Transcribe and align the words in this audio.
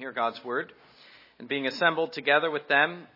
Hear 0.00 0.12
God's 0.12 0.42
word. 0.42 0.72
And 1.38 1.46
being 1.46 1.66
assembled 1.66 2.14
together 2.14 2.50
with 2.50 2.66
them, 2.68 3.06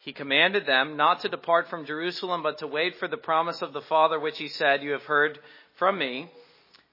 he 0.00 0.12
commanded 0.12 0.66
them 0.66 0.98
not 0.98 1.20
to 1.20 1.30
depart 1.30 1.70
from 1.70 1.86
Jerusalem, 1.86 2.42
but 2.42 2.58
to 2.58 2.66
wait 2.66 2.96
for 2.96 3.08
the 3.08 3.16
promise 3.16 3.62
of 3.62 3.72
the 3.72 3.80
Father, 3.80 4.20
which 4.20 4.36
he 4.36 4.48
said, 4.48 4.82
You 4.82 4.92
have 4.92 5.04
heard 5.04 5.38
from 5.76 5.98
me. 5.98 6.30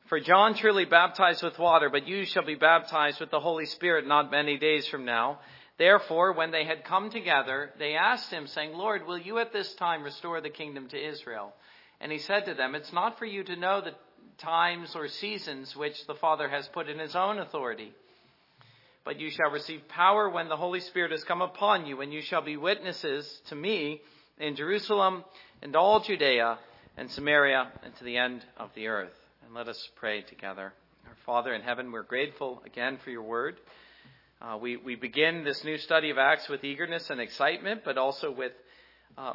For 0.05 0.21
John 0.21 0.53
truly 0.53 0.85
baptized 0.85 1.43
with 1.43 1.59
water, 1.59 1.89
but 1.89 2.07
you 2.07 2.23
shall 2.23 2.45
be 2.45 2.55
baptized 2.55 3.19
with 3.19 3.31
the 3.31 3.41
Holy 3.41 3.65
Spirit 3.65 4.07
not 4.07 4.31
many 4.31 4.57
days 4.57 4.87
from 4.87 5.03
now. 5.03 5.39
Therefore, 5.77 6.31
when 6.31 6.51
they 6.51 6.63
had 6.63 6.85
come 6.85 7.09
together, 7.09 7.71
they 7.79 7.95
asked 7.95 8.31
him, 8.31 8.47
saying, 8.47 8.71
Lord, 8.71 9.05
will 9.05 9.17
you 9.17 9.39
at 9.39 9.51
this 9.51 9.73
time 9.73 10.03
restore 10.03 10.39
the 10.39 10.49
kingdom 10.49 10.87
to 10.87 11.09
Israel? 11.09 11.51
And 11.99 12.13
he 12.13 12.17
said 12.17 12.45
to 12.45 12.53
them, 12.53 12.75
It's 12.75 12.93
not 12.93 13.19
for 13.19 13.25
you 13.25 13.43
to 13.43 13.57
know 13.57 13.81
the 13.81 13.93
times 14.37 14.95
or 14.95 15.09
seasons 15.09 15.75
which 15.75 16.07
the 16.07 16.15
Father 16.15 16.47
has 16.47 16.65
put 16.69 16.87
in 16.87 16.97
his 16.97 17.13
own 17.13 17.39
authority. 17.39 17.91
But 19.03 19.19
you 19.19 19.31
shall 19.31 19.49
receive 19.49 19.87
power 19.87 20.29
when 20.29 20.47
the 20.47 20.57
Holy 20.57 20.79
Spirit 20.79 21.11
has 21.11 21.23
come 21.23 21.41
upon 21.41 21.87
you, 21.87 22.01
and 22.01 22.13
you 22.13 22.21
shall 22.21 22.43
be 22.43 22.57
witnesses 22.57 23.41
to 23.49 23.55
me 23.55 24.01
in 24.39 24.55
Jerusalem 24.55 25.23
and 25.61 25.75
all 25.75 26.01
Judea 26.01 26.59
and 26.97 27.09
Samaria 27.09 27.71
and 27.83 27.95
to 27.95 28.03
the 28.03 28.17
end 28.17 28.45
of 28.57 28.69
the 28.75 28.87
earth. 28.87 29.15
And 29.43 29.55
let 29.55 29.67
us 29.67 29.89
pray 29.95 30.21
together. 30.21 30.73
Our 31.07 31.15
Father 31.25 31.53
in 31.53 31.61
heaven, 31.61 31.91
we're 31.91 32.03
grateful 32.03 32.61
again 32.65 32.99
for 33.03 33.09
your 33.09 33.23
word. 33.23 33.55
Uh, 34.39 34.57
we, 34.59 34.77
we 34.77 34.95
begin 34.95 35.43
this 35.43 35.63
new 35.63 35.77
study 35.77 36.11
of 36.11 36.17
Acts 36.19 36.47
with 36.47 36.63
eagerness 36.63 37.09
and 37.09 37.19
excitement, 37.19 37.81
but 37.83 37.97
also 37.97 38.31
with 38.31 38.53
uh, 39.17 39.33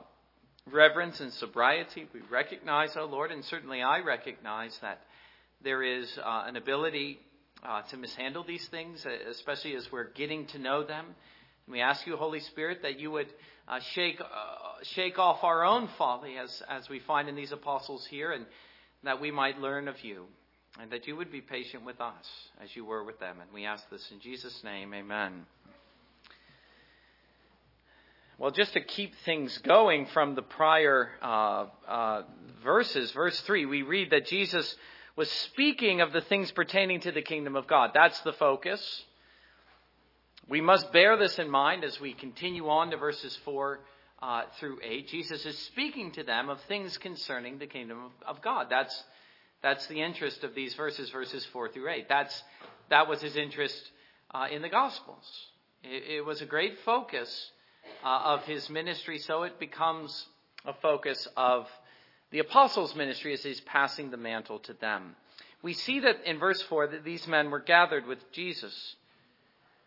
reverence 0.71 1.21
and 1.21 1.33
sobriety. 1.33 2.07
We 2.13 2.21
recognize, 2.31 2.97
O 2.97 3.03
oh 3.03 3.07
Lord, 3.07 3.33
and 3.33 3.45
certainly 3.45 3.83
I 3.83 4.01
recognize 4.01 4.79
that 4.83 5.01
there 5.63 5.83
is 5.83 6.09
uh, 6.19 6.45
an 6.47 6.57
ability 6.57 7.19
uh, 7.65 7.83
to 7.83 7.97
mishandle 7.97 8.45
these 8.45 8.67
things, 8.69 9.07
especially 9.31 9.75
as 9.75 9.91
we're 9.91 10.11
getting 10.13 10.47
to 10.49 10.59
know 10.59 10.85
them. 10.85 11.05
And 11.67 11.73
we 11.73 11.81
ask 11.81 12.07
you, 12.07 12.17
Holy 12.17 12.41
Spirit, 12.41 12.83
that 12.83 12.99
you 12.99 13.11
would 13.11 13.29
uh, 13.69 13.81
shake 13.81 14.21
uh, 14.21 14.25
shake 14.83 15.19
off 15.19 15.43
our 15.43 15.65
own 15.65 15.89
folly, 15.99 16.37
as 16.37 16.63
as 16.69 16.89
we 16.89 17.01
find 17.01 17.29
in 17.29 17.35
these 17.35 17.53
apostles 17.53 18.07
here, 18.07 18.33
and 18.33 18.47
that 19.03 19.21
we 19.21 19.31
might 19.31 19.59
learn 19.59 19.89
of 19.89 20.03
you, 20.05 20.27
and 20.81 20.91
that 20.93 21.07
you 21.07 21.17
would 21.17 21.33
be 21.33 21.41
patient 21.41 21.85
with 21.85 22.01
us 22.01 22.27
as 22.63 22.75
you 22.77 22.85
were 22.85 23.03
with 23.05 23.19
them. 23.19 23.41
And 23.41 23.51
we 23.53 23.65
ask 23.65 23.89
this 23.91 24.09
in 24.13 24.21
Jesus' 24.21 24.63
name, 24.63 24.95
Amen. 24.95 25.47
Well, 28.39 28.51
just 28.51 28.75
to 28.75 28.83
keep 28.83 29.15
things 29.25 29.57
going 29.59 30.05
from 30.13 30.35
the 30.35 30.43
prior 30.43 31.09
uh, 31.23 31.67
uh, 31.89 32.23
verses, 32.63 33.11
verse 33.13 33.41
3, 33.41 33.65
we 33.65 33.81
read 33.81 34.11
that 34.11 34.27
Jesus 34.27 34.77
was 35.17 35.31
speaking 35.31 36.03
of 36.03 36.13
the 36.13 36.21
things 36.21 36.53
pertaining 36.53 37.01
to 37.01 37.11
the 37.11 37.23
kingdom 37.23 37.57
of 37.57 37.67
God. 37.67 37.91
That's 37.95 38.21
the 38.21 38.35
focus. 38.35 39.03
We 40.49 40.61
must 40.61 40.93
bear 40.93 41.17
this 41.17 41.39
in 41.39 41.51
mind 41.51 41.85
as 41.85 41.99
we 41.99 42.13
continue 42.13 42.69
on 42.69 42.91
to 42.91 42.99
verses 42.99 43.37
4 43.45 43.81
uh, 44.23 44.43
through 44.61 44.79
8. 44.85 45.09
Jesus 45.09 45.45
is 45.45 45.59
speaking 45.59 46.13
to 46.13 46.23
them 46.23 46.51
of 46.51 46.61
things 46.63 46.99
concerning 46.99 47.59
the 47.59 47.67
kingdom 47.67 48.05
of, 48.05 48.37
of 48.37 48.43
God. 48.43 48.67
That's, 48.71 49.03
that's 49.63 49.87
the 49.87 50.03
interest 50.03 50.45
of 50.45 50.55
these 50.55 50.75
verses, 50.75 51.11
verses 51.11 51.47
4 51.53 51.71
through 51.71 51.89
8. 51.89 52.09
That's, 52.09 52.43
that 52.91 53.09
was 53.09 53.23
his 53.23 53.37
interest 53.37 53.81
uh, 54.35 54.47
in 54.53 54.63
the 54.63 54.69
Gospels. 54.69 55.25
It, 55.83 56.19
it 56.19 56.27
was 56.27 56.43
a 56.43 56.47
great 56.47 56.79
focus 56.85 57.51
uh, 58.05 58.35
of 58.35 58.43
his 58.43 58.69
ministry, 58.69 59.19
so 59.19 59.45
it 59.45 59.59
becomes 59.59 60.27
a 60.67 60.75
focus 60.75 61.27
of 61.37 61.67
the 62.37 62.41
apostles' 62.41 62.95
ministry 62.95 63.33
as 63.33 63.43
he's 63.43 63.63
passing 63.63 64.11
the 64.11 64.19
mantle 64.19 64.59
to 64.59 64.75
them. 64.75 65.17
We 65.63 65.73
see 65.73 66.01
that 66.01 66.17
in 66.27 66.39
verse 66.39 66.61
4 66.69 66.89
that 66.89 67.03
these 67.03 67.27
men 67.27 67.51
were 67.51 67.61
gathered 67.61 68.05
with 68.05 68.19
Jesus. 68.31 68.95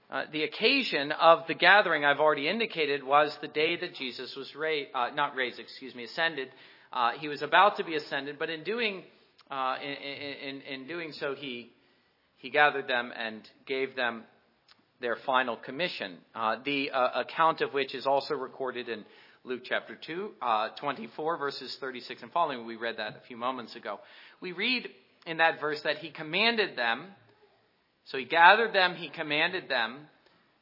Uh, 0.09 0.23
the 0.31 0.41
occasion 0.41 1.12
of 1.12 1.46
the 1.46 1.53
gathering 1.53 2.06
I've 2.06 2.19
already 2.19 2.47
indicated 2.47 3.03
was 3.03 3.38
the 3.40 3.47
day 3.47 3.75
that 3.75 3.94
Jesus 3.94 4.35
was 4.35 4.56
raised, 4.56 4.90
uh, 4.96 5.12
not 5.13 5.35
raised, 5.35 5.59
excuse 5.59 5.94
me, 5.94 6.06
ascended. 6.06 6.50
Uh, 6.91 7.12
he 7.19 7.28
was 7.28 7.44
about 7.44 7.78
to 7.78 7.84
be 7.84 7.94
ascended, 7.94 8.40
but 8.40 8.50
in 8.50 8.63
doing, 8.63 9.03
uh, 9.52 9.75
in, 9.84 9.91
in, 9.91 10.62
in 10.62 10.88
doing 10.88 11.12
so, 11.12 11.35
he, 11.35 11.69
he 12.38 12.50
gathered 12.50 12.88
them 12.88 13.13
and 13.16 13.47
gave 13.68 13.96
them 13.96 14.23
their 15.02 15.18
final 15.18 15.56
commission, 15.56 16.18
uh, 16.34 16.56
the 16.66 16.90
uh, 16.90 17.22
account 17.22 17.62
of 17.62 17.75
which 17.75 17.94
is 17.94 18.07
also 18.07 18.34
recorded 18.34 18.90
in 18.90 19.06
Luke 19.45 19.61
chapter 19.63 19.95
2, 19.95 20.31
uh, 20.41 20.69
24, 20.75 21.38
verses 21.38 21.73
36 21.79 22.23
and 22.23 22.31
following. 22.33 22.66
We 22.66 22.75
read 22.75 22.97
that 22.97 23.16
a 23.16 23.25
few 23.25 23.38
moments 23.38 23.73
ago. 23.77 24.01
We 24.41 24.51
read 24.51 24.89
in 25.25 25.38
that 25.38 25.61
verse 25.61 25.79
that 25.83 26.00
he 26.00 26.09
commanded 26.09 26.75
them. 26.75 27.05
So 28.03 28.17
he 28.17 28.25
gathered 28.25 28.73
them, 28.73 28.95
he 28.95 29.07
commanded 29.07 29.69
them. 29.69 30.07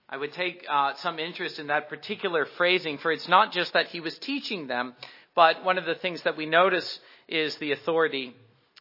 I 0.08 0.18
would 0.18 0.32
take 0.32 0.64
uh, 0.70 0.94
some 0.98 1.18
interest 1.18 1.58
in 1.58 1.68
that 1.68 1.90
particular 1.90 2.46
phrasing, 2.46 3.00
for 3.00 3.12
it's 3.12 3.28
not 3.28 3.52
just 3.52 3.74
that 3.74 3.88
he 3.88 4.00
was 4.00 4.16
teaching 4.20 4.68
them, 4.68 4.94
but 5.34 5.66
one 5.66 5.80
of 5.80 5.86
the 5.86 5.96
things 5.96 6.22
that 6.22 6.38
we 6.38 6.46
notice 6.46 7.00
is 7.28 7.56
the 7.56 7.72
authority 7.72 8.36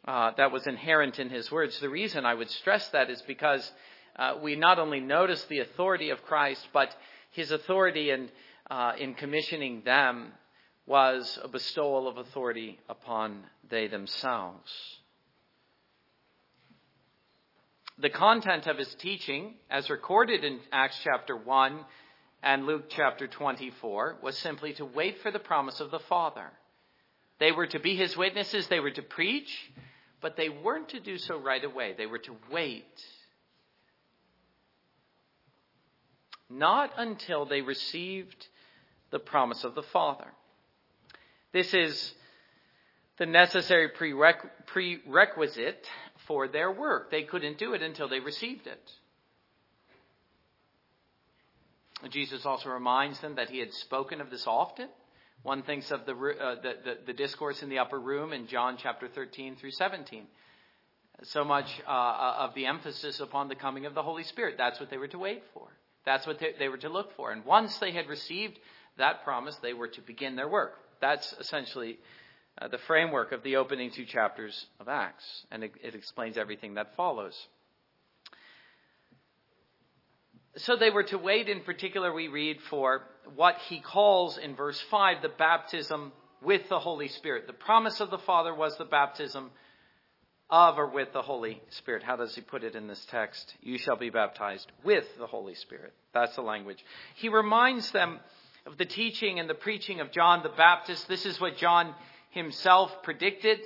uh, 0.06 0.32
that 0.36 0.52
was 0.52 0.66
inherent 0.66 1.18
in 1.18 1.30
his 1.30 1.50
words. 1.50 1.80
The 1.80 1.88
reason 1.88 2.26
I 2.26 2.34
would 2.34 2.50
stress 2.50 2.86
that 2.90 3.08
is 3.08 3.22
because 3.22 3.72
uh, 4.16 4.34
we 4.42 4.56
not 4.56 4.78
only 4.78 5.00
notice 5.00 5.42
the 5.44 5.60
authority 5.60 6.10
of 6.10 6.22
Christ, 6.22 6.68
but 6.74 6.94
his 7.30 7.50
authority 7.50 8.10
in, 8.10 8.28
uh, 8.70 8.92
in 8.98 9.14
commissioning 9.14 9.82
them 9.84 10.32
was 10.86 11.38
a 11.42 11.48
bestowal 11.48 12.08
of 12.08 12.16
authority 12.16 12.78
upon 12.88 13.42
they 13.68 13.88
themselves. 13.88 14.70
The 17.98 18.10
content 18.10 18.66
of 18.66 18.78
his 18.78 18.94
teaching, 18.96 19.54
as 19.70 19.88
recorded 19.88 20.44
in 20.44 20.60
Acts 20.70 21.00
chapter 21.02 21.36
1 21.36 21.84
and 22.42 22.66
Luke 22.66 22.84
chapter 22.88 23.26
24, 23.26 24.18
was 24.22 24.36
simply 24.38 24.74
to 24.74 24.84
wait 24.84 25.20
for 25.22 25.30
the 25.30 25.38
promise 25.38 25.80
of 25.80 25.90
the 25.90 25.98
Father. 26.00 26.52
They 27.40 27.52
were 27.52 27.66
to 27.66 27.80
be 27.80 27.96
his 27.96 28.16
witnesses, 28.16 28.68
they 28.68 28.80
were 28.80 28.90
to 28.90 29.02
preach, 29.02 29.50
but 30.20 30.36
they 30.36 30.48
weren't 30.48 30.90
to 30.90 31.00
do 31.00 31.18
so 31.18 31.38
right 31.38 31.64
away. 31.64 31.94
They 31.96 32.06
were 32.06 32.18
to 32.18 32.36
wait 32.50 32.84
not 36.48 36.92
until 36.96 37.44
they 37.44 37.60
received 37.60 38.46
the 39.10 39.18
promise 39.18 39.64
of 39.64 39.74
the 39.74 39.82
Father. 39.82 40.26
This 41.52 41.72
is 41.72 42.14
the 43.18 43.26
necessary 43.26 43.88
prerequisite 44.66 45.86
for 46.26 46.48
their 46.48 46.70
work. 46.70 47.10
They 47.10 47.22
couldn't 47.22 47.58
do 47.58 47.72
it 47.72 47.82
until 47.82 48.08
they 48.08 48.20
received 48.20 48.66
it. 48.66 48.92
Jesus 52.10 52.44
also 52.44 52.68
reminds 52.68 53.18
them 53.20 53.36
that 53.36 53.48
he 53.48 53.58
had 53.58 53.72
spoken 53.72 54.20
of 54.20 54.30
this 54.30 54.46
often. 54.46 54.88
One 55.42 55.62
thinks 55.62 55.90
of 55.90 56.04
the, 56.06 56.12
uh, 56.12 56.54
the, 56.56 56.74
the, 56.84 56.98
the, 57.06 57.12
discourse 57.12 57.62
in 57.62 57.68
the 57.68 57.78
upper 57.78 57.98
room 57.98 58.32
in 58.32 58.48
John 58.48 58.76
chapter 58.80 59.08
13 59.08 59.56
through 59.56 59.70
17. 59.70 60.26
So 61.22 61.44
much 61.44 61.66
uh, 61.86 62.36
of 62.38 62.54
the 62.54 62.66
emphasis 62.66 63.20
upon 63.20 63.48
the 63.48 63.54
coming 63.54 63.86
of 63.86 63.94
the 63.94 64.02
Holy 64.02 64.24
Spirit. 64.24 64.56
That's 64.58 64.78
what 64.78 64.90
they 64.90 64.98
were 64.98 65.08
to 65.08 65.18
wait 65.18 65.42
for. 65.54 65.68
That's 66.04 66.26
what 66.26 66.38
they, 66.38 66.52
they 66.58 66.68
were 66.68 66.76
to 66.78 66.88
look 66.88 67.16
for. 67.16 67.32
And 67.32 67.44
once 67.44 67.78
they 67.78 67.92
had 67.92 68.08
received 68.08 68.58
that 68.98 69.24
promise, 69.24 69.56
they 69.56 69.74
were 69.74 69.88
to 69.88 70.00
begin 70.00 70.36
their 70.36 70.48
work. 70.48 70.74
That's 71.00 71.34
essentially 71.38 71.98
uh, 72.60 72.68
the 72.68 72.78
framework 72.78 73.32
of 73.32 73.42
the 73.42 73.56
opening 73.56 73.90
two 73.90 74.06
chapters 74.06 74.66
of 74.80 74.88
Acts, 74.88 75.24
and 75.50 75.64
it, 75.64 75.72
it 75.82 75.94
explains 75.94 76.36
everything 76.38 76.74
that 76.74 76.96
follows. 76.96 77.34
So 80.58 80.76
they 80.76 80.88
were 80.88 81.02
to 81.04 81.18
wait, 81.18 81.50
in 81.50 81.60
particular, 81.60 82.12
we 82.12 82.28
read, 82.28 82.58
for 82.70 83.02
what 83.34 83.56
he 83.68 83.80
calls 83.80 84.38
in 84.38 84.56
verse 84.56 84.80
5 84.90 85.20
the 85.20 85.28
baptism 85.28 86.12
with 86.42 86.68
the 86.70 86.78
Holy 86.78 87.08
Spirit. 87.08 87.46
The 87.46 87.52
promise 87.52 88.00
of 88.00 88.10
the 88.10 88.18
Father 88.18 88.54
was 88.54 88.76
the 88.78 88.86
baptism 88.86 89.50
of 90.48 90.78
or 90.78 90.86
with 90.86 91.12
the 91.12 91.22
Holy 91.22 91.60
Spirit. 91.70 92.02
How 92.02 92.16
does 92.16 92.34
he 92.34 92.40
put 92.40 92.64
it 92.64 92.74
in 92.74 92.86
this 92.86 93.04
text? 93.10 93.54
You 93.60 93.78
shall 93.78 93.96
be 93.96 94.10
baptized 94.10 94.70
with 94.84 95.04
the 95.18 95.26
Holy 95.26 95.54
Spirit. 95.54 95.92
That's 96.14 96.36
the 96.36 96.42
language. 96.42 96.82
He 97.16 97.28
reminds 97.28 97.90
them 97.90 98.20
of 98.66 98.76
the 98.76 98.84
teaching 98.84 99.38
and 99.38 99.48
the 99.48 99.54
preaching 99.54 100.00
of 100.00 100.10
John 100.10 100.42
the 100.42 100.48
Baptist. 100.50 101.08
This 101.08 101.24
is 101.24 101.40
what 101.40 101.56
John 101.56 101.94
himself 102.30 102.90
predicted. 103.02 103.60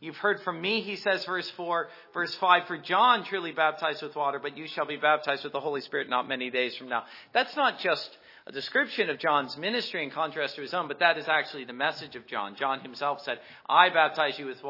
You've 0.00 0.16
heard 0.16 0.40
from 0.40 0.60
me, 0.60 0.80
he 0.80 0.96
says, 0.96 1.26
verse 1.26 1.48
4, 1.50 1.88
verse 2.14 2.34
5, 2.36 2.66
for 2.66 2.78
John 2.78 3.22
truly 3.24 3.52
baptized 3.52 4.02
with 4.02 4.16
water, 4.16 4.38
but 4.38 4.56
you 4.56 4.66
shall 4.66 4.86
be 4.86 4.96
baptized 4.96 5.44
with 5.44 5.52
the 5.52 5.60
Holy 5.60 5.82
Spirit 5.82 6.08
not 6.08 6.26
many 6.26 6.50
days 6.50 6.74
from 6.74 6.88
now. 6.88 7.04
That's 7.34 7.54
not 7.54 7.80
just 7.80 8.08
a 8.46 8.52
description 8.52 9.10
of 9.10 9.18
John's 9.18 9.58
ministry 9.58 10.02
in 10.02 10.10
contrast 10.10 10.56
to 10.56 10.62
his 10.62 10.72
own, 10.72 10.88
but 10.88 11.00
that 11.00 11.18
is 11.18 11.28
actually 11.28 11.66
the 11.66 11.74
message 11.74 12.16
of 12.16 12.26
John. 12.26 12.56
John 12.56 12.80
himself 12.80 13.20
said, 13.20 13.40
I 13.68 13.90
baptize 13.90 14.38
you 14.38 14.46
with 14.46 14.62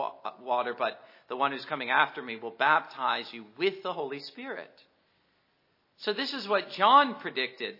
water, 0.42 0.74
but 0.76 0.98
the 1.28 1.36
one 1.36 1.52
who's 1.52 1.64
coming 1.64 1.90
after 1.90 2.20
me 2.20 2.34
will 2.34 2.50
baptize 2.50 3.32
you 3.32 3.44
with 3.56 3.84
the 3.84 3.92
Holy 3.92 4.18
Spirit. 4.18 4.72
So 5.98 6.12
this 6.12 6.34
is 6.34 6.48
what 6.48 6.70
John 6.72 7.14
predicted. 7.20 7.76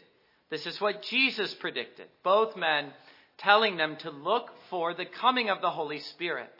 This 0.50 0.67
is 0.67 0.81
what 0.81 1.02
Jesus 1.02 1.55
predicted. 1.55 2.08
Both 2.25 2.56
men 2.56 2.93
telling 3.38 3.76
them 3.76 3.97
to 4.00 4.11
look 4.11 4.50
for 4.69 4.94
the 4.94 5.06
coming 5.06 5.49
of 5.49 5.61
the 5.61 5.70
Holy 5.70 6.00
Spirit. 6.00 6.52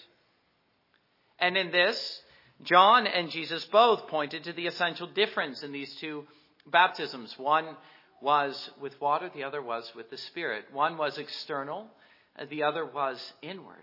And 1.39 1.57
in 1.57 1.73
this, 1.73 2.23
John 2.63 3.07
and 3.07 3.31
Jesus 3.31 3.65
both 3.67 4.07
pointed 4.09 4.45
to 4.45 4.53
the 4.53 4.67
essential 4.67 5.07
difference 5.07 5.63
in 5.63 5.73
these 5.73 5.95
two 5.97 6.25
baptisms. 6.67 7.35
One 7.39 7.77
was 8.21 8.71
with 8.81 9.01
water, 9.01 9.31
the 9.35 9.45
other 9.45 9.63
was 9.63 9.91
with 9.97 10.11
the 10.11 10.19
Spirit. 10.19 10.67
One 10.73 10.97
was 10.97 11.19
external, 11.19 11.87
the 12.49 12.63
other 12.63 12.85
was 12.85 13.33
inward. 13.43 13.77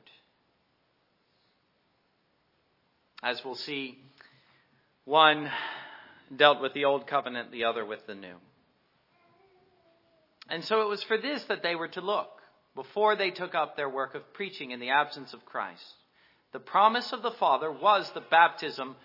As 3.23 3.43
we'll 3.43 3.55
see, 3.55 3.97
one 5.05 5.51
dealt 6.35 6.61
with 6.61 6.73
the 6.73 6.85
old 6.85 7.07
covenant, 7.07 7.51
the 7.51 7.63
other 7.63 7.83
with 7.83 8.05
the 8.05 8.15
new. 8.15 8.35
And 10.49 10.63
so 10.63 10.81
it 10.81 10.87
was 10.87 11.03
for 11.03 11.17
this 11.17 11.43
that 11.45 11.63
they 11.63 11.75
were 11.75 11.89
to 11.89 12.01
look 12.01 12.29
before 12.75 13.15
they 13.15 13.31
took 13.31 13.55
up 13.55 13.75
their 13.75 13.89
work 13.89 14.15
of 14.15 14.33
preaching 14.33 14.71
in 14.71 14.79
the 14.79 14.91
absence 14.91 15.33
of 15.33 15.45
Christ. 15.45 15.93
The 16.53 16.59
promise 16.59 17.11
of 17.11 17.21
the 17.21 17.31
Father 17.31 17.71
was 17.71 18.09
the 18.11 18.21
baptism 18.21 18.95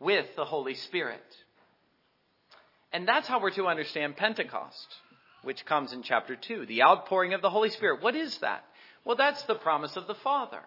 with 0.00 0.26
the 0.36 0.44
Holy 0.44 0.74
Spirit. 0.74 1.22
And 2.92 3.08
that's 3.08 3.26
how 3.26 3.40
we're 3.40 3.50
to 3.52 3.66
understand 3.66 4.16
Pentecost, 4.16 4.86
which 5.42 5.64
comes 5.64 5.92
in 5.92 6.02
chapter 6.02 6.36
2, 6.36 6.66
the 6.66 6.82
outpouring 6.82 7.34
of 7.34 7.42
the 7.42 7.50
Holy 7.50 7.70
Spirit. 7.70 8.02
What 8.02 8.14
is 8.14 8.38
that? 8.38 8.64
Well, 9.04 9.16
that's 9.16 9.42
the 9.44 9.54
promise 9.54 9.96
of 9.96 10.06
the 10.06 10.14
Father. 10.14 10.60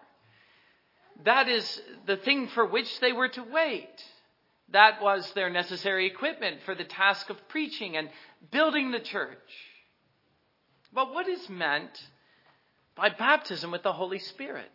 That 1.24 1.48
is 1.48 1.80
the 2.06 2.16
thing 2.16 2.48
for 2.48 2.66
which 2.66 3.00
they 3.00 3.12
were 3.12 3.28
to 3.28 3.42
wait. 3.42 4.04
That 4.70 5.00
was 5.00 5.30
their 5.32 5.50
necessary 5.50 6.06
equipment 6.06 6.62
for 6.64 6.74
the 6.74 6.84
task 6.84 7.30
of 7.30 7.48
preaching 7.48 7.96
and 7.96 8.10
building 8.50 8.90
the 8.90 9.00
church. 9.00 9.36
But 10.98 11.14
what 11.14 11.28
is 11.28 11.48
meant 11.48 11.96
by 12.96 13.08
baptism 13.10 13.70
with 13.70 13.84
the 13.84 13.92
Holy 13.92 14.18
Spirit? 14.18 14.72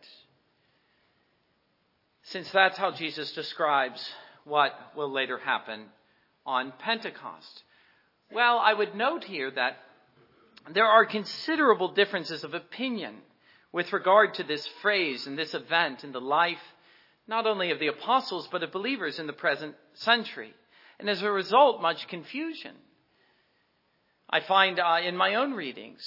Since 2.22 2.50
that's 2.50 2.78
how 2.78 2.92
Jesus 2.92 3.32
describes 3.32 4.02
what 4.44 4.72
will 4.96 5.12
later 5.12 5.36
happen 5.36 5.84
on 6.46 6.72
Pentecost. 6.78 7.64
Well, 8.32 8.58
I 8.58 8.72
would 8.72 8.94
note 8.94 9.24
here 9.24 9.50
that 9.50 9.76
there 10.72 10.86
are 10.86 11.04
considerable 11.04 11.88
differences 11.88 12.42
of 12.42 12.54
opinion 12.54 13.16
with 13.70 13.92
regard 13.92 14.32
to 14.36 14.44
this 14.44 14.66
phrase 14.80 15.26
and 15.26 15.36
this 15.36 15.52
event 15.52 16.04
in 16.04 16.12
the 16.12 16.22
life 16.22 16.72
not 17.28 17.46
only 17.46 17.70
of 17.70 17.78
the 17.80 17.88
apostles 17.88 18.48
but 18.50 18.62
of 18.62 18.72
believers 18.72 19.18
in 19.18 19.26
the 19.26 19.34
present 19.34 19.74
century. 19.92 20.54
And 20.98 21.10
as 21.10 21.20
a 21.20 21.30
result, 21.30 21.82
much 21.82 22.08
confusion. 22.08 22.76
I 24.28 24.40
find 24.40 24.80
uh, 24.80 24.98
in 25.04 25.16
my 25.16 25.34
own 25.36 25.52
readings, 25.52 26.02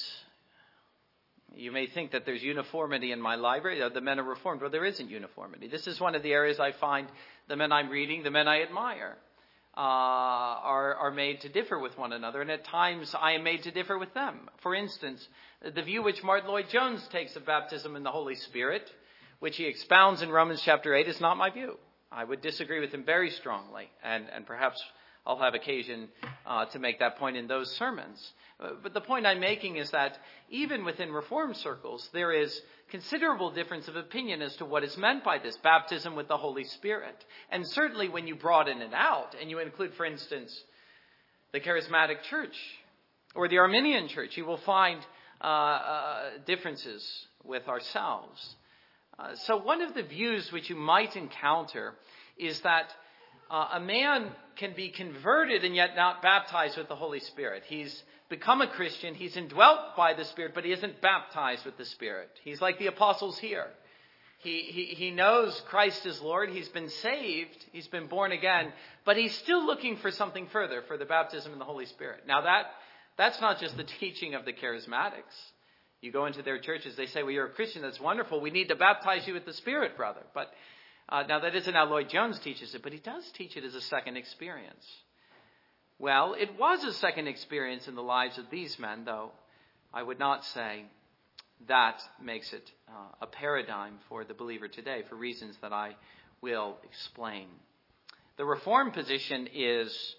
you 1.55 1.71
may 1.71 1.87
think 1.87 2.11
that 2.11 2.25
there's 2.25 2.43
uniformity 2.43 3.11
in 3.11 3.21
my 3.21 3.35
library. 3.35 3.81
The 3.93 4.01
men 4.01 4.19
are 4.19 4.23
reformed. 4.23 4.61
Well, 4.61 4.69
there 4.69 4.85
isn't 4.85 5.09
uniformity. 5.09 5.67
This 5.67 5.87
is 5.87 5.99
one 5.99 6.15
of 6.15 6.23
the 6.23 6.33
areas 6.33 6.59
I 6.59 6.71
find 6.71 7.07
the 7.47 7.55
men 7.55 7.71
I'm 7.71 7.89
reading, 7.89 8.23
the 8.23 8.31
men 8.31 8.47
I 8.47 8.61
admire, 8.61 9.17
uh, 9.75 9.79
are, 9.79 10.95
are 10.95 11.11
made 11.11 11.41
to 11.41 11.49
differ 11.49 11.79
with 11.79 11.97
one 11.97 12.13
another. 12.13 12.41
And 12.41 12.51
at 12.51 12.65
times 12.65 13.13
I 13.19 13.31
am 13.33 13.43
made 13.43 13.63
to 13.63 13.71
differ 13.71 13.97
with 13.97 14.13
them. 14.13 14.49
For 14.61 14.75
instance, 14.75 15.27
the 15.63 15.81
view 15.81 16.03
which 16.03 16.23
Martyn 16.23 16.49
Lloyd-Jones 16.49 17.07
takes 17.11 17.35
of 17.35 17.45
baptism 17.45 17.95
in 17.95 18.03
the 18.03 18.11
Holy 18.11 18.35
Spirit, 18.35 18.91
which 19.39 19.57
he 19.57 19.65
expounds 19.65 20.21
in 20.21 20.29
Romans 20.29 20.61
chapter 20.63 20.93
8, 20.93 21.07
is 21.07 21.21
not 21.21 21.37
my 21.37 21.49
view. 21.49 21.77
I 22.11 22.23
would 22.23 22.41
disagree 22.41 22.79
with 22.79 22.93
him 22.93 23.03
very 23.03 23.29
strongly, 23.31 23.89
and, 24.03 24.25
and 24.33 24.45
perhaps 24.45 24.81
I'll 25.27 25.37
have 25.37 25.55
occasion 25.55 26.07
uh, 26.45 26.65
to 26.67 26.79
make 26.79 26.99
that 26.99 27.17
point 27.17 27.35
in 27.35 27.47
those 27.47 27.69
sermons. 27.75 28.31
Uh, 28.61 28.69
but 28.81 28.93
the 28.93 29.01
point 29.01 29.25
I'm 29.25 29.41
making 29.41 29.75
is 29.75 29.91
that 29.91 30.17
even 30.49 30.85
within 30.85 31.11
Reform 31.11 31.53
circles, 31.53 32.09
there 32.13 32.31
is 32.31 32.61
considerable 32.89 33.51
difference 33.51 33.89
of 33.89 33.97
opinion 33.97 34.41
as 34.41 34.55
to 34.55 34.65
what 34.65 34.85
is 34.85 34.97
meant 34.97 35.25
by 35.25 35.37
this 35.37 35.57
baptism 35.57 36.15
with 36.15 36.29
the 36.29 36.37
Holy 36.37 36.63
Spirit. 36.63 37.25
And 37.51 37.67
certainly 37.67 38.07
when 38.07 38.25
you 38.25 38.35
broaden 38.35 38.81
it 38.81 38.93
out 38.93 39.35
and 39.39 39.49
you 39.49 39.59
include, 39.59 39.93
for 39.95 40.05
instance, 40.05 40.57
the 41.51 41.59
Charismatic 41.59 42.23
Church 42.23 42.55
or 43.35 43.49
the 43.49 43.57
Arminian 43.57 44.07
Church, 44.07 44.37
you 44.37 44.45
will 44.45 44.57
find 44.57 45.05
uh, 45.41 45.45
uh, 45.45 46.29
differences 46.45 47.05
with 47.43 47.67
ourselves. 47.67 48.55
Uh, 49.19 49.35
so, 49.35 49.57
one 49.57 49.81
of 49.81 49.93
the 49.93 50.03
views 50.03 50.51
which 50.51 50.69
you 50.69 50.75
might 50.75 51.15
encounter 51.15 51.95
is 52.37 52.61
that 52.61 52.93
uh, 53.49 53.69
a 53.73 53.79
man 53.79 54.29
can 54.57 54.73
be 54.75 54.89
converted 54.89 55.63
and 55.63 55.75
yet 55.75 55.95
not 55.95 56.21
baptized 56.21 56.77
with 56.77 56.87
the 56.87 56.95
Holy 56.95 57.19
Spirit. 57.19 57.63
He's 57.67 58.03
become 58.29 58.61
a 58.61 58.67
Christian, 58.67 59.15
he's 59.15 59.37
indwelt 59.37 59.95
by 59.95 60.13
the 60.13 60.25
Spirit, 60.25 60.51
but 60.53 60.65
he 60.65 60.71
isn't 60.71 61.01
baptized 61.01 61.65
with 61.65 61.77
the 61.77 61.85
Spirit. 61.85 62.29
He's 62.43 62.61
like 62.61 62.77
the 62.79 62.87
apostles 62.87 63.37
here. 63.39 63.67
He, 64.39 64.61
he, 64.63 64.85
he 64.85 65.11
knows 65.11 65.59
Christ 65.67 66.05
is 66.05 66.21
Lord, 66.21 66.49
he's 66.49 66.69
been 66.69 66.89
saved, 66.89 67.65
he's 67.71 67.87
been 67.87 68.07
born 68.07 68.31
again, 68.31 68.71
but 69.05 69.17
he's 69.17 69.35
still 69.35 69.65
looking 69.65 69.97
for 69.97 70.11
something 70.11 70.47
further, 70.51 70.83
for 70.87 70.97
the 70.97 71.05
baptism 71.05 71.53
in 71.53 71.59
the 71.59 71.65
Holy 71.65 71.85
Spirit. 71.85 72.21
Now, 72.27 72.41
that, 72.41 72.67
that's 73.17 73.41
not 73.41 73.59
just 73.59 73.77
the 73.77 73.83
teaching 73.99 74.35
of 74.35 74.45
the 74.45 74.53
charismatics. 74.53 75.35
You 76.01 76.11
go 76.11 76.27
into 76.27 76.43
their 76.43 76.59
churches, 76.59 76.95
they 76.95 77.07
say, 77.07 77.23
Well, 77.23 77.31
you're 77.31 77.47
a 77.47 77.51
Christian, 77.51 77.81
that's 77.81 77.99
wonderful. 77.99 78.39
We 78.39 78.51
need 78.51 78.67
to 78.67 78.75
baptize 78.75 79.27
you 79.27 79.33
with 79.33 79.45
the 79.45 79.53
Spirit, 79.53 79.97
brother. 79.97 80.21
But 80.35 80.51
uh, 81.09 81.23
now, 81.23 81.39
that 81.39 81.55
isn't 81.55 81.73
how 81.73 81.85
Lloyd-Jones 81.85 82.39
teaches 82.39 82.75
it, 82.75 82.83
but 82.83 82.91
he 82.91 82.99
does 82.99 83.29
teach 83.31 83.55
it 83.55 83.63
as 83.63 83.75
a 83.75 83.81
second 83.81 84.17
experience. 84.17 84.85
Well, 85.99 86.35
it 86.37 86.59
was 86.59 86.83
a 86.83 86.93
second 86.93 87.27
experience 87.27 87.87
in 87.87 87.95
the 87.95 88.03
lives 88.03 88.37
of 88.37 88.49
these 88.51 88.77
men, 88.77 89.05
though 89.05 89.31
I 89.93 90.03
would 90.03 90.19
not 90.19 90.43
say 90.45 90.85
that 91.67 92.01
makes 92.21 92.53
it 92.53 92.69
uh, 92.87 92.91
a 93.21 93.27
paradigm 93.27 93.95
for 94.09 94.23
the 94.23 94.33
believer 94.33 94.67
today 94.67 95.03
for 95.09 95.15
reasons 95.15 95.55
that 95.61 95.73
I 95.73 95.95
will 96.41 96.77
explain. 96.83 97.47
The 98.37 98.45
Reformed 98.45 98.93
position 98.93 99.47
is, 99.53 100.15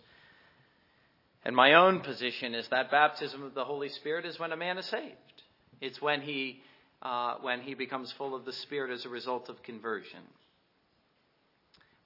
and 1.45 1.55
my 1.55 1.75
own 1.75 2.01
position 2.01 2.55
is 2.55 2.67
that 2.69 2.91
baptism 2.91 3.45
of 3.45 3.55
the 3.55 3.65
Holy 3.65 3.89
Spirit 3.89 4.27
is 4.27 4.39
when 4.39 4.51
a 4.51 4.57
man 4.57 4.79
is 4.79 4.87
saved. 4.87 5.15
It's 5.81 6.03
when 6.03 6.23
he, 6.23 6.61
uh, 7.03 7.37
when 7.41 7.61
he 7.61 7.75
becomes 7.75 8.13
full 8.19 8.35
of 8.35 8.45
the 8.45 8.53
Spirit 8.53 8.91
as 8.91 9.05
a 9.05 9.09
result 9.09 9.49
of 9.49 9.63
conversion. 9.63 10.21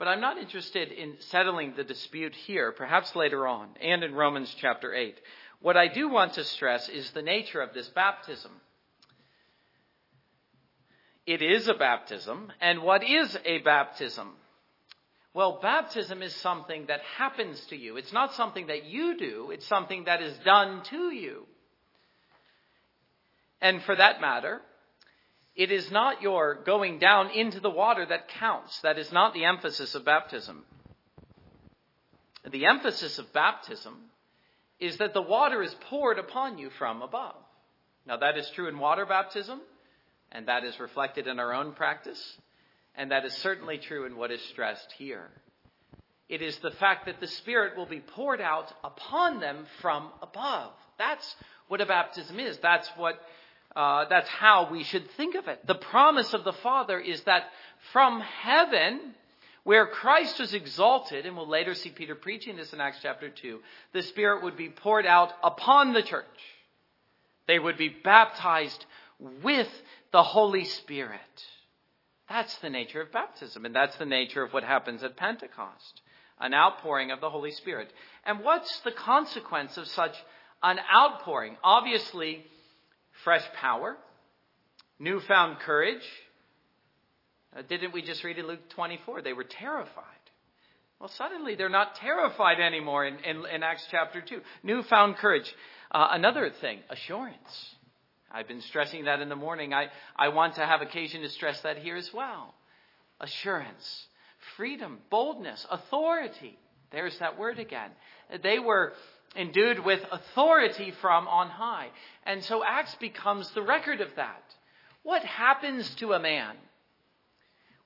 But 0.03 0.09
I'm 0.09 0.21
not 0.21 0.37
interested 0.37 0.91
in 0.91 1.15
settling 1.31 1.75
the 1.77 1.85
dispute 1.85 2.35
here, 2.35 2.73
perhaps 2.73 3.15
later 3.15 3.47
on, 3.47 3.69
and 3.81 4.03
in 4.03 4.17
Romans 4.17 4.53
chapter 4.59 4.93
8. 4.93 5.15
What 5.61 5.77
I 5.77 5.87
do 5.87 6.09
want 6.09 6.33
to 6.33 6.43
stress 6.43 6.89
is 6.89 7.09
the 7.13 7.23
nature 7.23 7.61
of 7.61 7.73
this 7.73 7.87
baptism. 7.91 8.51
It 11.25 11.41
is 11.41 11.69
a 11.69 11.75
baptism, 11.75 12.51
and 12.61 12.83
what 12.83 13.05
is 13.05 13.39
a 13.45 13.59
baptism? 13.59 14.33
Well, 15.35 15.61
baptism 15.63 16.21
is 16.21 16.35
something 16.35 16.87
that 16.87 17.03
happens 17.17 17.65
to 17.67 17.77
you. 17.77 17.97
It's 17.97 18.13
not 18.13 18.35
something 18.35 18.67
that 18.67 18.87
you 18.87 19.17
do, 19.17 19.53
it's 19.53 19.69
something 19.69 20.07
that 20.07 20.21
is 20.21 20.37
done 20.39 20.83
to 20.91 21.15
you. 21.15 21.47
And 23.61 23.81
for 23.85 23.95
that 23.95 24.21
matter, 24.21 24.63
it 25.55 25.71
is 25.71 25.91
not 25.91 26.23
your 26.23 26.63
going 26.65 26.99
down 26.99 27.31
into 27.31 27.61
the 27.61 27.71
water 27.71 28.07
that 28.07 28.29
counts. 28.29 28.81
That 28.81 28.99
is 28.99 29.13
not 29.13 29.35
the 29.35 29.45
emphasis 29.45 29.95
of 29.95 30.05
baptism. 30.05 30.65
The 32.51 32.67
emphasis 32.67 33.19
of 33.19 33.33
baptism 33.33 33.97
is 34.81 34.97
that 34.97 35.15
the 35.15 35.23
water 35.23 35.63
is 35.63 35.75
poured 35.89 36.19
upon 36.19 36.59
you 36.59 36.71
from 36.71 37.03
above. 37.03 37.37
Now, 38.07 38.17
that 38.17 38.37
is 38.37 38.51
true 38.51 38.69
in 38.69 38.79
water 38.79 39.07
baptism, 39.07 39.61
and 40.33 40.49
that 40.49 40.65
is 40.65 40.81
reflected 40.81 41.29
in 41.29 41.39
our 41.39 41.53
own 41.53 41.73
practice, 41.73 42.21
and 42.97 43.13
that 43.13 43.25
is 43.25 43.33
certainly 43.35 43.79
true 43.79 44.07
in 44.07 44.17
what 44.17 44.33
is 44.33 44.43
stressed 44.51 44.93
here. 44.99 45.31
It 46.29 46.43
is 46.43 46.57
the 46.59 46.73
fact 46.73 47.07
that 47.07 47.21
the 47.21 47.29
Spirit 47.29 47.77
will 47.77 47.87
be 47.87 48.01
poured 48.01 48.41
out 48.41 48.73
upon 48.83 49.39
them 49.39 49.67
from 49.81 50.09
above. 50.21 50.73
That's 50.99 51.37
what 51.69 51.81
a 51.81 51.87
baptism 51.87 52.41
is. 52.41 52.59
That's 52.59 52.89
what 52.97 53.21
uh, 53.75 54.07
that's 54.09 54.29
how 54.29 54.69
we 54.71 54.85
should 54.85 55.11
think 55.13 55.35
of 55.35 55.49
it. 55.49 55.67
The 55.67 55.75
promise 55.75 56.35
of 56.35 56.45
the 56.45 56.53
Father 56.53 56.99
is 56.99 57.23
that 57.23 57.45
from 57.93 58.21
heaven, 58.21 59.15
where 59.65 59.87
Christ 59.87 60.39
was 60.41 60.55
exalted, 60.55 61.27
and 61.27 61.37
we'll 61.37 61.49
later 61.49 61.75
see 61.75 61.91
Peter 61.91 62.15
preaching 62.15 62.57
this 62.57 62.73
in 62.73 62.81
Acts 62.81 62.99
chapter 63.03 63.29
2, 63.29 63.61
the 63.93 64.03
Spirit 64.03 64.43
would 64.43 64.57
be 64.57 64.69
poured 64.69 65.07
out 65.07 65.33
upon 65.43 65.93
the 65.93 66.03
church. 66.03 66.27
They 67.47 67.59
would 67.59 67.79
be 67.79 67.89
baptized 67.89 68.85
with 69.43 69.69
the 70.13 70.23
Holy 70.23 70.65
Spirit. 70.65 71.21
That's 72.29 72.57
the 72.59 72.71
nature 72.71 73.01
of 73.01 73.13
baptism, 73.13 73.65
and 73.65 73.75
that's 73.75 73.97
the 73.97 74.07
nature 74.07 74.43
of 74.43 74.53
what 74.53 74.65
happens 74.65 75.03
at 75.03 75.17
Pentecost 75.17 76.03
an 76.43 76.53
outpouring 76.53 77.13
of 77.13 77.21
the 77.21 77.31
Holy 77.31 77.53
Spirit. 77.53 77.91
And 78.25 78.41
what's 78.41 78.81
the 78.81 78.91
consequence 78.91 79.77
of 79.77 79.87
such 79.87 80.17
an 80.63 80.79
outpouring? 80.93 81.57
Obviously, 81.63 82.45
fresh 83.25 83.45
power, 83.61 83.97
newfound 84.99 85.59
courage. 85.61 86.03
Uh, 87.57 87.63
didn't 87.69 87.93
we 87.93 88.03
just 88.03 88.25
read 88.25 88.39
in 88.39 88.47
Luke 88.47 88.69
24? 88.75 89.23
They 89.23 89.33
were 89.33 89.45
terrified. 89.45 90.05
Well, 90.99 91.11
suddenly 91.17 91.57
they're 91.57 91.69
not 91.69 91.97
terrified 91.97 92.61
anymore 92.61 93.05
in, 93.05 93.17
in, 93.25 93.45
in 93.53 93.63
Acts 93.63 93.85
chapter 93.91 94.21
2. 94.21 94.41
Newfound 94.63 95.17
courage. 95.17 95.53
Uh, 95.91 96.09
another 96.13 96.51
thing, 96.61 96.79
assurance. 96.89 97.75
I've 98.31 98.49
been 98.49 98.63
stressing 98.63 99.05
that 99.05 99.21
in 99.21 99.29
the 99.29 99.37
morning. 99.37 99.75
I, 99.75 99.89
I 100.17 100.29
want 100.29 100.55
to 100.55 100.65
have 100.65 100.81
occasion 100.81 101.23
to 101.23 101.29
stress 101.29 101.61
that 101.63 101.79
here 101.79 101.97
as 101.97 102.09
well. 102.15 102.55
Assurance, 103.21 104.07
freedom, 104.57 104.99
boldness, 105.11 105.67
authority. 105.71 106.57
There's 106.93 107.19
that 107.19 107.39
word 107.39 107.59
again. 107.59 107.91
They 108.43 108.59
were 108.59 108.93
endued 109.37 109.85
with 109.85 110.01
authority 110.11 110.93
from 111.01 111.27
on 111.29 111.49
high. 111.49 111.89
And 112.25 112.43
so 112.45 112.63
Acts 112.65 112.95
becomes 112.97 113.51
the 113.51 113.63
record 113.63 114.01
of 114.01 114.15
that. 114.17 114.43
What 115.03 115.25
happens 115.25 115.95
to 115.97 116.13
a 116.13 116.21
man 116.21 116.57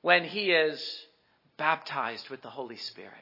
when 0.03 0.25
he 0.25 0.51
is 0.51 1.07
baptized 1.57 2.29
with 2.29 2.43
the 2.43 2.51
Holy 2.51 2.77
Spirit? 2.77 3.13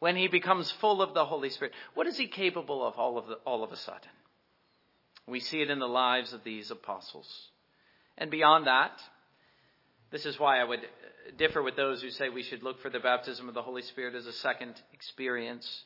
When 0.00 0.16
he 0.16 0.28
becomes 0.28 0.70
full 0.72 1.00
of 1.00 1.14
the 1.14 1.24
Holy 1.24 1.48
Spirit? 1.48 1.72
What 1.94 2.06
is 2.06 2.18
he 2.18 2.26
capable 2.26 2.86
of 2.86 2.94
all 2.94 3.18
of, 3.18 3.28
the, 3.28 3.34
all 3.46 3.62
of 3.62 3.72
a 3.72 3.76
sudden? 3.76 4.10
We 5.26 5.40
see 5.40 5.62
it 5.62 5.70
in 5.70 5.78
the 5.78 5.86
lives 5.86 6.32
of 6.32 6.42
these 6.42 6.70
apostles. 6.70 7.48
And 8.18 8.30
beyond 8.30 8.66
that, 8.66 9.00
this 10.10 10.26
is 10.26 10.38
why 10.38 10.60
I 10.60 10.64
would 10.64 10.80
differ 11.38 11.62
with 11.62 11.76
those 11.76 12.02
who 12.02 12.10
say 12.10 12.28
we 12.28 12.42
should 12.42 12.62
look 12.62 12.80
for 12.82 12.90
the 12.90 12.98
baptism 12.98 13.48
of 13.48 13.54
the 13.54 13.62
Holy 13.62 13.82
Spirit 13.82 14.14
as 14.14 14.26
a 14.26 14.32
second 14.32 14.74
experience. 14.92 15.84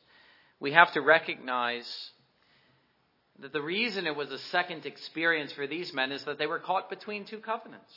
We 0.59 0.71
have 0.71 0.91
to 0.93 1.01
recognize 1.01 2.11
that 3.39 3.53
the 3.53 3.61
reason 3.61 4.07
it 4.07 4.15
was 4.15 4.31
a 4.31 4.39
second 4.39 4.85
experience 4.85 5.51
for 5.51 5.67
these 5.67 5.93
men 5.93 6.11
is 6.11 6.23
that 6.23 6.39
they 6.39 6.47
were 6.47 6.59
caught 6.59 6.89
between 6.89 7.25
two 7.25 7.39
covenants. 7.39 7.93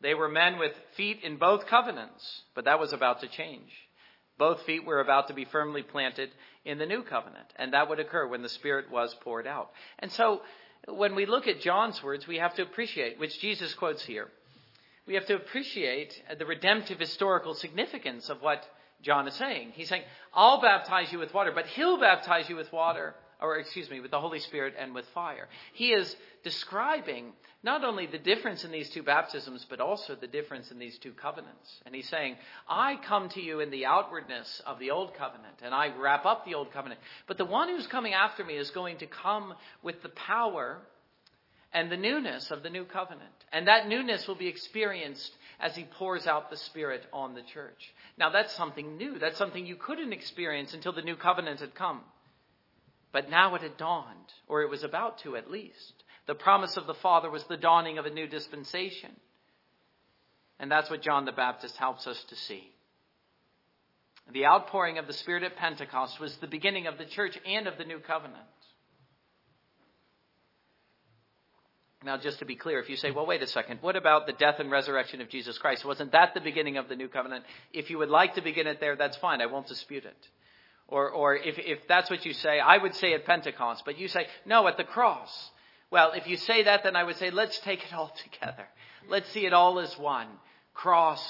They 0.00 0.14
were 0.14 0.28
men 0.28 0.58
with 0.58 0.72
feet 0.96 1.20
in 1.22 1.36
both 1.36 1.66
covenants, 1.66 2.42
but 2.54 2.64
that 2.64 2.80
was 2.80 2.92
about 2.92 3.20
to 3.20 3.28
change. 3.28 3.70
Both 4.36 4.62
feet 4.62 4.84
were 4.84 5.00
about 5.00 5.28
to 5.28 5.34
be 5.34 5.44
firmly 5.44 5.84
planted 5.84 6.30
in 6.64 6.78
the 6.78 6.86
new 6.86 7.04
covenant, 7.04 7.46
and 7.56 7.72
that 7.72 7.88
would 7.88 8.00
occur 8.00 8.26
when 8.26 8.42
the 8.42 8.48
Spirit 8.48 8.90
was 8.90 9.14
poured 9.20 9.46
out. 9.46 9.70
And 10.00 10.10
so, 10.10 10.42
when 10.88 11.14
we 11.14 11.26
look 11.26 11.46
at 11.46 11.60
John's 11.60 12.02
words, 12.02 12.26
we 12.26 12.38
have 12.38 12.54
to 12.54 12.62
appreciate, 12.62 13.20
which 13.20 13.38
Jesus 13.40 13.74
quotes 13.74 14.04
here, 14.04 14.28
we 15.06 15.14
have 15.14 15.26
to 15.26 15.36
appreciate 15.36 16.20
the 16.36 16.46
redemptive 16.46 16.98
historical 16.98 17.54
significance 17.54 18.28
of 18.28 18.42
what 18.42 18.64
John 19.02 19.26
is 19.28 19.34
saying. 19.34 19.72
He's 19.74 19.88
saying, 19.88 20.02
I'll 20.32 20.60
baptize 20.60 21.12
you 21.12 21.18
with 21.18 21.34
water, 21.34 21.52
but 21.54 21.66
he'll 21.66 21.98
baptize 21.98 22.48
you 22.48 22.56
with 22.56 22.72
water, 22.72 23.14
or 23.40 23.58
excuse 23.58 23.90
me, 23.90 24.00
with 24.00 24.10
the 24.10 24.20
Holy 24.20 24.38
Spirit 24.38 24.74
and 24.78 24.94
with 24.94 25.04
fire. 25.14 25.48
He 25.72 25.92
is 25.92 26.14
describing 26.44 27.32
not 27.64 27.84
only 27.84 28.06
the 28.06 28.18
difference 28.18 28.64
in 28.64 28.72
these 28.72 28.90
two 28.90 29.02
baptisms, 29.02 29.66
but 29.68 29.80
also 29.80 30.14
the 30.14 30.26
difference 30.26 30.70
in 30.70 30.78
these 30.78 30.98
two 30.98 31.12
covenants. 31.12 31.80
And 31.84 31.94
he's 31.94 32.08
saying, 32.08 32.36
I 32.68 32.96
come 33.06 33.28
to 33.30 33.40
you 33.40 33.60
in 33.60 33.70
the 33.70 33.86
outwardness 33.86 34.62
of 34.66 34.78
the 34.78 34.90
old 34.90 35.14
covenant, 35.14 35.56
and 35.62 35.74
I 35.74 35.92
wrap 35.96 36.24
up 36.24 36.44
the 36.44 36.54
old 36.54 36.72
covenant. 36.72 37.00
But 37.26 37.38
the 37.38 37.44
one 37.44 37.68
who's 37.68 37.86
coming 37.86 38.14
after 38.14 38.44
me 38.44 38.54
is 38.54 38.70
going 38.70 38.98
to 38.98 39.06
come 39.06 39.54
with 39.82 40.02
the 40.02 40.08
power 40.10 40.78
and 41.72 41.90
the 41.90 41.96
newness 41.96 42.50
of 42.50 42.62
the 42.62 42.70
new 42.70 42.84
covenant. 42.84 43.30
And 43.52 43.68
that 43.68 43.88
newness 43.88 44.26
will 44.26 44.34
be 44.34 44.48
experienced 44.48 45.32
as 45.62 45.76
he 45.76 45.84
pours 45.84 46.26
out 46.26 46.50
the 46.50 46.56
Spirit 46.56 47.06
on 47.12 47.34
the 47.34 47.42
church. 47.42 47.94
Now, 48.18 48.30
that's 48.30 48.54
something 48.56 48.96
new. 48.96 49.18
That's 49.18 49.38
something 49.38 49.64
you 49.64 49.76
couldn't 49.76 50.12
experience 50.12 50.74
until 50.74 50.92
the 50.92 51.02
new 51.02 51.14
covenant 51.14 51.60
had 51.60 51.74
come. 51.74 52.00
But 53.12 53.30
now 53.30 53.54
it 53.54 53.62
had 53.62 53.76
dawned, 53.76 54.32
or 54.48 54.62
it 54.62 54.70
was 54.70 54.82
about 54.82 55.18
to 55.18 55.36
at 55.36 55.50
least. 55.50 56.02
The 56.26 56.34
promise 56.34 56.76
of 56.76 56.86
the 56.86 56.94
Father 56.94 57.30
was 57.30 57.44
the 57.44 57.56
dawning 57.56 57.98
of 57.98 58.06
a 58.06 58.10
new 58.10 58.26
dispensation. 58.26 59.10
And 60.58 60.70
that's 60.70 60.90
what 60.90 61.02
John 61.02 61.24
the 61.24 61.32
Baptist 61.32 61.76
helps 61.76 62.06
us 62.06 62.22
to 62.28 62.36
see. 62.36 62.68
The 64.32 64.46
outpouring 64.46 64.98
of 64.98 65.06
the 65.06 65.12
Spirit 65.12 65.42
at 65.44 65.56
Pentecost 65.56 66.18
was 66.20 66.36
the 66.36 66.46
beginning 66.46 66.86
of 66.86 66.98
the 66.98 67.04
church 67.04 67.38
and 67.46 67.66
of 67.66 67.78
the 67.78 67.84
new 67.84 67.98
covenant. 68.00 68.38
Now, 72.04 72.16
just 72.16 72.40
to 72.40 72.44
be 72.44 72.56
clear, 72.56 72.80
if 72.80 72.88
you 72.88 72.96
say, 72.96 73.10
well, 73.10 73.26
wait 73.26 73.42
a 73.42 73.46
second, 73.46 73.78
what 73.80 73.96
about 73.96 74.26
the 74.26 74.32
death 74.32 74.56
and 74.58 74.70
resurrection 74.70 75.20
of 75.20 75.28
Jesus 75.28 75.58
Christ? 75.58 75.84
Wasn't 75.84 76.12
that 76.12 76.34
the 76.34 76.40
beginning 76.40 76.76
of 76.76 76.88
the 76.88 76.96
new 76.96 77.08
covenant? 77.08 77.44
If 77.72 77.90
you 77.90 77.98
would 77.98 78.08
like 78.08 78.34
to 78.34 78.42
begin 78.42 78.66
it 78.66 78.80
there, 78.80 78.96
that's 78.96 79.16
fine. 79.18 79.40
I 79.40 79.46
won't 79.46 79.68
dispute 79.68 80.04
it. 80.04 80.28
Or, 80.88 81.08
or 81.10 81.36
if, 81.36 81.58
if 81.58 81.86
that's 81.88 82.10
what 82.10 82.26
you 82.26 82.32
say, 82.32 82.58
I 82.58 82.76
would 82.76 82.94
say 82.94 83.14
at 83.14 83.24
Pentecost, 83.24 83.84
but 83.84 83.98
you 83.98 84.08
say, 84.08 84.26
no, 84.44 84.66
at 84.66 84.76
the 84.76 84.84
cross. 84.84 85.50
Well, 85.90 86.12
if 86.12 86.26
you 86.26 86.36
say 86.36 86.64
that, 86.64 86.82
then 86.82 86.96
I 86.96 87.04
would 87.04 87.16
say, 87.16 87.30
let's 87.30 87.58
take 87.60 87.84
it 87.84 87.94
all 87.94 88.14
together. 88.32 88.66
Let's 89.08 89.30
see 89.30 89.46
it 89.46 89.52
all 89.52 89.78
as 89.78 89.96
one. 89.98 90.26
Cross, 90.74 91.22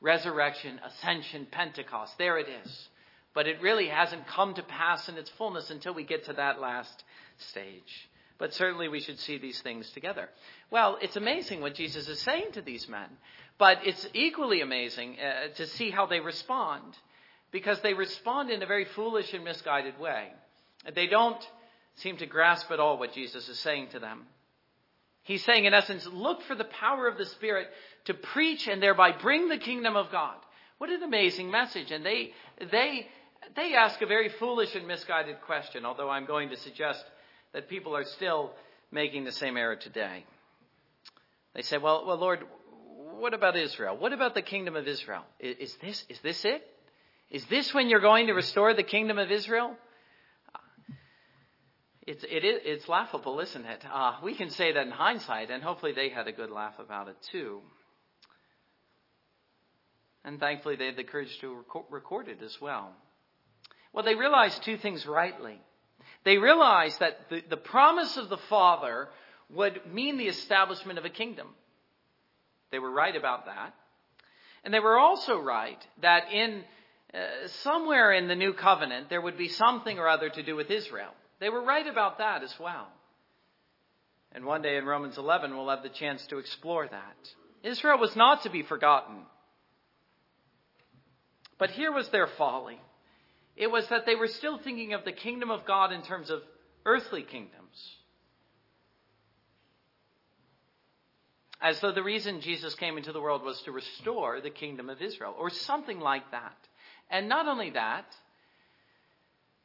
resurrection, 0.00 0.80
ascension, 0.84 1.46
Pentecost. 1.50 2.16
There 2.18 2.38
it 2.38 2.46
is. 2.64 2.88
But 3.34 3.48
it 3.48 3.60
really 3.60 3.88
hasn't 3.88 4.26
come 4.28 4.54
to 4.54 4.62
pass 4.62 5.08
in 5.08 5.16
its 5.16 5.30
fullness 5.30 5.70
until 5.70 5.94
we 5.94 6.04
get 6.04 6.26
to 6.26 6.32
that 6.34 6.60
last 6.60 7.04
stage. 7.50 8.08
But 8.44 8.52
certainly 8.52 8.88
we 8.88 9.00
should 9.00 9.18
see 9.20 9.38
these 9.38 9.58
things 9.62 9.88
together. 9.92 10.28
Well, 10.70 10.98
it's 11.00 11.16
amazing 11.16 11.62
what 11.62 11.74
Jesus 11.74 12.08
is 12.08 12.20
saying 12.20 12.52
to 12.52 12.60
these 12.60 12.86
men, 12.90 13.08
but 13.56 13.78
it's 13.86 14.06
equally 14.12 14.60
amazing 14.60 15.16
uh, 15.18 15.54
to 15.54 15.66
see 15.66 15.90
how 15.90 16.04
they 16.04 16.20
respond 16.20 16.82
because 17.52 17.80
they 17.80 17.94
respond 17.94 18.50
in 18.50 18.62
a 18.62 18.66
very 18.66 18.84
foolish 18.84 19.32
and 19.32 19.44
misguided 19.44 19.98
way. 19.98 20.28
They 20.94 21.06
don't 21.06 21.42
seem 21.94 22.18
to 22.18 22.26
grasp 22.26 22.70
at 22.70 22.80
all 22.80 22.98
what 22.98 23.14
Jesus 23.14 23.48
is 23.48 23.58
saying 23.60 23.88
to 23.92 23.98
them. 23.98 24.26
He's 25.22 25.42
saying, 25.42 25.64
in 25.64 25.72
essence, 25.72 26.06
look 26.12 26.42
for 26.42 26.54
the 26.54 26.64
power 26.64 27.08
of 27.08 27.16
the 27.16 27.24
Spirit 27.24 27.68
to 28.04 28.12
preach 28.12 28.68
and 28.68 28.82
thereby 28.82 29.12
bring 29.12 29.48
the 29.48 29.56
kingdom 29.56 29.96
of 29.96 30.12
God. 30.12 30.36
What 30.76 30.90
an 30.90 31.02
amazing 31.02 31.50
message. 31.50 31.90
And 31.90 32.04
they, 32.04 32.32
they, 32.70 33.06
they 33.56 33.72
ask 33.74 34.02
a 34.02 34.06
very 34.06 34.28
foolish 34.28 34.74
and 34.74 34.86
misguided 34.86 35.40
question, 35.46 35.86
although 35.86 36.10
I'm 36.10 36.26
going 36.26 36.50
to 36.50 36.58
suggest 36.58 37.02
that 37.54 37.68
people 37.68 37.96
are 37.96 38.04
still 38.04 38.52
making 38.90 39.24
the 39.24 39.32
same 39.32 39.56
error 39.56 39.76
today. 39.76 40.24
They 41.54 41.62
say, 41.62 41.78
well, 41.78 42.04
well, 42.06 42.18
Lord, 42.18 42.40
what 43.18 43.32
about 43.32 43.56
Israel? 43.56 43.96
What 43.96 44.12
about 44.12 44.34
the 44.34 44.42
kingdom 44.42 44.76
of 44.76 44.86
Israel? 44.86 45.22
Is, 45.38 45.56
is 45.58 45.76
this, 45.80 46.04
is 46.08 46.18
this 46.20 46.44
it? 46.44 46.62
Is 47.30 47.44
this 47.46 47.72
when 47.72 47.88
you're 47.88 48.00
going 48.00 48.26
to 48.26 48.34
restore 48.34 48.74
the 48.74 48.82
kingdom 48.82 49.18
of 49.18 49.30
Israel? 49.30 49.76
It's, 52.06 52.22
it 52.24 52.44
is, 52.44 52.60
it's 52.64 52.88
laughable, 52.88 53.40
isn't 53.40 53.64
it? 53.64 53.82
Uh, 53.90 54.16
we 54.22 54.34
can 54.34 54.50
say 54.50 54.72
that 54.72 54.86
in 54.86 54.92
hindsight, 54.92 55.50
and 55.50 55.62
hopefully 55.62 55.92
they 55.92 56.10
had 56.10 56.26
a 56.26 56.32
good 56.32 56.50
laugh 56.50 56.78
about 56.78 57.08
it 57.08 57.16
too. 57.32 57.60
And 60.24 60.38
thankfully 60.38 60.76
they 60.76 60.86
had 60.86 60.96
the 60.96 61.04
courage 61.04 61.38
to 61.40 61.64
record 61.88 62.28
it 62.28 62.42
as 62.42 62.60
well. 62.60 62.92
Well, 63.92 64.04
they 64.04 64.16
realized 64.16 64.62
two 64.64 64.76
things 64.76 65.06
rightly. 65.06 65.60
They 66.24 66.38
realized 66.38 67.00
that 67.00 67.28
the, 67.28 67.42
the 67.48 67.56
promise 67.56 68.16
of 68.16 68.28
the 68.28 68.38
Father 68.48 69.08
would 69.50 69.80
mean 69.92 70.16
the 70.16 70.26
establishment 70.26 70.98
of 70.98 71.04
a 71.04 71.10
kingdom. 71.10 71.48
They 72.70 72.78
were 72.78 72.90
right 72.90 73.14
about 73.14 73.46
that. 73.46 73.74
And 74.64 74.72
they 74.72 74.80
were 74.80 74.98
also 74.98 75.38
right 75.38 75.78
that 76.00 76.32
in 76.32 76.64
uh, 77.12 77.18
somewhere 77.62 78.12
in 78.12 78.26
the 78.26 78.34
new 78.34 78.54
covenant 78.54 79.10
there 79.10 79.20
would 79.20 79.36
be 79.36 79.48
something 79.48 79.98
or 79.98 80.08
other 80.08 80.30
to 80.30 80.42
do 80.42 80.56
with 80.56 80.70
Israel. 80.70 81.12
They 81.38 81.50
were 81.50 81.62
right 81.62 81.86
about 81.86 82.18
that 82.18 82.42
as 82.42 82.54
well. 82.58 82.88
And 84.32 84.44
one 84.44 84.62
day 84.62 84.76
in 84.76 84.86
Romans 84.86 85.18
11 85.18 85.54
we'll 85.54 85.68
have 85.68 85.82
the 85.82 85.90
chance 85.90 86.26
to 86.28 86.38
explore 86.38 86.88
that. 86.88 87.34
Israel 87.62 87.98
was 87.98 88.16
not 88.16 88.42
to 88.42 88.50
be 88.50 88.62
forgotten. 88.62 89.16
But 91.58 91.70
here 91.70 91.92
was 91.92 92.08
their 92.08 92.26
folly. 92.26 92.80
It 93.56 93.70
was 93.70 93.86
that 93.88 94.06
they 94.06 94.14
were 94.14 94.28
still 94.28 94.58
thinking 94.58 94.94
of 94.94 95.04
the 95.04 95.12
kingdom 95.12 95.50
of 95.50 95.64
God 95.64 95.92
in 95.92 96.02
terms 96.02 96.30
of 96.30 96.42
earthly 96.84 97.22
kingdoms. 97.22 97.96
As 101.60 101.80
though 101.80 101.92
the 101.92 102.02
reason 102.02 102.40
Jesus 102.40 102.74
came 102.74 102.98
into 102.98 103.12
the 103.12 103.20
world 103.20 103.42
was 103.42 103.60
to 103.62 103.72
restore 103.72 104.40
the 104.40 104.50
kingdom 104.50 104.90
of 104.90 105.00
Israel, 105.00 105.34
or 105.38 105.50
something 105.50 105.98
like 105.98 106.30
that. 106.32 106.56
And 107.10 107.28
not 107.28 107.46
only 107.46 107.70
that, 107.70 108.04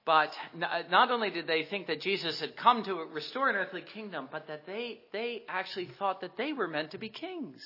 but 0.05 0.31
uh, 0.61 0.83
not 0.89 1.11
only 1.11 1.29
did 1.29 1.45
they 1.45 1.63
think 1.63 1.87
that 1.87 2.01
Jesus 2.01 2.39
had 2.39 2.55
come 2.55 2.83
to 2.83 2.95
restore 3.13 3.49
an 3.49 3.55
earthly 3.55 3.81
kingdom, 3.81 4.29
but 4.31 4.47
that 4.47 4.65
they, 4.65 5.01
they 5.11 5.43
actually 5.49 5.89
thought 5.99 6.21
that 6.21 6.37
they 6.37 6.53
were 6.53 6.67
meant 6.67 6.91
to 6.91 6.97
be 6.97 7.09
kings. 7.09 7.61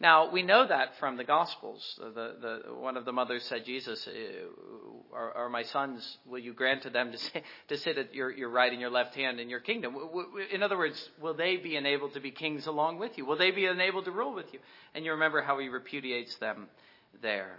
Now, 0.00 0.30
we 0.30 0.42
know 0.42 0.66
that 0.66 0.90
from 1.00 1.16
the 1.16 1.24
Gospels. 1.24 1.82
The, 1.98 2.36
the, 2.40 2.74
one 2.74 2.96
of 2.96 3.04
the 3.04 3.12
mothers 3.12 3.44
said, 3.48 3.64
Jesus, 3.64 4.06
uh, 4.06 5.16
are, 5.16 5.32
are, 5.32 5.48
my 5.48 5.64
sons, 5.64 6.18
will 6.24 6.38
you 6.38 6.52
grant 6.52 6.84
to 6.84 6.90
them 6.90 7.12
to, 7.12 7.18
to 7.68 7.76
sit 7.76 7.98
at 7.98 8.14
your, 8.14 8.30
your, 8.30 8.48
right 8.48 8.70
and 8.70 8.80
your 8.80 8.90
left 8.90 9.16
hand 9.16 9.40
in 9.40 9.48
your 9.48 9.58
kingdom? 9.58 9.96
In 10.52 10.62
other 10.62 10.78
words, 10.78 11.08
will 11.20 11.34
they 11.34 11.56
be 11.56 11.74
enabled 11.76 12.14
to 12.14 12.20
be 12.20 12.30
kings 12.30 12.68
along 12.68 13.00
with 13.00 13.18
you? 13.18 13.26
Will 13.26 13.38
they 13.38 13.50
be 13.50 13.66
enabled 13.66 14.04
to 14.04 14.12
rule 14.12 14.34
with 14.34 14.46
you? 14.52 14.60
And 14.94 15.04
you 15.04 15.12
remember 15.12 15.42
how 15.42 15.58
he 15.58 15.68
repudiates 15.68 16.36
them 16.36 16.68
there, 17.20 17.58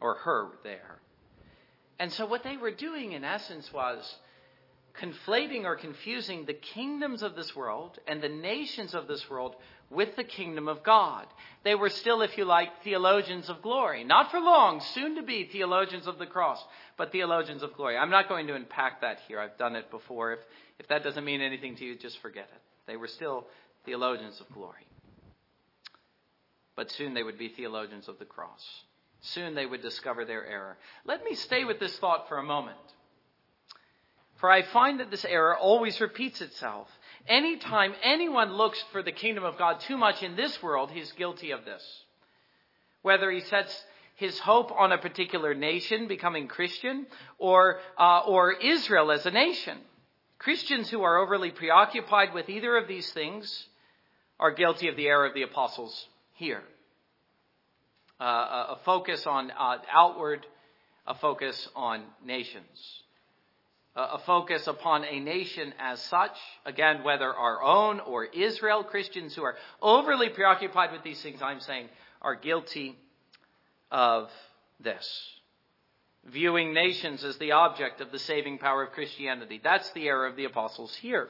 or 0.00 0.16
her 0.16 0.48
there. 0.64 0.98
And 1.98 2.12
so 2.12 2.26
what 2.26 2.44
they 2.44 2.58
were 2.58 2.70
doing, 2.70 3.12
in 3.12 3.24
essence, 3.24 3.70
was 3.72 4.14
conflating 4.98 5.64
or 5.64 5.76
confusing 5.76 6.44
the 6.44 6.54
kingdoms 6.54 7.22
of 7.22 7.36
this 7.36 7.54
world 7.54 7.98
and 8.06 8.20
the 8.20 8.28
nations 8.28 8.94
of 8.94 9.06
this 9.06 9.28
world 9.30 9.54
with 9.90 10.16
the 10.16 10.24
kingdom 10.24 10.68
of 10.68 10.82
God. 10.82 11.26
They 11.64 11.74
were 11.74 11.88
still, 11.88 12.20
if 12.22 12.36
you 12.36 12.44
like, 12.44 12.82
theologians 12.82 13.48
of 13.48 13.62
glory. 13.62 14.04
Not 14.04 14.30
for 14.30 14.40
long, 14.40 14.80
soon 14.80 15.16
to 15.16 15.22
be 15.22 15.44
theologians 15.44 16.06
of 16.06 16.18
the 16.18 16.26
cross, 16.26 16.62
but 16.96 17.12
theologians 17.12 17.62
of 17.62 17.74
glory. 17.74 17.96
I'm 17.96 18.10
not 18.10 18.28
going 18.28 18.46
to 18.48 18.54
unpack 18.54 19.00
that 19.00 19.20
here. 19.28 19.40
I've 19.40 19.56
done 19.56 19.76
it 19.76 19.90
before. 19.90 20.32
If, 20.34 20.40
if 20.78 20.88
that 20.88 21.04
doesn't 21.04 21.24
mean 21.24 21.40
anything 21.40 21.76
to 21.76 21.84
you, 21.84 21.96
just 21.96 22.20
forget 22.20 22.48
it. 22.52 22.60
They 22.86 22.96
were 22.96 23.08
still 23.08 23.46
theologians 23.84 24.40
of 24.40 24.52
glory. 24.52 24.86
But 26.76 26.90
soon 26.90 27.14
they 27.14 27.22
would 27.22 27.38
be 27.38 27.48
theologians 27.48 28.08
of 28.08 28.18
the 28.18 28.24
cross. 28.24 28.64
Soon 29.20 29.54
they 29.54 29.66
would 29.66 29.82
discover 29.82 30.24
their 30.24 30.46
error. 30.46 30.76
Let 31.04 31.24
me 31.24 31.34
stay 31.34 31.64
with 31.64 31.80
this 31.80 31.98
thought 31.98 32.28
for 32.28 32.38
a 32.38 32.42
moment. 32.42 32.76
For 34.38 34.50
I 34.50 34.62
find 34.62 35.00
that 35.00 35.10
this 35.10 35.24
error 35.24 35.56
always 35.56 36.00
repeats 36.00 36.40
itself. 36.40 36.88
Anytime 37.26 37.94
anyone 38.02 38.54
looks 38.54 38.82
for 38.92 39.02
the 39.02 39.12
kingdom 39.12 39.44
of 39.44 39.58
God 39.58 39.80
too 39.80 39.96
much 39.96 40.22
in 40.22 40.36
this 40.36 40.62
world, 40.62 40.90
he's 40.90 41.10
guilty 41.12 41.50
of 41.50 41.64
this. 41.64 41.82
Whether 43.02 43.30
he 43.30 43.40
sets 43.40 43.84
his 44.14 44.38
hope 44.38 44.70
on 44.72 44.92
a 44.92 44.98
particular 44.98 45.54
nation 45.54 46.08
becoming 46.08 46.48
Christian 46.48 47.06
or, 47.38 47.80
uh, 47.98 48.20
or 48.20 48.52
Israel 48.52 49.10
as 49.10 49.26
a 49.26 49.30
nation. 49.30 49.78
Christians 50.38 50.88
who 50.88 51.02
are 51.02 51.18
overly 51.18 51.50
preoccupied 51.50 52.32
with 52.32 52.48
either 52.48 52.76
of 52.76 52.86
these 52.86 53.10
things 53.12 53.66
are 54.38 54.52
guilty 54.52 54.88
of 54.88 54.96
the 54.96 55.08
error 55.08 55.26
of 55.26 55.34
the 55.34 55.42
apostles 55.42 56.08
here. 56.34 56.62
Uh, 58.20 58.74
a 58.74 58.78
focus 58.84 59.26
on 59.26 59.50
uh, 59.50 59.78
outward, 59.92 60.46
a 61.06 61.14
focus 61.14 61.68
on 61.74 62.04
nations 62.24 63.02
a 63.98 64.18
focus 64.18 64.66
upon 64.68 65.04
a 65.04 65.18
nation 65.18 65.74
as 65.80 66.00
such. 66.02 66.36
Again, 66.64 67.02
whether 67.02 67.32
our 67.32 67.62
own 67.62 67.98
or 68.00 68.24
Israel, 68.24 68.84
Christians 68.84 69.34
who 69.34 69.42
are 69.42 69.56
overly 69.82 70.28
preoccupied 70.28 70.92
with 70.92 71.02
these 71.02 71.20
things, 71.20 71.42
I'm 71.42 71.60
saying, 71.60 71.88
are 72.22 72.36
guilty 72.36 72.96
of 73.90 74.30
this. 74.78 75.06
Viewing 76.24 76.72
nations 76.72 77.24
as 77.24 77.38
the 77.38 77.52
object 77.52 78.00
of 78.00 78.12
the 78.12 78.18
saving 78.18 78.58
power 78.58 78.84
of 78.84 78.92
Christianity. 78.92 79.60
That's 79.62 79.90
the 79.90 80.06
error 80.06 80.26
of 80.26 80.36
the 80.36 80.44
apostles 80.44 80.94
here. 80.96 81.28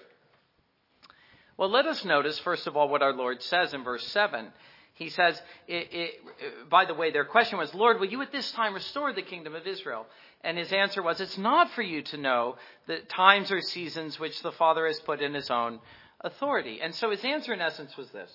Well, 1.56 1.70
let 1.70 1.86
us 1.86 2.04
notice, 2.04 2.38
first 2.38 2.66
of 2.66 2.76
all, 2.76 2.88
what 2.88 3.02
our 3.02 3.14
Lord 3.14 3.42
says 3.42 3.72
in 3.72 3.82
verse 3.82 4.06
7. 4.08 4.48
He 4.94 5.10
says, 5.10 5.40
it, 5.68 5.88
it, 5.92 6.68
by 6.68 6.84
the 6.84 6.94
way, 6.94 7.12
their 7.12 7.24
question 7.24 7.56
was, 7.56 7.72
Lord, 7.72 8.00
will 8.00 8.08
you 8.08 8.20
at 8.20 8.32
this 8.32 8.50
time 8.52 8.74
restore 8.74 9.12
the 9.12 9.22
kingdom 9.22 9.54
of 9.54 9.66
Israel? 9.66 10.06
And 10.42 10.56
his 10.56 10.72
answer 10.72 11.02
was, 11.02 11.20
It's 11.20 11.38
not 11.38 11.70
for 11.70 11.82
you 11.82 12.02
to 12.02 12.16
know 12.16 12.56
the 12.86 12.98
times 12.98 13.50
or 13.50 13.60
seasons 13.60 14.20
which 14.20 14.42
the 14.42 14.52
Father 14.52 14.86
has 14.86 15.00
put 15.00 15.20
in 15.20 15.34
his 15.34 15.50
own 15.50 15.80
authority. 16.20 16.80
And 16.80 16.94
so 16.94 17.10
his 17.10 17.24
answer, 17.24 17.52
in 17.52 17.60
essence, 17.60 17.96
was 17.96 18.10
this 18.10 18.32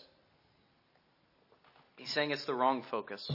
He's 1.95 2.11
saying 2.11 2.31
it's 2.31 2.45
the 2.45 2.55
wrong 2.55 2.83
focus. 2.89 3.31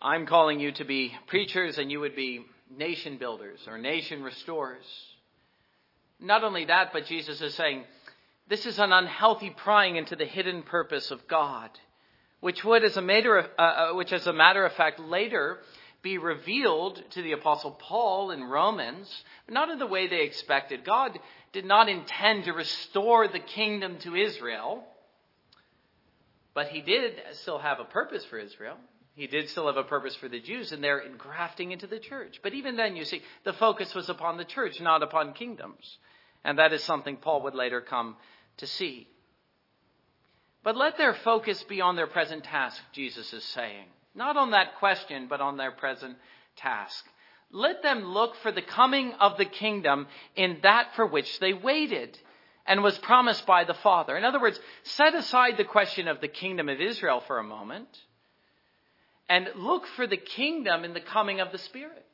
I'm 0.00 0.26
calling 0.26 0.60
you 0.60 0.70
to 0.72 0.84
be 0.84 1.14
preachers, 1.26 1.78
and 1.78 1.90
you 1.90 2.00
would 2.00 2.14
be 2.14 2.44
nation 2.76 3.16
builders 3.16 3.66
or 3.66 3.78
nation 3.78 4.22
restorers. 4.22 4.84
Not 6.20 6.44
only 6.44 6.66
that, 6.66 6.92
but 6.92 7.06
Jesus 7.06 7.40
is 7.40 7.54
saying, 7.54 7.84
this 8.48 8.66
is 8.66 8.78
an 8.78 8.92
unhealthy 8.92 9.50
prying 9.50 9.96
into 9.96 10.16
the 10.16 10.26
hidden 10.26 10.62
purpose 10.62 11.10
of 11.10 11.26
God, 11.26 11.70
which 12.40 12.62
would, 12.64 12.84
as 12.84 12.96
a 12.96 13.02
matter 13.02 13.38
of, 13.38 13.46
uh, 13.58 13.62
uh 13.62 13.94
which 13.94 14.12
as 14.12 14.26
a 14.26 14.32
matter 14.32 14.66
of 14.66 14.72
fact, 14.74 15.00
later 15.00 15.58
be 16.04 16.18
revealed 16.18 17.02
to 17.12 17.22
the 17.22 17.32
Apostle 17.32 17.72
Paul 17.72 18.30
in 18.30 18.44
Romans, 18.44 19.24
but 19.46 19.54
not 19.54 19.70
in 19.70 19.78
the 19.78 19.86
way 19.86 20.06
they 20.06 20.20
expected. 20.20 20.84
God 20.84 21.18
did 21.52 21.64
not 21.64 21.88
intend 21.88 22.44
to 22.44 22.52
restore 22.52 23.26
the 23.26 23.40
kingdom 23.40 23.96
to 24.00 24.14
Israel, 24.14 24.84
but 26.52 26.68
He 26.68 26.82
did 26.82 27.14
still 27.32 27.58
have 27.58 27.80
a 27.80 27.84
purpose 27.84 28.22
for 28.26 28.38
Israel. 28.38 28.76
He 29.14 29.26
did 29.26 29.48
still 29.48 29.66
have 29.66 29.78
a 29.78 29.82
purpose 29.82 30.14
for 30.16 30.28
the 30.28 30.40
Jews, 30.40 30.72
and 30.72 30.84
their 30.84 30.98
engrafting 30.98 31.72
into 31.72 31.86
the 31.86 31.98
church. 31.98 32.40
But 32.42 32.52
even 32.52 32.76
then, 32.76 32.96
you 32.96 33.06
see, 33.06 33.22
the 33.44 33.54
focus 33.54 33.94
was 33.94 34.10
upon 34.10 34.36
the 34.36 34.44
church, 34.44 34.80
not 34.80 35.02
upon 35.02 35.32
kingdoms. 35.32 35.98
And 36.44 36.58
that 36.58 36.74
is 36.74 36.84
something 36.84 37.16
Paul 37.16 37.42
would 37.42 37.54
later 37.54 37.80
come 37.80 38.16
to 38.58 38.66
see. 38.66 39.08
But 40.62 40.76
let 40.76 40.98
their 40.98 41.14
focus 41.14 41.62
be 41.62 41.80
on 41.80 41.96
their 41.96 42.08
present 42.08 42.44
task, 42.44 42.78
Jesus 42.92 43.32
is 43.32 43.44
saying. 43.44 43.86
Not 44.14 44.36
on 44.36 44.52
that 44.52 44.76
question, 44.76 45.26
but 45.28 45.40
on 45.40 45.56
their 45.56 45.72
present 45.72 46.16
task. 46.56 47.04
Let 47.50 47.82
them 47.82 48.04
look 48.04 48.36
for 48.36 48.52
the 48.52 48.62
coming 48.62 49.12
of 49.14 49.36
the 49.38 49.44
kingdom 49.44 50.06
in 50.34 50.58
that 50.62 50.94
for 50.96 51.06
which 51.06 51.38
they 51.40 51.52
waited 51.52 52.18
and 52.66 52.82
was 52.82 52.98
promised 52.98 53.46
by 53.46 53.64
the 53.64 53.74
Father. 53.74 54.16
In 54.16 54.24
other 54.24 54.40
words, 54.40 54.58
set 54.82 55.14
aside 55.14 55.56
the 55.56 55.64
question 55.64 56.08
of 56.08 56.20
the 56.20 56.28
kingdom 56.28 56.68
of 56.68 56.80
Israel 56.80 57.22
for 57.26 57.38
a 57.38 57.44
moment 57.44 57.88
and 59.28 59.48
look 59.56 59.86
for 59.86 60.06
the 60.06 60.16
kingdom 60.16 60.84
in 60.84 60.94
the 60.94 61.00
coming 61.00 61.40
of 61.40 61.52
the 61.52 61.58
Spirit 61.58 62.06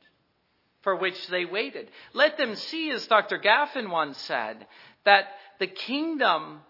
for 0.81 0.95
which 0.95 1.27
they 1.27 1.45
waited. 1.45 1.89
Let 2.13 2.37
them 2.37 2.55
see, 2.55 2.89
as 2.91 3.07
Dr. 3.07 3.37
Gaffin 3.37 3.89
once 3.89 4.17
said, 4.17 4.65
that 5.05 5.25
the 5.59 5.67
kingdom 5.67 6.61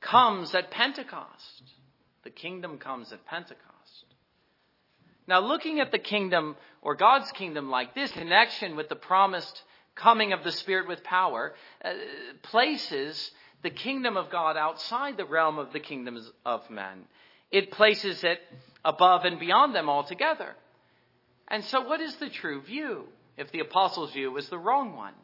comes 0.00 0.54
at 0.54 0.70
Pentecost. 0.70 1.62
The 2.24 2.30
kingdom 2.30 2.78
comes 2.78 3.12
at 3.12 3.24
Pentecost. 3.26 3.73
Now, 5.26 5.40
looking 5.40 5.80
at 5.80 5.90
the 5.90 5.98
kingdom 5.98 6.56
or 6.82 6.94
God's 6.94 7.30
kingdom 7.32 7.70
like 7.70 7.94
this, 7.94 8.10
connection 8.12 8.76
with 8.76 8.88
the 8.88 8.96
promised 8.96 9.62
coming 9.94 10.32
of 10.32 10.44
the 10.44 10.52
Spirit 10.52 10.88
with 10.88 11.02
power, 11.02 11.54
uh, 11.84 11.92
places 12.42 13.30
the 13.62 13.70
kingdom 13.70 14.16
of 14.16 14.30
God 14.30 14.56
outside 14.56 15.16
the 15.16 15.24
realm 15.24 15.58
of 15.58 15.72
the 15.72 15.80
kingdoms 15.80 16.30
of 16.44 16.68
men. 16.68 17.04
It 17.50 17.70
places 17.70 18.22
it 18.24 18.40
above 18.84 19.24
and 19.24 19.40
beyond 19.40 19.74
them 19.74 19.88
altogether. 19.88 20.54
And 21.48 21.64
so, 21.64 21.80
what 21.82 22.00
is 22.00 22.16
the 22.16 22.28
true 22.28 22.62
view 22.62 23.04
if 23.36 23.50
the 23.50 23.60
apostles' 23.60 24.12
view 24.12 24.30
was 24.30 24.48
the 24.48 24.58
wrong 24.58 24.96
one? 24.96 25.14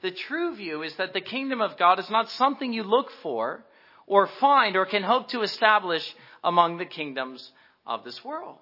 The 0.00 0.10
true 0.10 0.56
view 0.56 0.82
is 0.82 0.96
that 0.96 1.12
the 1.12 1.20
kingdom 1.20 1.60
of 1.60 1.76
God 1.78 2.00
is 2.00 2.10
not 2.10 2.28
something 2.30 2.72
you 2.72 2.82
look 2.82 3.10
for 3.22 3.64
or 4.06 4.26
find 4.26 4.76
or 4.76 4.84
can 4.84 5.04
hope 5.04 5.28
to 5.28 5.42
establish 5.42 6.14
among 6.42 6.78
the 6.78 6.84
kingdoms 6.84 7.52
of 7.86 8.02
this 8.02 8.24
world. 8.24 8.58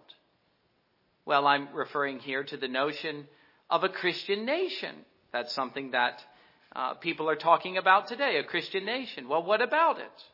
Well, 1.30 1.46
I'm 1.46 1.68
referring 1.72 2.18
here 2.18 2.42
to 2.42 2.56
the 2.56 2.66
notion 2.66 3.28
of 3.70 3.84
a 3.84 3.88
Christian 3.88 4.44
nation. 4.44 4.92
That's 5.32 5.54
something 5.54 5.92
that 5.92 6.20
uh, 6.74 6.94
people 6.94 7.30
are 7.30 7.36
talking 7.36 7.78
about 7.78 8.08
today, 8.08 8.38
a 8.38 8.42
Christian 8.42 8.84
nation. 8.84 9.28
Well, 9.28 9.44
what 9.44 9.62
about 9.62 10.00
it? 10.00 10.24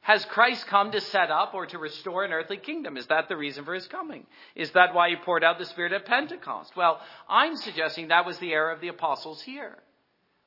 Has 0.00 0.24
Christ 0.24 0.66
come 0.66 0.90
to 0.90 1.00
set 1.00 1.30
up 1.30 1.54
or 1.54 1.66
to 1.66 1.78
restore 1.78 2.24
an 2.24 2.32
earthly 2.32 2.56
kingdom? 2.56 2.96
Is 2.96 3.06
that 3.06 3.28
the 3.28 3.36
reason 3.36 3.64
for 3.64 3.72
his 3.72 3.86
coming? 3.86 4.26
Is 4.56 4.72
that 4.72 4.94
why 4.94 5.10
he 5.10 5.14
poured 5.14 5.44
out 5.44 5.60
the 5.60 5.64
Spirit 5.64 5.92
at 5.92 6.06
Pentecost? 6.06 6.74
Well, 6.74 7.00
I'm 7.28 7.54
suggesting 7.54 8.08
that 8.08 8.26
was 8.26 8.38
the 8.38 8.50
era 8.50 8.74
of 8.74 8.80
the 8.80 8.88
apostles 8.88 9.40
here. 9.42 9.78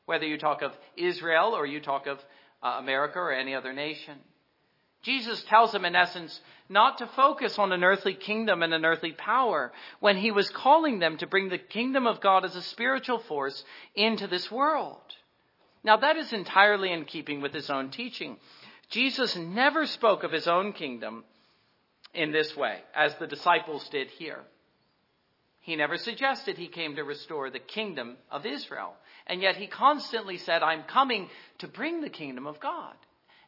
Whether 0.08 0.26
you 0.26 0.38
talk 0.38 0.62
of 0.62 0.74
Israel 0.98 1.56
or 1.56 1.66
you 1.66 1.80
talk 1.80 2.06
of 2.06 2.20
uh, 2.62 2.80
America 2.80 3.20
or 3.20 3.32
any 3.32 3.56
other 3.56 3.72
nation. 3.72 4.18
Jesus 5.02 5.44
tells 5.44 5.72
them, 5.72 5.86
in 5.86 5.96
essence, 5.96 6.42
not 6.68 6.98
to 6.98 7.08
focus 7.08 7.58
on 7.58 7.72
an 7.72 7.84
earthly 7.84 8.14
kingdom 8.14 8.62
and 8.62 8.74
an 8.74 8.86
earthly 8.86 9.14
power 9.14 9.72
when 10.00 10.18
he 10.18 10.32
was 10.32 10.50
calling 10.50 11.00
them 11.00 11.18
to 11.18 11.28
bring 11.28 11.50
the 11.50 11.58
kingdom 11.58 12.06
of 12.06 12.22
God 12.22 12.46
as 12.46 12.56
a 12.56 12.62
spiritual 12.62 13.20
force 13.20 13.64
into 13.96 14.28
this 14.28 14.52
world. 14.52 15.02
Now, 15.84 15.98
that 15.98 16.18
is 16.18 16.34
entirely 16.34 16.92
in 16.92 17.06
keeping 17.06 17.42
with 17.42 17.54
his 17.54 17.70
own 17.70 17.90
teaching. 17.90 18.38
Jesus 18.90 19.36
never 19.36 19.86
spoke 19.86 20.24
of 20.24 20.32
his 20.32 20.48
own 20.48 20.74
kingdom 20.74 21.24
in 22.14 22.32
this 22.32 22.56
way, 22.58 22.80
as 22.94 23.16
the 23.16 23.28
disciples 23.28 23.88
did 23.90 24.10
here. 24.10 24.40
He 25.62 25.76
never 25.76 25.98
suggested 25.98 26.58
he 26.58 26.68
came 26.68 26.96
to 26.96 27.04
restore 27.04 27.50
the 27.50 27.60
kingdom 27.60 28.18
of 28.32 28.46
Israel. 28.46 28.96
And 29.28 29.42
yet 29.42 29.56
he 29.56 29.68
constantly 29.68 30.38
said, 30.38 30.64
I'm 30.64 30.84
coming 30.84 31.30
to 31.60 31.68
bring 31.68 32.02
the 32.02 32.10
kingdom 32.10 32.48
of 32.48 32.60
God. 32.60 32.96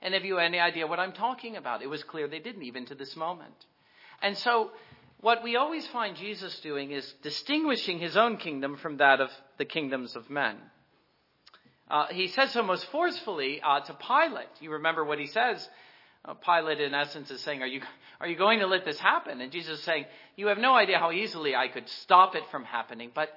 And 0.02 0.14
have 0.14 0.26
you 0.26 0.40
any 0.40 0.60
idea 0.60 0.88
what 0.88 1.00
I'm 1.00 1.14
talking 1.14 1.58
about? 1.58 1.82
It 1.82 1.90
was 1.90 2.04
clear 2.04 2.28
they 2.28 2.40
didn't, 2.40 2.64
even 2.64 2.86
to 2.88 2.96
this 2.96 3.16
moment. 3.16 3.54
And 4.22 4.38
so, 4.38 4.72
what 5.22 5.44
we 5.44 5.56
always 5.56 5.86
find 5.88 6.16
Jesus 6.16 6.60
doing 6.62 6.92
is 6.92 7.14
distinguishing 7.22 8.00
his 8.00 8.18
own 8.18 8.38
kingdom 8.38 8.78
from 8.78 8.98
that 8.98 9.22
of 9.22 9.30
the 9.58 9.66
kingdoms 9.66 10.16
of 10.16 10.30
men. 10.30 10.58
Uh, 11.90 12.08
he 12.08 12.28
says 12.28 12.52
so 12.52 12.64
most 12.64 12.86
forcefully 12.86 13.62
uh, 13.62 13.82
to 13.82 13.94
Pilate. 13.94 14.48
You 14.62 14.72
remember 14.72 15.04
what 15.04 15.20
he 15.20 15.28
says. 15.28 15.68
Uh, 16.24 16.34
Pilate, 16.36 16.80
in 16.80 16.94
essence, 16.94 17.30
is 17.30 17.42
saying, 17.42 17.62
are 17.62 17.68
you, 17.68 17.82
are 18.20 18.28
you 18.28 18.38
going 18.38 18.60
to 18.60 18.68
let 18.68 18.86
this 18.86 19.00
happen? 19.00 19.42
And 19.42 19.52
Jesus 19.52 19.80
is 19.80 19.84
saying, 19.84 20.06
You 20.36 20.48
have 20.48 20.58
no 20.58 20.74
idea 20.74 21.00
how 21.00 21.12
easily 21.12 21.56
I 21.56 21.68
could 21.68 21.90
stop 21.90 22.36
it 22.36 22.44
from 22.50 22.64
happening, 22.64 23.12
but, 23.14 23.30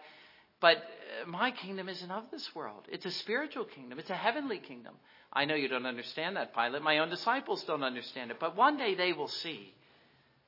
but 0.61 0.77
uh, 0.77 1.27
my 1.27 1.51
kingdom 1.51 1.89
isn't 1.89 2.11
of 2.11 2.25
this 2.31 2.55
world. 2.55 2.85
It's 2.89 3.07
a 3.07 3.11
spiritual 3.11 3.65
kingdom, 3.65 3.99
it's 3.99 4.11
a 4.11 4.15
heavenly 4.15 4.59
kingdom. 4.59 4.95
I 5.35 5.45
know 5.45 5.55
you 5.55 5.69
don't 5.69 5.87
understand 5.87 6.37
that, 6.37 6.55
Pilate. 6.55 6.83
My 6.83 6.99
own 6.99 7.11
disciples 7.11 7.65
don't 7.65 7.83
understand 7.83 8.31
it. 8.31 8.39
But 8.39 8.57
one 8.57 8.77
day 8.77 8.95
they 8.95 9.13
will 9.13 9.29
see. 9.29 9.75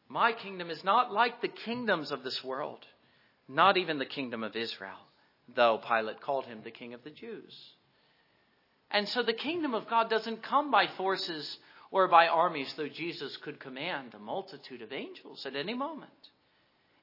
My 0.08 0.32
kingdom 0.32 0.70
is 0.70 0.84
not 0.84 1.12
like 1.12 1.40
the 1.40 1.48
kingdoms 1.48 2.12
of 2.12 2.22
this 2.22 2.44
world, 2.44 2.86
not 3.48 3.76
even 3.76 3.98
the 3.98 4.06
kingdom 4.06 4.44
of 4.44 4.54
Israel, 4.54 4.98
though 5.54 5.78
Pilate 5.78 6.20
called 6.20 6.44
him 6.44 6.60
the 6.62 6.70
king 6.70 6.94
of 6.94 7.02
the 7.02 7.10
Jews. 7.10 7.72
And 8.90 9.08
so 9.08 9.24
the 9.24 9.32
kingdom 9.32 9.74
of 9.74 9.88
God 9.88 10.08
doesn't 10.08 10.44
come 10.44 10.70
by 10.70 10.86
forces 10.86 11.58
or 11.90 12.06
by 12.06 12.28
armies, 12.28 12.72
though 12.76 12.88
Jesus 12.88 13.36
could 13.38 13.58
command 13.58 14.14
a 14.14 14.18
multitude 14.20 14.82
of 14.82 14.92
angels 14.92 15.44
at 15.44 15.56
any 15.56 15.74
moment. 15.74 16.10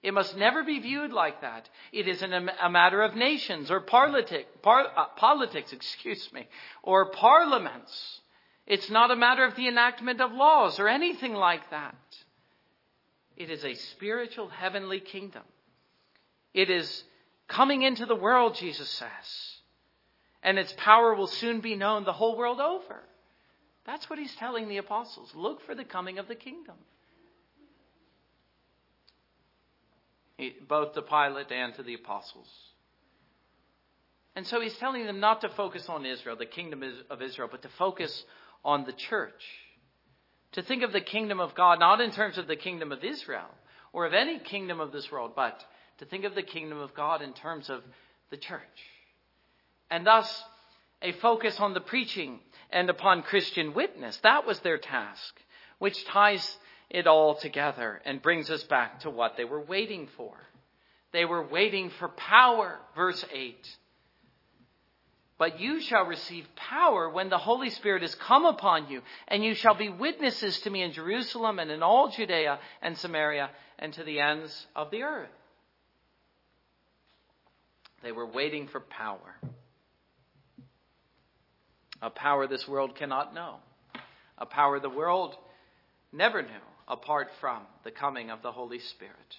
It 0.04 0.14
must 0.14 0.36
never 0.36 0.64
be 0.64 0.80
viewed 0.80 1.14
like 1.14 1.42
that. 1.42 1.70
It 1.94 2.10
isn't 2.10 2.34
a 2.34 2.70
matter 2.70 3.02
of 3.02 3.16
nations 3.16 3.72
or 3.72 3.80
politic, 3.80 4.62
par, 4.62 4.86
uh, 4.96 5.06
politics, 5.16 5.72
excuse 5.72 6.32
me, 6.34 6.46
or 6.84 7.10
parliaments. 7.12 8.20
It's 8.68 8.90
not 8.90 9.12
a 9.12 9.16
matter 9.16 9.46
of 9.46 9.56
the 9.56 9.70
enactment 9.70 10.20
of 10.20 10.34
laws 10.34 10.78
or 10.78 10.90
anything 10.90 11.34
like 11.34 11.70
that. 11.72 11.96
It 13.38 13.50
is 13.50 13.64
a 13.64 13.74
spiritual 13.76 14.50
heavenly 14.50 15.00
kingdom. 15.00 15.44
It 16.54 16.70
is 16.70 17.04
coming 17.48 17.82
into 17.82 18.06
the 18.06 18.16
world, 18.16 18.56
Jesus 18.56 18.90
says. 18.90 19.60
And 20.44 20.60
its 20.60 20.74
power 20.74 21.16
will 21.16 21.28
soon 21.28 21.62
be 21.62 21.76
known 21.76 22.04
the 22.04 22.12
whole 22.12 22.38
world 22.38 22.60
over. 22.60 23.04
That's 23.86 24.10
what 24.10 24.20
he's 24.20 24.36
telling 24.36 24.68
the 24.68 24.78
apostles. 24.78 25.32
Look 25.34 25.66
for 25.66 25.76
the 25.76 25.86
coming 25.86 26.20
of 26.20 26.28
the 26.28 26.36
kingdom. 26.36 26.76
Both 30.68 30.94
to 30.94 31.02
Pilate 31.02 31.52
and 31.52 31.74
to 31.76 31.84
the 31.84 31.94
apostles. 31.94 32.48
And 34.36 34.48
so 34.48 34.60
he's 34.60 34.78
telling 34.78 35.06
them 35.06 35.20
not 35.20 35.42
to 35.42 35.50
focus 35.50 35.88
on 35.90 36.06
Israel, 36.06 36.36
the 36.36 36.46
kingdom 36.46 36.84
of 37.10 37.22
Israel, 37.22 37.50
but 37.52 37.62
to 37.62 37.70
focus 37.78 38.26
on 38.66 38.86
the 38.86 38.94
church. 38.94 39.44
To 40.54 40.62
think 40.62 40.84
of 40.84 40.92
the 40.92 41.02
kingdom 41.02 41.40
of 41.40 41.56
God 41.56 41.80
not 41.80 42.02
in 42.02 42.12
terms 42.12 42.38
of 42.38 42.48
the 42.48 42.56
kingdom 42.56 42.92
of 42.92 43.04
Israel 43.04 43.50
or 43.92 44.06
of 44.06 44.14
any 44.14 44.40
kingdom 44.40 44.80
of 44.80 44.92
this 44.92 45.12
world, 45.12 45.34
but 45.36 45.64
to 46.00 46.06
think 46.06 46.26
of 46.26 46.36
the 46.36 46.44
kingdom 46.44 46.80
of 46.80 46.94
God 46.94 47.22
in 47.22 47.34
terms 47.34 47.70
of 47.70 47.84
the 48.32 48.38
church. 48.38 48.62
And 49.92 50.06
thus, 50.06 50.44
a 51.02 51.12
focus 51.12 51.60
on 51.60 51.74
the 51.74 51.82
preaching 51.82 52.40
and 52.72 52.90
upon 52.90 53.22
Christian 53.22 53.74
witness. 53.74 54.18
That 54.24 54.48
was 54.48 54.60
their 54.62 54.80
task, 54.80 55.40
which 55.78 56.06
ties 56.06 56.58
it 56.94 57.08
all 57.08 57.36
together 57.36 58.00
and 58.06 58.22
brings 58.22 58.50
us 58.52 58.64
back 58.64 59.02
to 59.02 59.10
what 59.10 59.36
they 59.36 59.44
were 59.44 59.60
waiting 59.60 60.08
for. 60.16 60.32
They 61.12 61.26
were 61.26 61.46
waiting 61.46 61.90
for 61.90 62.08
power, 62.08 62.80
verse 62.96 63.26
8. 63.34 63.78
But 65.40 65.60
you 65.60 65.82
shall 65.82 66.06
receive 66.06 66.46
power 66.56 67.10
when 67.10 67.30
the 67.30 67.40
Holy 67.40 67.72
Spirit 67.72 68.04
has 68.04 68.14
come 68.14 68.46
upon 68.46 68.90
you, 68.90 69.02
and 69.28 69.44
you 69.44 69.56
shall 69.56 69.74
be 69.74 69.90
witnesses 69.90 70.60
to 70.62 70.70
me 70.70 70.84
in 70.84 70.94
Jerusalem 70.94 71.58
and 71.58 71.72
in 71.72 71.82
all 71.82 72.10
Judea 72.10 72.60
and 72.82 72.96
Samaria 72.98 73.50
and 73.80 73.92
to 73.94 74.04
the 74.04 74.20
ends 74.20 74.68
of 74.76 74.92
the 74.92 75.02
earth. 75.02 75.30
They 78.04 78.12
were 78.12 78.28
waiting 78.28 78.68
for 78.68 78.80
power. 78.80 79.40
A 82.04 82.12
power 82.12 82.46
this 82.48 82.68
world 82.68 82.96
cannot 82.96 83.34
know. 83.34 83.56
A 84.38 84.46
power 84.46 84.80
the 84.80 84.90
world 84.90 85.36
never 86.12 86.44
knew 86.44 86.50
apart 86.88 87.30
from 87.40 87.64
the 87.84 87.92
coming 87.92 88.30
of 88.30 88.42
the 88.42 88.52
Holy 88.52 88.80
Spirit. 88.80 89.38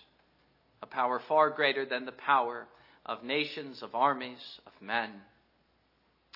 A 0.82 0.86
power 0.86 1.18
far 1.18 1.50
greater 1.50 1.84
than 1.84 2.04
the 2.04 2.12
power 2.12 2.66
of 3.06 3.22
nations, 3.22 3.82
of 3.82 3.94
armies, 3.94 4.60
of 4.66 4.72
men. 4.80 5.10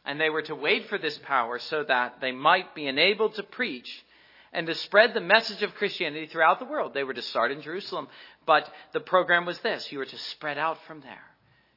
And 0.05 0.21
they 0.21 0.31
were 0.31 0.43
to 0.43 0.55
wait 0.55 0.89
for 0.89 0.99
this 0.99 1.19
power 1.19 1.59
so 1.59 1.85
that 1.85 2.21
they 2.21 2.33
might 2.33 2.75
be 2.75 2.87
enabled 2.87 3.35
to 3.35 3.43
preach 3.43 4.05
and 4.53 4.67
to 4.67 4.75
spread 4.75 5.13
the 5.13 5.21
message 5.21 5.63
of 5.63 5.75
Christianity 5.75 6.27
throughout 6.27 6.59
the 6.59 6.65
world. 6.65 6.95
They 6.95 7.05
were 7.05 7.15
to 7.15 7.23
start 7.23 7.53
in 7.53 7.61
Jerusalem, 7.61 8.09
but 8.47 8.71
the 8.93 9.01
program 9.01 9.45
was 9.45 9.59
this 9.61 9.93
you 9.93 9.99
were 9.99 10.07
to 10.07 10.19
spread 10.19 10.59
out 10.59 10.79
from 10.87 11.01
there. 11.01 11.25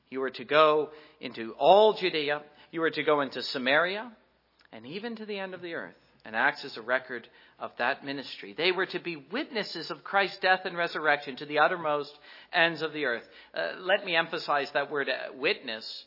You 0.09 0.19
were 0.19 0.29
to 0.31 0.45
go 0.45 0.89
into 1.19 1.53
all 1.57 1.93
Judea, 1.93 2.41
you 2.71 2.81
were 2.81 2.91
to 2.91 3.03
go 3.03 3.21
into 3.21 3.41
Samaria, 3.41 4.11
and 4.71 4.85
even 4.85 5.15
to 5.17 5.25
the 5.25 5.39
end 5.39 5.53
of 5.53 5.61
the 5.61 5.73
earth. 5.73 5.95
And 6.25 6.35
Acts 6.35 6.63
is 6.63 6.77
a 6.77 6.81
record 6.81 7.27
of 7.59 7.71
that 7.77 8.05
ministry. 8.05 8.53
They 8.53 8.71
were 8.71 8.85
to 8.87 8.99
be 8.99 9.15
witnesses 9.15 9.91
of 9.91 10.03
Christ's 10.03 10.39
death 10.39 10.61
and 10.65 10.77
resurrection 10.77 11.35
to 11.37 11.45
the 11.45 11.59
uttermost 11.59 12.17
ends 12.53 12.81
of 12.81 12.93
the 12.93 13.05
earth. 13.05 13.27
Uh, 13.53 13.79
let 13.79 14.05
me 14.05 14.15
emphasize 14.15 14.69
that 14.71 14.91
word 14.91 15.09
uh, 15.09 15.33
witness 15.33 16.05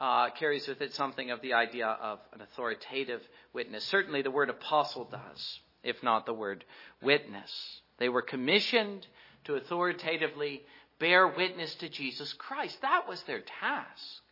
uh, 0.00 0.30
carries 0.30 0.68
with 0.68 0.80
it 0.80 0.94
something 0.94 1.30
of 1.30 1.40
the 1.42 1.54
idea 1.54 1.86
of 1.86 2.18
an 2.32 2.42
authoritative 2.42 3.22
witness. 3.52 3.84
Certainly 3.84 4.22
the 4.22 4.30
word 4.30 4.50
apostle 4.50 5.08
does, 5.10 5.60
if 5.82 6.02
not 6.02 6.26
the 6.26 6.34
word 6.34 6.64
witness. 7.02 7.80
They 7.98 8.08
were 8.08 8.22
commissioned 8.22 9.06
to 9.44 9.54
authoritatively 9.54 10.62
bear 10.98 11.28
witness 11.28 11.74
to 11.76 11.88
Jesus 11.88 12.32
Christ. 12.34 12.78
That 12.82 13.08
was 13.08 13.22
their 13.22 13.40
task. 13.60 14.22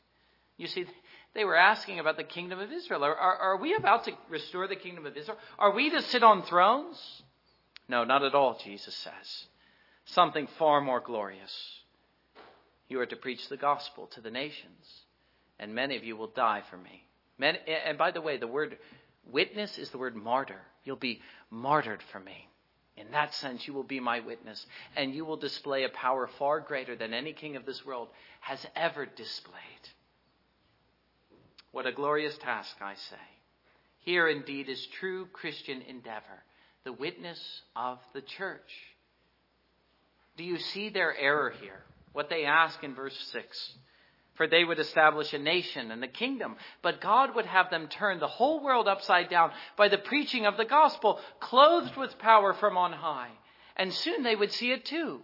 You 0.57 0.67
see, 0.67 0.87
they 1.35 1.45
were 1.45 1.57
asking 1.57 1.99
about 1.99 2.17
the 2.17 2.25
kingdom 2.25 2.61
of 2.61 2.73
Israel. 2.73 3.05
Are, 3.05 3.15
are, 3.15 3.37
are, 3.37 3.57
we 3.57 3.75
about 3.75 4.05
to 4.05 4.13
restore 4.29 4.69
the 4.69 4.77
kingdom 4.77 5.05
of 5.05 5.17
Israel? 5.17 5.39
Are 5.59 5.73
we 5.73 5.91
to 5.91 6.03
sit 6.03 6.23
on 6.23 6.43
thrones? 6.43 7.23
No, 7.89 8.05
not 8.05 8.25
at 8.25 8.35
all, 8.35 8.59
Jesus 8.63 8.95
says. 8.95 9.47
Something 10.07 10.47
far 10.59 10.81
more 10.81 11.01
glorious. 11.01 11.53
You 12.89 13.01
are 13.01 13.07
to 13.07 13.17
preach 13.17 13.49
the 13.49 13.57
gospel 13.57 14.07
to 14.09 14.21
the 14.21 14.31
nations, 14.31 15.03
and 15.59 15.75
many 15.75 15.97
of 15.97 16.05
you 16.05 16.17
will 16.17 16.29
die 16.29 16.63
for 16.71 16.77
me. 16.77 17.05
Many, 17.39 17.59
and 17.67 17.99
by 17.99 18.13
the 18.13 18.21
way, 18.21 18.37
the 18.37 18.47
word 18.47 18.79
witness 19.31 19.79
is 19.79 19.91
the 19.91 19.99
word 19.99 20.15
martyr. 20.15 20.61
You'll 20.85 20.97
be 20.97 21.21
martyred 21.51 22.03
for 22.13 22.21
me. 22.21 22.49
In 22.97 23.11
that 23.11 23.35
sense, 23.35 23.67
you 23.67 23.75
will 23.75 23.83
be 23.83 23.99
my 23.99 24.21
witness, 24.21 24.65
and 24.95 25.13
you 25.13 25.25
will 25.25 25.37
display 25.37 25.83
a 25.83 25.89
power 25.89 26.29
far 26.39 26.61
greater 26.61 26.95
than 26.95 27.13
any 27.13 27.33
king 27.33 27.57
of 27.57 27.67
this 27.67 27.85
world 27.85 28.09
has 28.41 28.65
ever 28.77 29.05
displayed. 29.05 29.89
What 31.75 31.87
a 31.87 31.93
glorious 31.93 32.39
task, 32.39 32.77
I 32.81 32.95
say. 32.95 33.17
Here 33.99 34.29
indeed 34.29 34.69
is 34.69 34.87
true 35.01 35.27
Christian 35.33 35.83
endeavor, 35.83 36.45
the 36.85 36.93
witness 36.93 37.41
of 37.75 37.99
the 38.13 38.21
church. 38.21 38.71
Do 40.37 40.45
you 40.45 40.61
see 40.61 40.91
their 40.91 41.17
error 41.17 41.53
here? 41.61 41.83
What 42.13 42.31
they 42.31 42.45
ask 42.45 42.85
in 42.85 42.95
verse 42.95 43.19
6 43.33 43.73
for 44.35 44.47
they 44.47 44.65
would 44.65 44.79
establish 44.79 45.33
a 45.33 45.39
nation 45.39 45.91
and 45.91 46.03
a 46.03 46.09
kingdom. 46.09 46.57
But 46.83 47.01
God 47.01 47.35
would 47.35 47.47
have 47.47 47.71
them 47.71 47.89
turn 47.89 48.19
the 48.19 48.27
whole 48.27 48.63
world 48.63 48.89
upside 48.89 49.29
down 49.29 49.51
by 49.77 49.89
the 49.89 49.99
preaching 49.99 50.45
of 50.47 50.57
the 50.57 50.65
gospel, 50.65 51.21
clothed 51.39 51.97
with 51.97 52.19
power 52.19 52.53
from 52.53 52.77
on 52.77 52.93
high. 52.93 53.31
And 53.77 53.93
soon 53.93 54.25
they 54.25 54.35
would 54.35 54.51
see 54.51 54.73
it 54.73 54.85
too. 54.85 55.21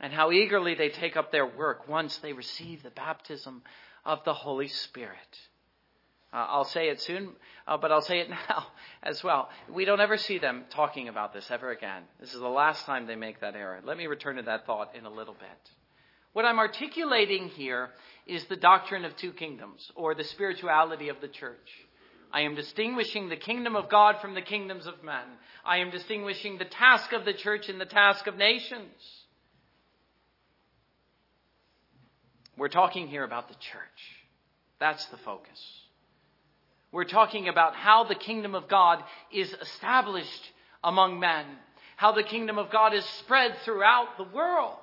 And 0.00 0.14
how 0.14 0.32
eagerly 0.32 0.74
they 0.74 0.88
take 0.88 1.16
up 1.16 1.30
their 1.30 1.46
work 1.46 1.88
once 1.88 2.16
they 2.18 2.32
receive 2.32 2.82
the 2.82 2.90
baptism 2.90 3.62
of 4.04 4.24
the 4.24 4.34
Holy 4.34 4.68
Spirit. 4.68 5.38
Uh, 6.32 6.46
I'll 6.48 6.64
say 6.64 6.88
it 6.88 7.00
soon, 7.00 7.30
uh, 7.66 7.76
but 7.76 7.92
I'll 7.92 8.00
say 8.00 8.20
it 8.20 8.30
now 8.48 8.66
as 9.02 9.22
well. 9.22 9.50
We 9.70 9.84
don't 9.84 10.00
ever 10.00 10.16
see 10.16 10.38
them 10.38 10.64
talking 10.70 11.08
about 11.08 11.34
this 11.34 11.50
ever 11.50 11.70
again. 11.70 12.02
This 12.20 12.32
is 12.32 12.40
the 12.40 12.48
last 12.48 12.86
time 12.86 13.06
they 13.06 13.16
make 13.16 13.40
that 13.40 13.54
error. 13.54 13.80
Let 13.84 13.96
me 13.96 14.06
return 14.06 14.36
to 14.36 14.42
that 14.42 14.66
thought 14.66 14.94
in 14.96 15.04
a 15.04 15.10
little 15.10 15.34
bit. 15.34 15.70
What 16.32 16.46
I'm 16.46 16.58
articulating 16.58 17.48
here 17.48 17.90
is 18.26 18.44
the 18.46 18.56
doctrine 18.56 19.04
of 19.04 19.16
two 19.16 19.32
kingdoms, 19.32 19.90
or 19.94 20.14
the 20.14 20.24
spirituality 20.24 21.10
of 21.10 21.20
the 21.20 21.28
church. 21.28 21.68
I 22.32 22.42
am 22.42 22.54
distinguishing 22.54 23.28
the 23.28 23.36
kingdom 23.36 23.76
of 23.76 23.90
God 23.90 24.16
from 24.22 24.34
the 24.34 24.40
kingdoms 24.40 24.86
of 24.86 25.04
men. 25.04 25.24
I 25.64 25.78
am 25.78 25.90
distinguishing 25.90 26.56
the 26.56 26.64
task 26.64 27.12
of 27.12 27.26
the 27.26 27.34
church 27.34 27.68
and 27.68 27.78
the 27.78 27.84
task 27.84 28.26
of 28.26 28.36
nations. 28.36 28.94
We're 32.56 32.68
talking 32.68 33.08
here 33.08 33.24
about 33.24 33.48
the 33.48 33.54
church. 33.54 33.82
That's 34.78 35.04
the 35.06 35.18
focus. 35.18 35.81
We're 36.92 37.04
talking 37.04 37.48
about 37.48 37.74
how 37.74 38.04
the 38.04 38.14
kingdom 38.14 38.54
of 38.54 38.68
God 38.68 39.02
is 39.32 39.52
established 39.52 40.52
among 40.84 41.18
men, 41.18 41.46
how 41.96 42.12
the 42.12 42.22
kingdom 42.22 42.58
of 42.58 42.70
God 42.70 42.92
is 42.92 43.04
spread 43.04 43.56
throughout 43.64 44.18
the 44.18 44.24
world. 44.24 44.76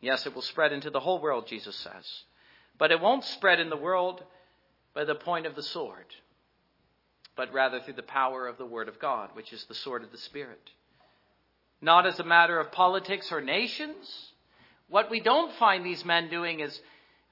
Yes, 0.00 0.26
it 0.26 0.34
will 0.34 0.42
spread 0.42 0.72
into 0.72 0.90
the 0.90 1.00
whole 1.00 1.20
world, 1.20 1.46
Jesus 1.48 1.76
says. 1.76 2.22
But 2.78 2.92
it 2.92 3.00
won't 3.00 3.24
spread 3.24 3.60
in 3.60 3.68
the 3.68 3.76
world 3.76 4.22
by 4.94 5.04
the 5.04 5.14
point 5.14 5.46
of 5.46 5.54
the 5.54 5.62
sword, 5.62 6.06
but 7.36 7.52
rather 7.52 7.80
through 7.80 7.94
the 7.94 8.02
power 8.02 8.46
of 8.46 8.58
the 8.58 8.66
Word 8.66 8.88
of 8.88 8.98
God, 8.98 9.30
which 9.34 9.52
is 9.52 9.64
the 9.64 9.74
sword 9.74 10.02
of 10.02 10.12
the 10.12 10.18
Spirit. 10.18 10.70
Not 11.80 12.06
as 12.06 12.20
a 12.20 12.24
matter 12.24 12.60
of 12.60 12.72
politics 12.72 13.32
or 13.32 13.40
nations. 13.40 14.32
What 14.88 15.10
we 15.10 15.20
don't 15.20 15.54
find 15.54 15.84
these 15.84 16.04
men 16.04 16.28
doing 16.28 16.60
is 16.60 16.80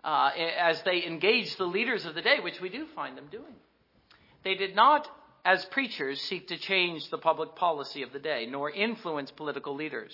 uh, 0.05 0.31
as 0.59 0.83
they 0.83 1.05
engage 1.05 1.57
the 1.57 1.65
leaders 1.65 2.05
of 2.05 2.15
the 2.15 2.23
day, 2.23 2.39
which 2.41 2.61
we 2.61 2.69
do 2.69 2.87
find 2.95 3.17
them 3.17 3.27
doing. 3.31 3.55
They 4.45 4.55
did 4.55 4.75
not, 4.75 5.09
as 5.45 5.65
preachers, 5.67 6.21
seek 6.23 6.49
to 6.49 6.59
change 6.59 7.09
the 7.11 7.19
public 7.19 7.55
policy 7.57 8.03
of 8.03 8.13
the 8.13 8.19
day, 8.19 8.47
nor 8.47 8.71
influence 8.71 9.31
political 9.31 9.75
leaders. 9.75 10.13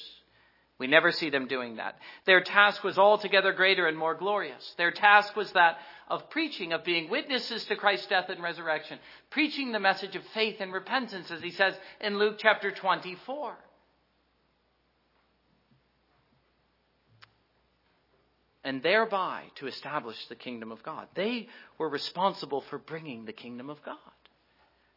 We 0.79 0.87
never 0.87 1.11
see 1.11 1.31
them 1.31 1.47
doing 1.47 1.77
that. 1.77 1.97
Their 2.27 2.43
task 2.43 2.85
was 2.85 2.99
altogether 2.99 3.53
greater 3.53 3.87
and 3.87 3.97
more 3.97 4.15
glorious. 4.15 4.75
Their 4.77 4.91
task 4.91 5.35
was 5.35 5.51
that 5.53 5.79
of 6.09 6.29
preaching, 6.29 6.73
of 6.73 6.85
being 6.85 7.09
witnesses 7.09 7.65
to 7.67 7.77
Christ's 7.77 8.09
death 8.09 8.29
and 8.29 8.43
resurrection, 8.43 8.99
preaching 9.31 9.73
the 9.73 9.81
message 9.81 10.17
of 10.17 10.23
faith 10.35 10.57
and 10.61 10.73
repentance, 10.73 11.31
as 11.31 11.41
he 11.41 11.51
says 11.51 11.75
in 12.01 12.19
Luke 12.19 12.37
chapter 12.39 12.71
24. 12.71 13.57
And 18.67 18.83
thereby 18.83 19.45
to 19.55 19.69
establish 19.69 20.17
the 20.27 20.35
kingdom 20.35 20.73
of 20.73 20.83
God. 20.83 21.07
They 21.15 21.47
were 21.79 21.89
responsible 21.89 22.63
for 22.63 22.79
bringing 22.79 23.25
the 23.25 23.33
kingdom 23.33 23.71
of 23.71 23.81
God, 23.85 23.97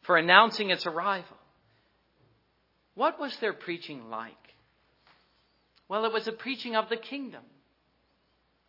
for 0.02 0.18
announcing 0.18 0.72
its 0.72 0.88
arrival. 0.88 1.38
What 2.96 3.20
was 3.20 3.38
their 3.38 3.54
preaching 3.54 4.10
like? 4.10 4.34
Well, 5.88 6.06
it 6.06 6.12
was 6.12 6.28
a 6.28 6.32
preaching 6.32 6.76
of 6.76 6.90
the 6.90 6.98
kingdom. 6.98 7.44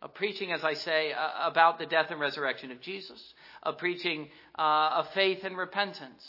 A 0.03 0.07
preaching, 0.07 0.51
as 0.51 0.63
I 0.63 0.75
say, 0.75 1.13
uh, 1.13 1.47
about 1.49 1.79
the 1.79 1.87
death 1.87 2.11
and 2.11 2.19
resurrection 2.19 2.69
of 2.71 2.79
Jesus. 2.79 3.33
A 3.63 3.73
preaching 3.73 4.29
uh, 4.55 4.97
of 4.97 5.07
faith 5.15 5.39
and 5.43 5.57
repentance. 5.57 6.23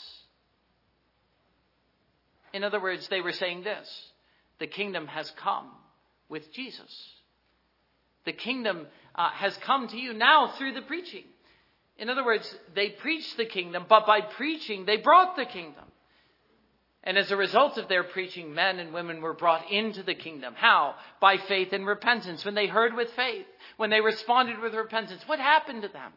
In 2.53 2.63
other 2.63 2.81
words, 2.81 3.07
they 3.07 3.21
were 3.21 3.33
saying 3.33 3.63
this 3.63 3.87
the 4.57 4.65
kingdom 4.65 5.05
has 5.05 5.31
come 5.37 5.69
with 6.27 6.51
Jesus. 6.51 7.13
The 8.25 8.33
kingdom 8.33 8.87
uh, 9.15 9.29
has 9.29 9.55
come 9.57 9.87
to 9.89 9.97
you 9.97 10.13
now 10.13 10.53
through 10.57 10.73
the 10.73 10.81
preaching. 10.81 11.25
In 11.97 12.09
other 12.09 12.25
words, 12.25 12.55
they 12.73 12.89
preached 12.89 13.37
the 13.37 13.45
kingdom, 13.45 13.85
but 13.87 14.05
by 14.05 14.21
preaching, 14.21 14.85
they 14.85 14.97
brought 14.97 15.35
the 15.35 15.45
kingdom. 15.45 15.85
And 17.03 17.17
as 17.17 17.31
a 17.31 17.37
result 17.37 17.77
of 17.77 17.89
their 17.89 18.03
preaching, 18.03 18.53
men 18.53 18.79
and 18.79 18.93
women 18.93 19.21
were 19.21 19.33
brought 19.33 19.69
into 19.69 20.03
the 20.03 20.15
kingdom. 20.15 20.53
How? 20.55 20.95
By 21.19 21.37
faith 21.37 21.73
and 21.73 21.85
repentance. 21.85 22.45
When 22.45 22.55
they 22.55 22.67
heard 22.67 22.95
with 22.95 23.09
faith, 23.11 23.45
when 23.75 23.89
they 23.89 23.99
responded 23.99 24.59
with 24.59 24.73
repentance, 24.73 25.21
what 25.27 25.39
happened 25.39 25.81
to 25.81 25.89
them? 25.89 26.13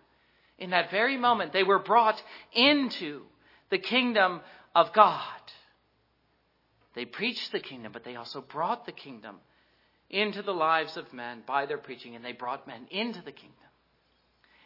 In 0.59 0.71
that 0.71 0.90
very 0.90 1.16
moment, 1.16 1.53
they 1.53 1.64
were 1.64 1.81
brought 1.81 2.23
into 2.53 3.23
the 3.71 3.79
kingdom 3.79 4.40
of 4.75 4.92
God. 4.92 5.23
They 6.95 7.05
preached 7.05 7.53
the 7.53 7.61
kingdom, 7.61 7.92
but 7.92 8.05
they 8.05 8.16
also 8.16 8.40
brought 8.40 8.87
the 8.87 8.92
kingdom 8.92 9.37
into 10.11 10.42
the 10.42 10.55
lives 10.55 10.97
of 10.97 11.12
men 11.12 11.42
by 11.47 11.66
their 11.66 11.79
preaching, 11.79 12.14
and 12.14 12.25
they 12.25 12.33
brought 12.33 12.66
men 12.66 12.87
into 12.90 13.23
the 13.23 13.33
kingdom. 13.33 13.57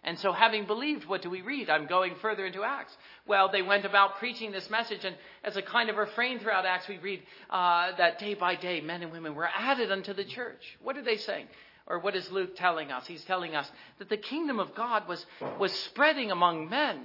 And 0.02 0.18
so, 0.18 0.32
having 0.32 0.66
believed, 0.66 1.06
what 1.06 1.20
do 1.20 1.28
we 1.28 1.42
read? 1.42 1.68
I'm 1.68 1.86
going 1.86 2.14
further 2.22 2.46
into 2.46 2.64
Acts. 2.64 2.96
Well, 3.26 3.50
they 3.50 3.60
went 3.60 3.84
about 3.84 4.18
preaching 4.18 4.50
this 4.50 4.70
message, 4.70 5.04
and 5.04 5.14
as 5.44 5.56
a 5.56 5.62
kind 5.62 5.90
of 5.90 5.96
refrain 5.96 6.38
throughout 6.38 6.64
Acts, 6.64 6.88
we 6.88 6.96
read 6.98 7.22
uh, 7.50 7.94
that 7.98 8.18
day 8.18 8.32
by 8.32 8.54
day, 8.54 8.80
men 8.80 9.02
and 9.02 9.12
women 9.12 9.34
were 9.34 9.48
added 9.54 9.92
unto 9.92 10.14
the 10.14 10.24
church. 10.24 10.78
What 10.82 10.96
are 10.96 11.02
they 11.02 11.18
saying? 11.18 11.48
Or 11.86 11.98
what 11.98 12.16
is 12.16 12.30
Luke 12.30 12.56
telling 12.56 12.90
us? 12.90 13.06
He's 13.06 13.24
telling 13.24 13.54
us 13.54 13.70
that 13.98 14.08
the 14.08 14.16
kingdom 14.16 14.58
of 14.58 14.74
God 14.74 15.06
was, 15.06 15.26
was 15.58 15.72
spreading 15.72 16.30
among 16.30 16.70
men, 16.70 17.00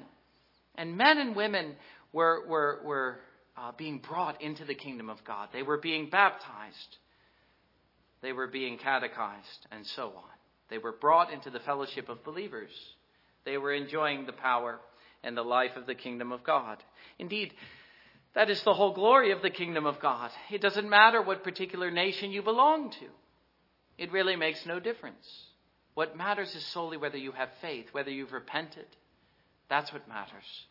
and 0.76 0.96
men 0.96 1.18
and 1.18 1.36
women 1.36 1.76
were, 2.14 2.46
were, 2.48 2.80
were 2.86 3.20
uh, 3.58 3.74
being 3.78 3.98
brought 3.98 4.42
into 4.42 4.64
the 4.64 4.76
kingdom 4.76 5.10
of 5.10 5.22
God. 5.26 5.50
They 5.52 5.64
were 5.64 5.80
being 5.80 6.10
baptized, 6.10 6.98
they 8.26 8.34
were 8.34 8.48
being 8.48 8.80
catechized, 8.80 9.68
and 9.72 9.86
so 9.86 10.08
on. 10.08 10.24
They 10.70 10.80
were 10.80 10.94
brought 10.94 11.32
into 11.32 11.52
the 11.52 11.60
fellowship 11.60 12.10
of 12.10 12.24
believers. 12.24 12.72
They 13.46 13.60
were 13.60 13.72
enjoying 13.72 14.26
the 14.26 14.34
power 14.34 14.80
and 15.24 15.38
the 15.38 15.44
life 15.44 15.76
of 15.76 15.86
the 15.86 15.94
kingdom 15.94 16.32
of 16.32 16.44
God. 16.44 16.84
Indeed, 17.20 17.54
that 18.34 18.50
is 18.50 18.64
the 18.64 18.74
whole 18.74 18.94
glory 18.94 19.32
of 19.32 19.44
the 19.44 19.52
kingdom 19.52 19.86
of 19.86 20.00
God. 20.00 20.32
It 20.50 20.60
doesn't 20.60 20.90
matter 20.90 21.22
what 21.22 21.44
particular 21.44 21.92
nation 21.92 22.32
you 22.32 22.42
belong 22.42 22.90
to. 22.92 23.06
It 24.00 24.12
really 24.12 24.36
makes 24.36 24.66
no 24.66 24.80
difference. 24.80 25.46
What 25.94 26.18
matters 26.18 26.56
is 26.56 26.66
solely 26.66 26.98
whether 26.98 27.18
you 27.18 27.32
have 27.32 27.50
faith, 27.62 27.86
whether 27.92 28.10
you've 28.10 28.34
repented. 28.34 28.88
That's 29.70 29.94
what 29.94 30.10
matters. 30.10 30.66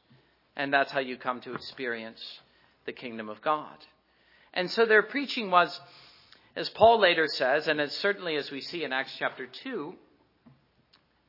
And 0.56 0.72
that's 0.72 0.90
how 0.90 1.00
you 1.00 1.16
come 1.16 1.40
to 1.42 1.54
experience 1.54 2.40
the 2.84 2.92
kingdom 2.92 3.28
of 3.28 3.40
God. 3.40 3.78
And 4.52 4.68
so 4.70 4.86
their 4.86 5.02
preaching 5.02 5.50
was 5.50 5.80
as 6.56 6.68
Paul 6.70 7.00
later 7.00 7.26
says, 7.26 7.68
and 7.68 7.80
as 7.80 7.92
certainly 7.96 8.36
as 8.36 8.50
we 8.50 8.60
see 8.60 8.84
in 8.84 8.92
Acts 8.92 9.14
chapter 9.18 9.46
2, 9.46 9.94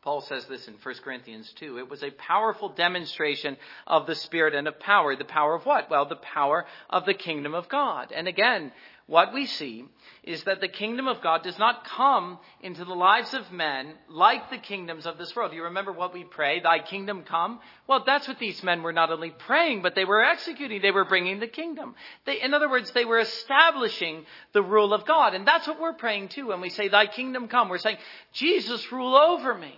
Paul 0.05 0.21
says 0.21 0.45
this 0.45 0.67
in 0.67 0.75
1 0.75 0.95
Corinthians 1.03 1.51
2. 1.55 1.79
It 1.79 1.89
was 1.89 2.03
a 2.03 2.11
powerful 2.11 2.69
demonstration 2.69 3.57
of 3.87 4.05
the 4.05 4.13
Spirit 4.13 4.53
and 4.53 4.67
of 4.67 4.79
power. 4.79 5.15
The 5.15 5.25
power 5.25 5.55
of 5.55 5.65
what? 5.65 5.89
Well, 5.89 6.05
the 6.05 6.15
power 6.15 6.67
of 6.91 7.05
the 7.05 7.15
kingdom 7.15 7.55
of 7.55 7.67
God. 7.69 8.11
And 8.15 8.27
again, 8.27 8.71
what 9.07 9.33
we 9.33 9.45
see 9.45 9.85
is 10.23 10.43
that 10.45 10.61
the 10.61 10.67
kingdom 10.67 11.07
of 11.07 11.21
God 11.21 11.43
does 11.43 11.59
not 11.59 11.85
come 11.85 12.39
into 12.61 12.83
the 12.83 12.95
lives 12.95 13.35
of 13.35 13.51
men 13.51 13.93
like 14.09 14.49
the 14.49 14.57
kingdoms 14.57 15.05
of 15.05 15.19
this 15.19 15.35
world. 15.35 15.53
You 15.53 15.65
remember 15.65 15.91
what 15.91 16.11
we 16.11 16.23
pray, 16.23 16.59
thy 16.59 16.79
kingdom 16.79 17.21
come? 17.21 17.59
Well, 17.87 18.03
that's 18.03 18.27
what 18.27 18.39
these 18.39 18.63
men 18.63 18.81
were 18.81 18.93
not 18.93 19.11
only 19.11 19.29
praying, 19.29 19.83
but 19.83 19.93
they 19.93 20.05
were 20.05 20.23
executing. 20.23 20.81
They 20.81 20.89
were 20.89 21.05
bringing 21.05 21.39
the 21.39 21.47
kingdom. 21.47 21.93
They, 22.25 22.41
in 22.41 22.55
other 22.55 22.67
words, 22.67 22.89
they 22.91 23.05
were 23.05 23.19
establishing 23.19 24.25
the 24.53 24.63
rule 24.63 24.91
of 24.91 25.05
God. 25.05 25.35
And 25.35 25.47
that's 25.47 25.67
what 25.67 25.79
we're 25.79 25.93
praying 25.93 26.29
too 26.29 26.47
when 26.47 26.61
we 26.61 26.69
say, 26.69 26.87
thy 26.87 27.05
kingdom 27.05 27.47
come. 27.47 27.69
We're 27.69 27.77
saying, 27.77 27.97
Jesus, 28.33 28.91
rule 28.91 29.15
over 29.15 29.53
me. 29.53 29.77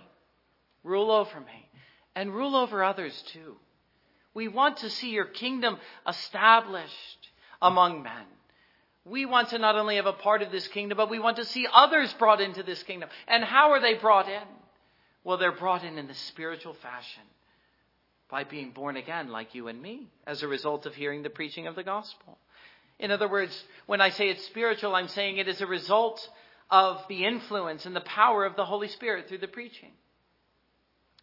Rule 0.84 1.10
over 1.10 1.38
me. 1.38 1.68
And 2.16 2.34
rule 2.34 2.56
over 2.56 2.82
others 2.82 3.22
too. 3.26 3.56
We 4.32 4.48
want 4.48 4.78
to 4.78 4.88
see 4.88 5.10
your 5.10 5.26
kingdom 5.26 5.76
established 6.06 7.28
among 7.60 8.02
men. 8.02 8.24
We 9.08 9.26
want 9.26 9.50
to 9.50 9.58
not 9.58 9.76
only 9.76 9.96
have 9.96 10.06
a 10.06 10.12
part 10.12 10.42
of 10.42 10.50
this 10.50 10.68
kingdom, 10.68 10.96
but 10.96 11.10
we 11.10 11.18
want 11.18 11.36
to 11.36 11.44
see 11.44 11.66
others 11.72 12.12
brought 12.14 12.40
into 12.40 12.62
this 12.62 12.82
kingdom. 12.82 13.08
And 13.26 13.44
how 13.44 13.72
are 13.72 13.80
they 13.80 13.94
brought 13.94 14.28
in? 14.28 14.42
Well, 15.24 15.38
they're 15.38 15.52
brought 15.52 15.84
in 15.84 15.98
in 15.98 16.06
the 16.06 16.14
spiritual 16.14 16.74
fashion 16.74 17.22
by 18.30 18.44
being 18.44 18.70
born 18.70 18.96
again, 18.96 19.28
like 19.28 19.54
you 19.54 19.68
and 19.68 19.80
me, 19.80 20.08
as 20.26 20.42
a 20.42 20.48
result 20.48 20.86
of 20.86 20.94
hearing 20.94 21.22
the 21.22 21.30
preaching 21.30 21.66
of 21.66 21.74
the 21.74 21.82
gospel. 21.82 22.38
In 22.98 23.10
other 23.10 23.28
words, 23.28 23.64
when 23.86 24.00
I 24.00 24.10
say 24.10 24.28
it's 24.28 24.44
spiritual, 24.46 24.94
I'm 24.94 25.08
saying 25.08 25.38
it 25.38 25.48
is 25.48 25.60
a 25.60 25.66
result 25.66 26.28
of 26.70 27.00
the 27.08 27.24
influence 27.24 27.86
and 27.86 27.96
the 27.96 28.00
power 28.00 28.44
of 28.44 28.56
the 28.56 28.64
Holy 28.64 28.88
Spirit 28.88 29.28
through 29.28 29.38
the 29.38 29.48
preaching. 29.48 29.92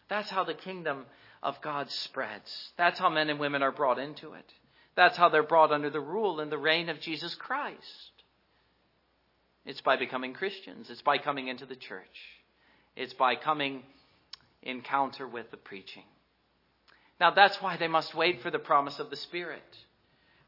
That's 0.10 0.30
how 0.30 0.44
the 0.44 0.54
kingdom 0.54 1.06
of 1.44 1.62
God 1.62 1.92
spreads. 1.92 2.72
That's 2.78 3.00
how 3.00 3.10
men 3.10 3.30
and 3.30 3.40
women 3.40 3.62
are 3.62 3.72
brought 3.72 4.00
into 4.00 4.34
it. 4.34 4.52
That's 4.96 5.18
how 5.18 5.30
they're 5.30 5.44
brought 5.44 5.72
under 5.72 5.90
the 5.90 6.00
rule 6.00 6.40
and 6.40 6.52
the 6.52 6.58
reign 6.58 6.90
of 6.90 7.02
Jesus 7.02 7.36
Christ. 7.36 8.12
It's 9.66 9.82
by 9.82 9.98
becoming 9.98 10.34
Christians. 10.34 10.90
It's 10.90 11.02
by 11.02 11.18
coming 11.18 11.48
into 11.48 11.66
the 11.66 11.76
church. 11.76 12.06
It's 12.96 13.14
by 13.14 13.36
coming 13.36 13.84
encounter 14.62 15.28
with 15.28 15.52
the 15.52 15.58
preaching. 15.58 16.04
Now 17.20 17.32
that's 17.32 17.62
why 17.62 17.78
they 17.78 17.88
must 17.88 18.16
wait 18.16 18.42
for 18.42 18.52
the 18.52 18.60
promise 18.60 19.00
of 19.00 19.10
the 19.10 19.16
Spirit. 19.16 19.64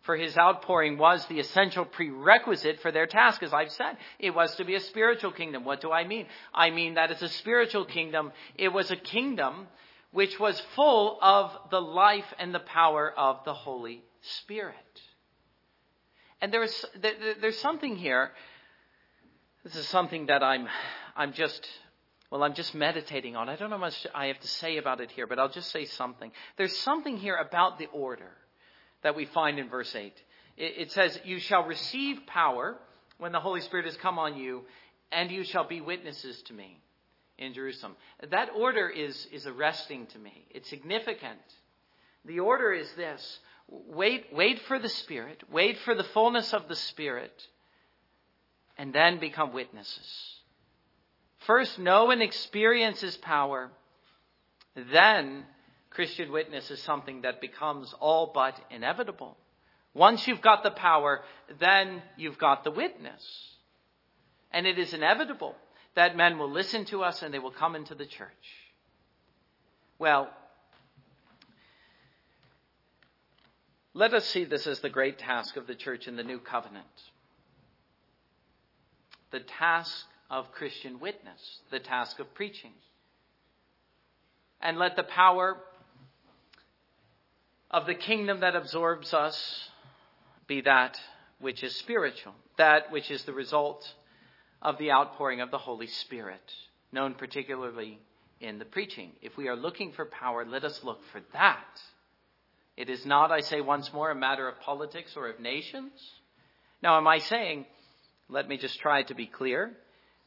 For 0.02 0.16
his 0.16 0.38
outpouring 0.38 0.98
was 0.98 1.26
the 1.26 1.40
essential 1.40 1.84
prerequisite 1.84 2.80
for 2.80 2.92
their 2.92 3.08
task, 3.08 3.44
as 3.44 3.54
I've 3.54 3.72
said. 3.72 3.98
It 4.20 4.34
was 4.34 4.56
to 4.56 4.64
be 4.64 4.76
a 4.76 4.80
spiritual 4.80 5.32
kingdom. 5.32 5.66
What 5.66 5.82
do 5.82 5.92
I 5.92 6.06
mean? 6.06 6.28
I 6.54 6.70
mean 6.70 6.94
that 6.94 7.12
it's 7.12 7.22
a 7.22 7.30
spiritual 7.30 7.86
kingdom. 7.86 8.32
It 8.56 8.70
was 8.70 8.90
a 8.90 8.96
kingdom 8.96 9.68
which 10.12 10.40
was 10.40 10.62
full 10.76 11.18
of 11.22 11.52
the 11.72 11.82
life 11.82 12.34
and 12.40 12.56
the 12.56 12.60
power 12.60 13.12
of 13.18 13.44
the 13.44 13.54
Holy 13.54 14.02
Spirit. 14.40 14.76
And 16.42 16.54
there's, 16.54 16.86
there's 17.42 17.60
something 17.60 17.96
here. 17.96 18.32
This 19.64 19.76
is 19.76 19.88
something 19.88 20.28
that 20.28 20.44
I'm, 20.44 20.68
I'm 21.16 21.34
just, 21.34 21.68
well, 22.32 22.44
I'm 22.44 22.54
just 22.54 22.76
meditating 22.76 23.36
on. 23.36 23.50
I 23.50 23.56
don't 23.56 23.70
know 23.70 23.78
much 23.78 24.06
I 24.14 24.28
have 24.28 24.40
to 24.40 24.48
say 24.48 24.78
about 24.78 25.02
it 25.02 25.12
here, 25.12 25.28
but 25.28 25.40
I'll 25.40 25.50
just 25.50 25.72
say 25.72 25.86
something. 25.86 26.32
There's 26.58 26.76
something 26.78 27.18
here 27.18 27.36
about 27.36 27.80
the 27.80 27.88
order 27.88 28.32
that 29.04 29.16
we 29.16 29.26
find 29.26 29.60
in 29.60 29.70
verse 29.70 29.94
8. 29.96 30.14
It 30.58 30.92
says, 30.92 31.20
You 31.24 31.40
shall 31.40 31.66
receive 31.66 32.26
power 32.26 32.78
when 33.18 33.32
the 33.32 33.40
Holy 33.40 33.62
Spirit 33.62 33.86
has 33.86 33.98
come 33.98 34.18
on 34.20 34.38
you, 34.38 34.64
and 35.12 35.32
you 35.32 35.44
shall 35.44 35.68
be 35.68 35.82
witnesses 35.82 36.42
to 36.44 36.54
me 36.54 36.82
in 37.38 37.54
Jerusalem. 37.54 37.96
That 38.30 38.50
order 38.56 38.90
is, 38.90 39.28
is 39.32 39.46
arresting 39.46 40.08
to 40.08 40.20
me. 40.20 40.48
It's 40.50 40.70
significant. 40.70 41.40
The 42.26 42.40
order 42.40 42.74
is 42.74 42.92
this 42.98 43.40
Wait, 43.68 44.28
wait 44.32 44.60
for 44.68 44.80
the 44.80 44.90
Spirit, 44.90 45.44
wait 45.52 45.78
for 45.80 45.94
the 45.94 46.04
fullness 46.04 46.54
of 46.54 46.68
the 46.68 46.76
Spirit, 46.76 47.48
and 48.78 48.94
then 48.94 49.20
become 49.20 49.54
witnesses. 49.54 50.36
First, 51.40 51.78
know 51.78 52.12
and 52.12 52.22
experience 52.22 53.02
His 53.02 53.18
power. 53.18 53.70
Then, 54.76 55.46
Christian 55.90 56.32
witness 56.32 56.70
is 56.72 56.82
something 56.84 57.22
that 57.22 57.42
becomes 57.42 57.94
all 58.00 58.32
but 58.34 58.60
inevitable. 58.70 59.38
Once 59.94 60.28
you've 60.28 60.42
got 60.42 60.64
the 60.64 60.72
power, 60.72 61.22
then 61.60 62.02
you've 62.18 62.38
got 62.38 62.64
the 62.64 62.72
witness. 62.72 63.24
And 64.52 64.68
it 64.68 64.78
is 64.78 64.94
inevitable 64.94 65.56
that 65.96 66.16
men 66.16 66.38
will 66.38 66.52
listen 66.52 66.86
to 66.86 67.04
us 67.04 67.24
and 67.24 67.34
they 67.34 67.40
will 67.40 67.52
come 67.52 67.76
into 67.76 67.96
the 67.96 68.06
church. 68.06 68.30
Well, 69.98 70.30
Let 73.98 74.14
us 74.14 74.26
see 74.28 74.46
this 74.46 74.68
as 74.68 74.80
the 74.82 74.92
great 74.92 75.18
task 75.18 75.58
of 75.58 75.66
the 75.66 75.74
church 75.74 76.08
in 76.08 76.18
the 76.18 76.24
new 76.24 76.38
covenant. 76.38 76.86
The 79.32 79.40
task 79.40 80.06
of 80.30 80.52
Christian 80.52 81.00
witness, 81.00 81.62
the 81.72 81.80
task 81.80 82.20
of 82.20 82.32
preaching. 82.36 82.74
And 84.62 84.78
let 84.78 84.98
the 84.98 85.02
power 85.02 85.58
of 87.72 87.88
the 87.88 87.96
kingdom 87.96 88.42
that 88.42 88.56
absorbs 88.56 89.16
us 89.16 89.68
be 90.46 90.62
that 90.62 91.00
which 91.40 91.64
is 91.64 91.76
spiritual, 91.76 92.36
that 92.60 92.92
which 92.92 93.10
is 93.10 93.24
the 93.24 93.34
result 93.34 93.96
of 94.62 94.78
the 94.78 94.92
outpouring 94.92 95.42
of 95.42 95.50
the 95.50 95.58
Holy 95.58 95.88
Spirit, 95.88 96.54
known 96.92 97.16
particularly 97.16 97.98
in 98.42 98.60
the 98.60 98.66
preaching. 98.66 99.14
If 99.24 99.38
we 99.38 99.48
are 99.48 99.56
looking 99.56 99.92
for 99.92 100.06
power, 100.06 100.46
let 100.46 100.64
us 100.64 100.84
look 100.84 101.04
for 101.12 101.22
that 101.34 101.82
it 102.78 102.90
is 102.90 103.06
not, 103.06 103.32
I 103.32 103.42
say 103.42 103.60
once 103.60 103.92
more, 103.92 104.12
a 104.12 104.16
matter 104.16 104.48
of 104.48 104.60
politics 104.62 105.14
or 105.18 105.28
of 105.28 105.40
nations. 105.40 105.92
Now, 106.82 106.98
am 106.98 107.08
I 107.08 107.18
saying, 107.18 107.66
let 108.30 108.48
me 108.48 108.58
just 108.58 108.80
try 108.80 109.04
to 109.04 109.16
be 109.16 109.26
clear. 109.26 109.72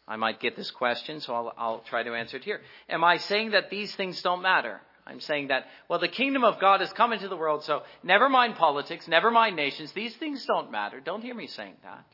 I 0.09 0.17
might 0.17 0.41
get 0.41 0.57
this 0.57 0.73
question, 0.73 1.21
so 1.21 1.33
I'll, 1.33 1.53
I'll 1.57 1.79
try 1.81 2.03
to 2.03 2.15
answer 2.15 2.39
it 2.39 2.45
here. 2.45 2.61
Am 2.89 3.05
I 3.05 3.19
saying 3.19 3.53
that 3.53 3.71
these 3.71 3.95
things 3.95 4.21
don't 4.23 4.43
matter? 4.43 4.81
I'm 5.07 5.21
saying 5.21 5.49
that, 5.49 5.67
well, 5.89 6.01
the 6.01 6.09
kingdom 6.09 6.43
of 6.43 6.61
God 6.61 6.81
has 6.81 6.93
come 6.93 7.13
into 7.13 7.29
the 7.29 7.37
world, 7.37 7.65
so 7.65 7.83
never 8.03 8.29
mind 8.29 8.57
politics, 8.57 9.07
never 9.07 9.31
mind 9.31 9.55
nations. 9.55 9.93
These 9.93 10.17
things 10.17 10.45
don't 10.47 10.73
matter. 10.73 11.01
Don't 11.01 11.23
hear 11.23 11.35
me 11.35 11.47
saying 11.47 11.77
that. 11.85 12.05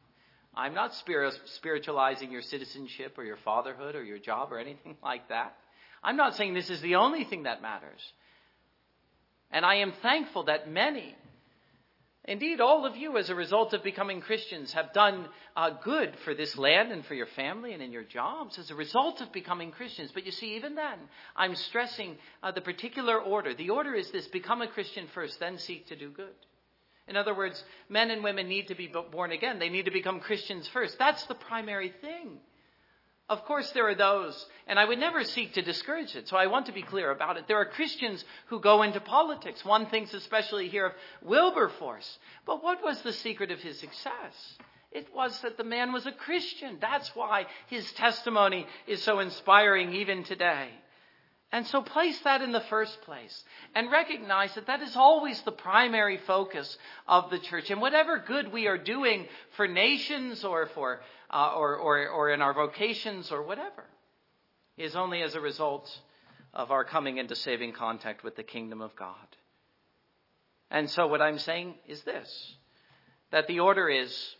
I'm 0.55 0.75
not 0.75 0.95
spiritualizing 0.95 2.31
your 2.31 2.43
citizenship 2.43 3.17
or 3.19 3.25
your 3.25 3.37
fatherhood 3.39 3.95
or 3.95 4.03
your 4.03 4.19
job 4.19 4.53
or 4.53 4.59
anything 4.59 4.97
like 5.03 5.29
that. 5.29 5.57
I'm 6.03 6.17
not 6.17 6.37
saying 6.37 6.55
this 6.55 6.71
is 6.71 6.81
the 6.81 6.97
only 6.97 7.25
thing 7.25 7.45
that 7.45 7.63
matters. 7.63 8.01
And 9.51 9.65
I 9.65 9.77
am 9.77 9.93
thankful 10.03 10.45
that 10.45 10.71
many, 10.71 11.15
indeed 12.25 12.61
all 12.61 12.85
of 12.85 12.97
you, 12.97 13.17
as 13.17 13.31
a 13.31 13.35
result 13.35 13.73
of 13.73 13.83
becoming 13.85 14.21
Christians, 14.21 14.73
have 14.73 14.93
done 14.93 15.29
uh, 15.57 15.71
good 15.83 16.15
for 16.25 16.35
this 16.35 16.59
land 16.59 16.93
and 16.93 17.05
for 17.05 17.15
your 17.15 17.27
family 17.27 17.73
and 17.73 17.83
in 17.83 17.93
your 17.93 18.05
jobs 18.05 18.59
as 18.59 18.71
a 18.71 18.75
result 18.75 19.21
of 19.21 19.33
becoming 19.33 19.71
Christians. 19.71 20.11
But 20.13 20.27
you 20.27 20.33
see, 20.33 20.57
even 20.57 20.75
then, 20.75 20.99
I'm 21.35 21.55
stressing 21.55 22.17
uh, 22.43 22.53
the 22.53 22.61
particular 22.61 23.21
order. 23.21 23.55
The 23.55 23.71
order 23.71 23.95
is 23.95 24.11
this 24.11 24.27
become 24.29 24.63
a 24.63 24.69
Christian 24.69 25.07
first, 25.15 25.39
then 25.41 25.59
seek 25.59 25.89
to 25.89 25.97
do 25.97 26.11
good. 26.11 26.35
In 27.09 27.17
other 27.17 27.35
words, 27.35 27.63
men 27.89 28.11
and 28.11 28.25
women 28.25 28.49
need 28.49 28.69
to 28.69 28.75
be 28.75 28.93
born 29.13 29.31
again. 29.31 29.61
They 29.61 29.69
need 29.69 29.85
to 29.85 29.93
become 29.93 30.19
Christians 30.19 30.69
first. 30.73 30.99
That's 30.99 31.25
the 31.27 31.37
primary 31.37 31.93
thing. 32.01 32.41
Of 33.29 33.45
course, 33.45 33.73
there 33.73 33.89
are 33.89 33.95
those, 33.95 34.47
and 34.69 34.79
I 34.79 34.85
would 34.85 35.01
never 35.01 35.25
seek 35.25 35.55
to 35.55 35.63
discourage 35.63 36.15
it, 36.15 36.29
so 36.29 36.37
I 36.37 36.47
want 36.47 36.67
to 36.67 36.73
be 36.73 36.83
clear 36.83 37.11
about 37.11 37.37
it. 37.37 37.49
There 37.49 37.61
are 37.61 37.65
Christians 37.65 38.25
who 38.47 38.61
go 38.61 38.83
into 38.83 39.01
politics. 39.01 39.65
One 39.65 39.87
thinks 39.87 40.15
especially 40.15 40.69
here 40.69 40.87
of 40.87 40.93
Wilberforce. 41.23 42.19
But 42.45 42.63
what 42.63 42.85
was 42.85 43.03
the 43.03 43.13
secret 43.13 43.51
of 43.51 43.59
his 43.59 43.81
success? 43.81 44.59
It 44.93 45.13
was 45.13 45.41
that 45.41 45.57
the 45.57 45.65
man 45.65 45.93
was 45.93 46.07
a 46.07 46.13
Christian. 46.13 46.79
That's 46.81 47.15
why 47.17 47.47
his 47.67 47.91
testimony 47.95 48.65
is 48.87 49.03
so 49.03 49.19
inspiring 49.19 49.93
even 49.95 50.23
today. 50.23 50.69
And 51.53 51.67
so 51.67 51.81
place 51.81 52.19
that 52.21 52.43
in 52.43 52.53
the 52.53 52.61
first 52.61 53.01
place 53.03 53.45
and 53.75 53.91
recognize 53.91 54.55
that 54.55 54.67
that 54.67 54.83
is 54.83 54.97
always 54.97 55.41
the 55.43 55.53
primary 55.53 56.19
focus 56.19 56.77
of 57.07 57.31
the 57.31 57.39
church. 57.39 57.71
And 57.71 57.81
whatever 57.81 58.19
good 58.19 58.53
we 58.53 58.67
are 58.67 58.79
doing 58.79 59.27
for 59.57 59.67
nations 59.67 60.45
or 60.45 60.67
for, 60.67 61.01
uh, 61.31 61.53
or, 61.57 61.77
or, 61.77 62.09
or 62.09 62.31
in 62.31 62.43
our 62.43 62.55
vocations 62.55 63.31
or 63.31 63.43
whatever 63.43 63.85
is 64.77 64.95
only 64.95 65.23
as 65.23 65.35
a 65.35 65.41
result 65.41 65.89
of 66.53 66.71
our 66.71 66.85
coming 66.85 67.19
into 67.19 67.35
saving 67.35 67.73
contact 67.73 68.25
with 68.25 68.37
the 68.37 68.43
kingdom 68.43 68.81
of 68.81 68.95
God. 68.97 69.15
And 70.71 70.91
so 70.91 71.07
what 71.07 71.23
I'm 71.23 71.39
saying 71.39 71.75
is 71.87 72.03
this, 72.03 72.57
that 73.31 73.47
the 73.47 73.61
order 73.61 73.89
is 73.89 74.35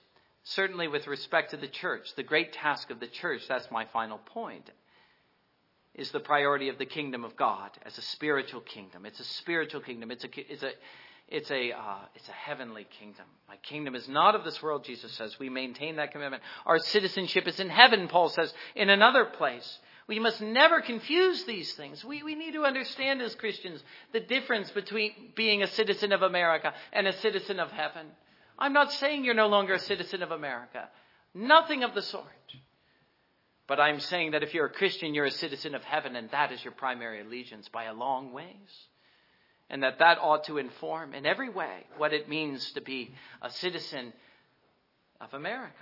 certainly 0.45 0.89
with 0.89 1.07
respect 1.07 1.51
to 1.51 1.57
the 1.57 1.69
church, 1.69 2.15
the 2.17 2.23
great 2.23 2.53
task 2.53 2.91
of 2.91 3.01
the 3.01 3.07
church, 3.07 3.43
that's 3.49 3.71
my 3.71 3.85
final 3.87 4.19
point 4.19 4.71
is 5.97 6.11
the 6.11 6.21
priority 6.21 6.69
of 6.69 6.79
the 6.79 6.85
kingdom 6.85 7.25
of 7.25 7.37
God 7.37 7.71
as 7.85 7.97
a 7.97 8.03
spiritual 8.03 8.61
kingdom. 8.61 9.07
It's 9.07 9.19
a 9.19 9.25
spiritual 9.25 9.81
kingdom. 9.81 10.11
It's 10.11 10.25
a, 10.25 10.29
it's 10.53 10.63
a, 10.63 10.73
it's 11.29 11.51
a, 11.51 11.73
uh, 11.73 11.99
it's 12.15 12.29
a 12.29 12.33
heavenly 12.33 12.87
kingdom. 13.01 13.25
My 13.49 13.57
kingdom 13.57 13.97
is 13.97 14.09
not 14.09 14.37
of 14.37 14.45
this 14.45 14.63
world, 14.63 14.85
Jesus 14.85 15.13
says. 15.13 15.39
We 15.39 15.49
maintain 15.49 15.97
that 15.97 16.13
commitment. 16.13 16.43
Our 16.65 16.79
citizenship 16.79 17.49
is 17.49 17.59
in 17.59 17.69
heaven, 17.69 18.07
Paul 18.07 18.29
says, 18.29 18.53
in 18.77 18.91
another 18.91 19.25
place. 19.25 19.79
We 20.07 20.21
must 20.21 20.41
never 20.41 20.81
confuse 20.81 21.43
these 21.45 21.73
things. 21.75 22.05
We, 22.05 22.23
we 22.23 22.37
need 22.37 22.53
to 22.53 22.65
understand 22.65 23.21
as 23.23 23.35
Christians 23.35 23.83
the 24.13 24.21
difference 24.21 24.71
between 24.71 25.33
being 25.35 25.65
a 25.65 25.67
citizen 25.67 26.13
of 26.13 26.23
America 26.23 26.73
and 26.93 27.09
a 27.09 27.19
citizen 27.19 27.59
of 27.59 27.73
heaven. 27.73 28.07
I'm 28.57 28.73
not 28.73 28.93
saying 28.93 29.25
you're 29.25 29.35
no 29.35 29.49
longer 29.49 29.75
a 29.75 29.81
citizen 29.81 30.23
of 30.23 30.31
America. 30.31 30.89
Nothing 31.35 31.83
of 31.83 31.93
the 31.93 32.03
sort. 32.03 32.25
But 33.67 33.81
I'm 33.81 33.99
saying 33.99 34.31
that 34.31 34.45
if 34.45 34.55
you're 34.55 34.67
a 34.67 34.73
Christian, 34.73 35.13
you're 35.13 35.25
a 35.25 35.31
citizen 35.33 35.75
of 35.75 35.83
heaven, 35.83 36.15
and 36.15 36.31
that 36.31 36.53
is 36.53 36.63
your 36.63 36.73
primary 36.73 37.21
allegiance 37.21 37.69
by 37.69 37.85
a 37.85 37.93
long 37.93 38.33
ways. 38.33 38.87
And 39.69 39.83
that 39.83 39.99
that 39.99 40.19
ought 40.21 40.45
to 40.45 40.59
inform 40.59 41.15
in 41.15 41.27
every 41.27 41.49
way 41.49 41.87
what 41.97 42.13
it 42.13 42.29
means 42.29 42.73
to 42.73 42.81
be 42.81 43.13
a 43.43 43.51
citizen 43.51 44.13
of 45.21 45.35
America 45.35 45.73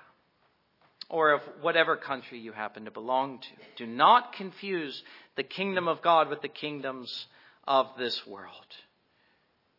or 1.11 1.33
of 1.33 1.43
whatever 1.61 1.97
country 1.97 2.39
you 2.39 2.53
happen 2.53 2.87
to 2.87 2.91
belong 2.91 3.41
to. 3.41 3.85
Do 3.85 3.87
not 3.87 4.33
confuse 4.33 5.03
the 5.37 5.43
kingdom 5.43 5.87
of 5.87 6.01
God 6.03 6.31
with 6.31 6.41
the 6.41 6.49
kingdoms 6.49 7.27
of 7.67 7.89
this 7.99 8.27
world. 8.27 8.53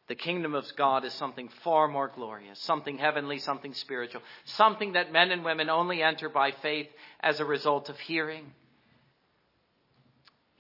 The 0.08 0.16
kingdom 0.16 0.54
of 0.54 0.66
God 0.78 1.04
is 1.04 1.14
something 1.14 1.50
far 1.64 1.88
more 1.88 2.12
glorious, 2.14 2.60
something 2.60 3.00
heavenly, 3.00 3.40
something 3.40 3.74
spiritual, 3.74 4.22
something 4.44 4.94
that 4.94 5.12
men 5.12 5.32
and 5.32 5.44
women 5.44 5.70
only 5.70 6.04
enter 6.04 6.30
by 6.30 6.52
faith 6.52 6.88
as 7.22 7.40
a 7.40 7.46
result 7.46 7.90
of 7.90 8.00
hearing. 8.00 8.52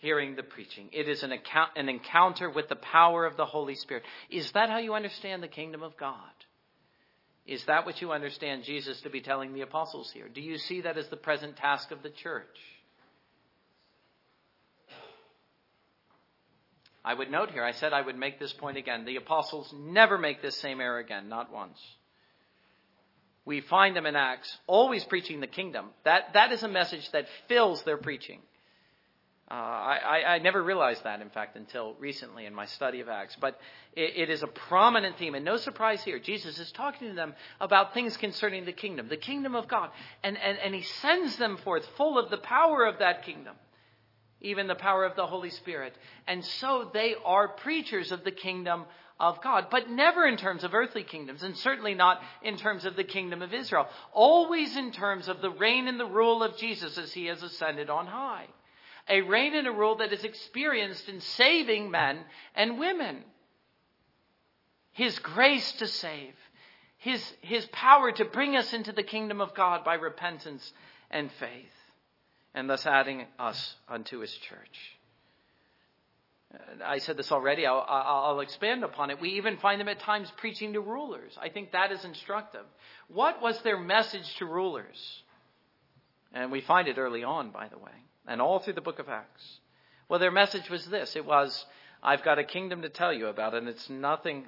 Hearing 0.05 0.35
the 0.35 0.43
preaching. 0.43 0.89
It 0.91 1.09
is 1.09 1.23
an, 1.23 1.31
account, 1.31 1.71
an 1.75 1.89
encounter 1.89 2.47
with 2.47 2.69
the 2.69 2.75
power 2.75 3.25
of 3.25 3.37
the 3.37 3.45
Holy 3.45 3.73
Spirit. 3.73 4.03
Is 4.29 4.51
that 4.51 4.69
how 4.69 4.77
you 4.77 4.93
understand 4.93 5.41
the 5.41 5.47
kingdom 5.47 5.81
of 5.81 5.97
God? 5.97 6.19
Is 7.47 7.65
that 7.65 7.87
what 7.87 7.99
you 7.99 8.11
understand 8.11 8.65
Jesus 8.65 9.01
to 9.01 9.09
be 9.09 9.21
telling 9.21 9.55
the 9.55 9.61
apostles 9.61 10.11
here? 10.13 10.29
Do 10.29 10.41
you 10.41 10.59
see 10.59 10.81
that 10.81 10.99
as 10.99 11.07
the 11.07 11.17
present 11.17 11.57
task 11.57 11.89
of 11.89 12.03
the 12.03 12.11
church? 12.11 12.45
I 17.03 17.15
would 17.15 17.31
note 17.31 17.49
here, 17.49 17.63
I 17.63 17.71
said 17.71 17.91
I 17.91 18.03
would 18.03 18.15
make 18.15 18.39
this 18.39 18.53
point 18.53 18.77
again. 18.77 19.05
The 19.05 19.15
apostles 19.15 19.73
never 19.75 20.19
make 20.19 20.39
this 20.39 20.61
same 20.61 20.81
error 20.81 20.99
again, 20.99 21.29
not 21.29 21.51
once. 21.51 21.79
We 23.43 23.61
find 23.61 23.95
them 23.95 24.05
in 24.05 24.15
Acts 24.15 24.55
always 24.67 25.03
preaching 25.03 25.39
the 25.39 25.47
kingdom. 25.47 25.87
That, 26.03 26.33
that 26.35 26.51
is 26.51 26.61
a 26.61 26.67
message 26.67 27.09
that 27.11 27.25
fills 27.47 27.81
their 27.81 27.97
preaching. 27.97 28.41
Uh, 29.49 29.53
I, 29.53 30.23
I, 30.27 30.39
never 30.39 30.63
realized 30.63 31.03
that, 31.03 31.21
in 31.21 31.29
fact, 31.29 31.55
until 31.55 31.93
recently 31.99 32.47
in 32.47 32.55
my 32.55 32.65
study 32.65 32.99
of 33.01 33.09
Acts. 33.09 33.37
But 33.39 33.59
it, 33.95 34.13
it 34.15 34.29
is 34.31 34.41
a 34.41 34.47
prominent 34.47 35.19
theme, 35.19 35.35
and 35.35 35.45
no 35.45 35.57
surprise 35.57 36.03
here. 36.03 36.17
Jesus 36.17 36.57
is 36.57 36.71
talking 36.71 37.09
to 37.09 37.13
them 37.13 37.35
about 37.61 37.93
things 37.93 38.17
concerning 38.17 38.65
the 38.65 38.73
kingdom, 38.73 39.07
the 39.07 39.17
kingdom 39.17 39.53
of 39.53 39.67
God. 39.67 39.91
And, 40.23 40.35
and, 40.35 40.57
and 40.57 40.73
he 40.73 40.81
sends 40.81 41.35
them 41.37 41.57
forth 41.57 41.85
full 41.95 42.17
of 42.17 42.31
the 42.31 42.37
power 42.37 42.85
of 42.85 42.99
that 42.99 43.23
kingdom 43.23 43.55
even 44.41 44.67
the 44.67 44.75
power 44.75 45.05
of 45.05 45.15
the 45.15 45.25
Holy 45.25 45.49
Spirit. 45.49 45.93
And 46.27 46.45
so 46.45 46.89
they 46.93 47.15
are 47.25 47.47
preachers 47.47 48.11
of 48.11 48.23
the 48.23 48.31
kingdom 48.31 48.85
of 49.19 49.41
God, 49.41 49.67
but 49.71 49.89
never 49.89 50.27
in 50.27 50.37
terms 50.37 50.63
of 50.63 50.73
earthly 50.73 51.03
kingdoms, 51.03 51.41
and 51.41 51.55
certainly 51.57 51.95
not 51.95 52.21
in 52.43 52.57
terms 52.57 52.85
of 52.85 52.95
the 52.95 53.03
kingdom 53.03 53.41
of 53.41 53.53
Israel. 53.53 53.87
Always 54.13 54.75
in 54.75 54.91
terms 54.91 55.27
of 55.27 55.41
the 55.41 55.49
reign 55.49 55.87
and 55.87 55.99
the 55.99 56.05
rule 56.05 56.43
of 56.43 56.57
Jesus 56.57 56.97
as 56.97 57.13
he 57.13 57.27
has 57.27 57.41
ascended 57.41 57.89
on 57.89 58.07
high. 58.07 58.47
A 59.07 59.21
reign 59.21 59.55
and 59.55 59.67
a 59.67 59.71
rule 59.71 59.97
that 59.97 60.13
is 60.13 60.23
experienced 60.23 61.07
in 61.07 61.21
saving 61.21 61.91
men 61.91 62.19
and 62.55 62.79
women. 62.79 63.23
His 64.91 65.19
grace 65.19 65.71
to 65.73 65.87
save. 65.87 66.33
His, 66.97 67.33
his 67.41 67.65
power 67.67 68.11
to 68.11 68.25
bring 68.25 68.55
us 68.55 68.73
into 68.73 68.91
the 68.91 69.03
kingdom 69.03 69.41
of 69.41 69.53
God 69.53 69.83
by 69.83 69.95
repentance 69.95 70.73
and 71.11 71.31
faith 71.39 71.69
and 72.55 72.69
thus 72.69 72.85
adding 72.87 73.25
us 73.37 73.75
unto 73.87 74.19
his 74.19 74.31
church. 74.31 74.97
I 76.83 76.99
said 76.99 77.17
this 77.17 77.33
already. 77.33 77.65
I'll, 77.65 77.85
I'll, 77.87 78.39
expand 78.39 78.85
upon 78.85 79.11
it. 79.11 79.19
We 79.19 79.31
even 79.31 79.57
find 79.57 79.79
them 79.79 79.89
at 79.89 79.99
times 79.99 80.31
preaching 80.37 80.71
to 80.73 80.79
rulers. 80.79 81.37
I 81.39 81.49
think 81.49 81.73
that 81.73 81.91
is 81.91 82.05
instructive. 82.05 82.63
What 83.09 83.41
was 83.41 83.61
their 83.61 83.77
message 83.77 84.35
to 84.37 84.45
rulers? 84.45 85.23
And 86.33 86.53
we 86.53 86.61
find 86.61 86.87
it 86.87 86.97
early 86.97 87.25
on, 87.25 87.51
by 87.51 87.67
the 87.67 87.77
way, 87.77 87.91
and 88.27 88.41
all 88.41 88.59
through 88.59 88.73
the 88.73 88.81
book 88.81 88.99
of 88.99 89.09
Acts. 89.09 89.59
Well, 90.07 90.19
their 90.19 90.31
message 90.31 90.69
was 90.69 90.85
this 90.85 91.15
it 91.15 91.25
was, 91.25 91.65
I've 92.03 92.23
got 92.23 92.39
a 92.39 92.43
kingdom 92.43 92.81
to 92.83 92.89
tell 92.89 93.13
you 93.13 93.27
about, 93.27 93.53
and 93.53 93.67
it's 93.67 93.89
nothing. 93.89 94.45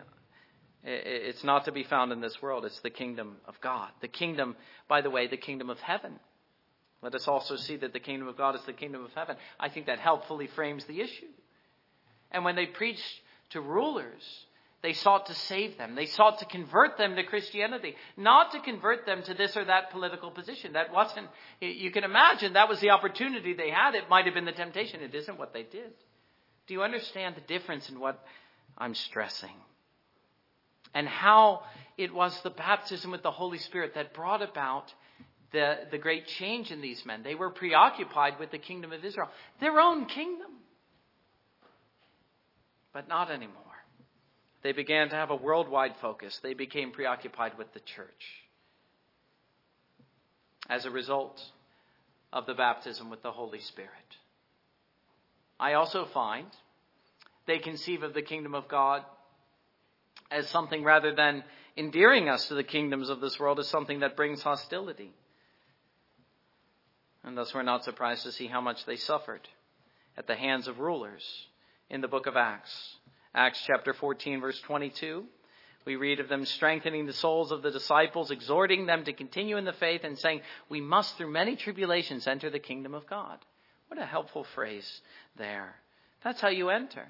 It's 0.84 1.44
not 1.44 1.66
to 1.66 1.72
be 1.72 1.84
found 1.84 2.12
in 2.12 2.22
this 2.22 2.42
world. 2.42 2.64
It's 2.64 2.80
the 2.80 2.90
kingdom 2.90 3.38
of 3.46 3.60
God. 3.62 3.90
The 4.00 4.08
kingdom, 4.08 4.56
by 4.88 5.02
the 5.02 5.10
way, 5.10 5.28
the 5.28 5.36
kingdom 5.36 5.70
of 5.70 5.80
heaven. 5.80 6.20
Let 7.02 7.16
us 7.16 7.28
also 7.28 7.56
see 7.56 7.78
that 7.78 7.94
the 7.94 8.00
kingdom 8.00 8.28
of 8.28 8.38
God 8.38 8.56
is 8.56 8.62
the 8.66 8.74
kingdom 8.74 9.04
of 9.04 9.12
heaven. 9.14 9.38
I 9.60 9.70
think 9.70 9.88
that 9.88 10.00
helpfully 10.00 10.48
frames 10.48 10.86
the 10.86 11.02
issue. 11.02 11.28
And 12.32 12.46
when 12.46 12.56
they 12.56 12.68
preached 12.68 13.22
to 13.50 13.62
rulers, 13.62 14.46
they 14.84 14.94
sought 14.94 15.26
to 15.26 15.34
save 15.34 15.78
them. 15.78 15.96
They 15.96 16.06
sought 16.06 16.40
to 16.40 16.46
convert 16.46 16.98
them 16.98 17.16
to 17.16 17.24
Christianity, 17.24 17.96
not 18.16 18.52
to 18.52 18.60
convert 18.60 19.06
them 19.06 19.24
to 19.24 19.34
this 19.34 19.58
or 19.58 19.66
that 19.66 19.90
political 19.90 20.30
position. 20.30 20.74
That 20.74 20.94
wasn't, 20.94 21.28
you 21.60 21.90
can 21.90 22.04
imagine 22.04 22.54
that 22.54 22.70
was 22.70 22.80
the 22.80 22.92
opportunity 22.92 23.54
they 23.54 23.72
had. 23.72 23.96
It 23.96 24.10
might 24.10 24.26
have 24.26 24.36
been 24.36 24.46
the 24.46 24.52
temptation. 24.52 25.02
It 25.02 25.16
isn't 25.16 25.40
what 25.40 25.54
they 25.54 25.64
did. 25.64 25.94
Do 26.68 26.74
you 26.74 26.84
understand 26.84 27.36
the 27.36 27.42
difference 27.42 27.90
in 27.90 28.00
what 28.00 28.24
I'm 28.78 28.94
stressing? 28.94 29.56
And 30.94 31.08
how 31.08 31.64
it 31.98 32.14
was 32.14 32.40
the 32.42 32.50
baptism 32.52 33.10
with 33.10 33.24
the 33.24 33.32
Holy 33.32 33.58
Spirit 33.58 33.96
that 33.96 34.14
brought 34.14 34.44
about 34.44 34.94
the, 35.52 35.80
the 35.90 35.98
great 35.98 36.28
change 36.28 36.72
in 36.72 36.82
these 36.82 37.04
men. 37.06 37.24
They 37.24 37.36
were 37.36 37.50
preoccupied 37.50 38.40
with 38.40 38.52
the 38.52 38.60
kingdom 38.60 38.92
of 38.92 39.04
Israel, 39.04 39.30
their 39.60 39.80
own 39.80 40.06
kingdom. 40.06 40.52
But 42.94 43.08
not 43.08 43.32
anymore. 43.32 43.67
They 44.68 44.74
began 44.74 45.08
to 45.12 45.16
have 45.16 45.30
a 45.30 45.36
worldwide 45.38 45.96
focus. 46.02 46.38
They 46.44 46.54
became 46.54 46.92
preoccupied 46.92 47.58
with 47.58 47.72
the 47.72 47.80
church. 47.80 48.44
As 50.70 50.84
a 50.84 50.92
result 50.92 51.42
of 52.34 52.46
the 52.46 52.54
baptism 52.54 53.10
with 53.10 53.24
the 53.24 53.32
Holy 53.32 53.62
Spirit. 53.62 54.18
I 55.58 55.76
also 55.76 56.04
find 56.14 56.48
they 57.46 57.60
conceive 57.60 58.04
of 58.04 58.14
the 58.14 58.22
kingdom 58.22 58.54
of 58.54 58.68
God 58.68 59.04
as 60.30 60.50
something 60.50 60.84
rather 60.84 61.16
than 61.16 61.46
endearing 61.78 62.28
us 62.28 62.50
to 62.50 62.54
the 62.54 62.62
kingdoms 62.62 63.10
of 63.10 63.22
this 63.22 63.40
world 63.40 63.60
as 63.60 63.70
something 63.70 64.02
that 64.02 64.18
brings 64.18 64.42
hostility. 64.42 65.14
And 67.24 67.38
thus 67.38 67.54
we're 67.54 67.64
not 67.64 67.86
surprised 67.86 68.24
to 68.24 68.34
see 68.34 68.48
how 68.48 68.60
much 68.60 68.86
they 68.86 68.98
suffered 68.98 69.48
at 70.18 70.28
the 70.28 70.36
hands 70.36 70.68
of 70.68 70.80
rulers 70.80 71.24
in 71.90 72.02
the 72.02 72.10
book 72.10 72.28
of 72.28 72.36
Acts. 72.36 72.97
Acts 73.38 73.62
chapter 73.68 73.94
14, 73.94 74.42
verse 74.42 74.60
22. 74.62 75.24
We 75.86 75.96
read 75.96 76.20
of 76.20 76.28
them 76.28 76.44
strengthening 76.44 77.06
the 77.06 77.14
souls 77.14 77.52
of 77.52 77.62
the 77.62 77.70
disciples, 77.70 78.32
exhorting 78.32 78.88
them 78.88 79.04
to 79.04 79.14
continue 79.14 79.58
in 79.58 79.64
the 79.64 79.74
faith, 79.74 80.04
and 80.04 80.18
saying, 80.18 80.42
We 80.70 80.82
must, 80.82 81.16
through 81.16 81.30
many 81.30 81.56
tribulations, 81.56 82.26
enter 82.26 82.50
the 82.50 82.58
kingdom 82.58 82.96
of 82.96 83.06
God. 83.06 83.38
What 83.90 84.02
a 84.02 84.06
helpful 84.08 84.44
phrase 84.56 85.02
there. 85.38 85.76
That's 86.24 86.42
how 86.42 86.50
you 86.50 86.70
enter. 86.70 87.06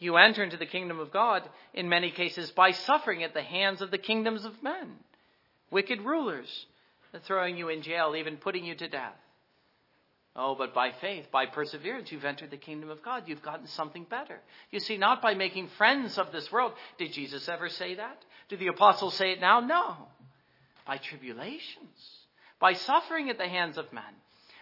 You 0.00 0.16
enter 0.16 0.42
into 0.42 0.56
the 0.56 0.66
kingdom 0.66 0.98
of 0.98 1.12
God, 1.12 1.48
in 1.72 1.88
many 1.88 2.10
cases, 2.10 2.50
by 2.50 2.72
suffering 2.72 3.22
at 3.22 3.32
the 3.32 3.42
hands 3.42 3.80
of 3.80 3.92
the 3.92 3.98
kingdoms 3.98 4.44
of 4.44 4.64
men, 4.64 4.96
wicked 5.70 6.02
rulers, 6.02 6.66
throwing 7.22 7.56
you 7.56 7.68
in 7.68 7.82
jail, 7.82 8.16
even 8.16 8.36
putting 8.36 8.64
you 8.64 8.74
to 8.74 8.88
death. 8.88 9.14
Oh, 10.38 10.54
but 10.54 10.74
by 10.74 10.92
faith, 11.00 11.24
by 11.32 11.46
perseverance, 11.46 12.12
you've 12.12 12.26
entered 12.26 12.50
the 12.50 12.58
kingdom 12.58 12.90
of 12.90 13.02
God. 13.02 13.22
You've 13.26 13.42
gotten 13.42 13.66
something 13.66 14.04
better. 14.04 14.38
You 14.70 14.80
see, 14.80 14.98
not 14.98 15.22
by 15.22 15.32
making 15.34 15.68
friends 15.78 16.18
of 16.18 16.30
this 16.30 16.52
world. 16.52 16.72
Did 16.98 17.12
Jesus 17.12 17.48
ever 17.48 17.70
say 17.70 17.94
that? 17.94 18.22
Do 18.50 18.58
the 18.58 18.66
apostles 18.66 19.14
say 19.14 19.32
it 19.32 19.40
now? 19.40 19.60
No. 19.60 19.96
By 20.86 20.98
tribulations, 20.98 21.98
by 22.60 22.74
suffering 22.74 23.30
at 23.30 23.38
the 23.38 23.48
hands 23.48 23.78
of 23.78 23.92
men, 23.94 24.04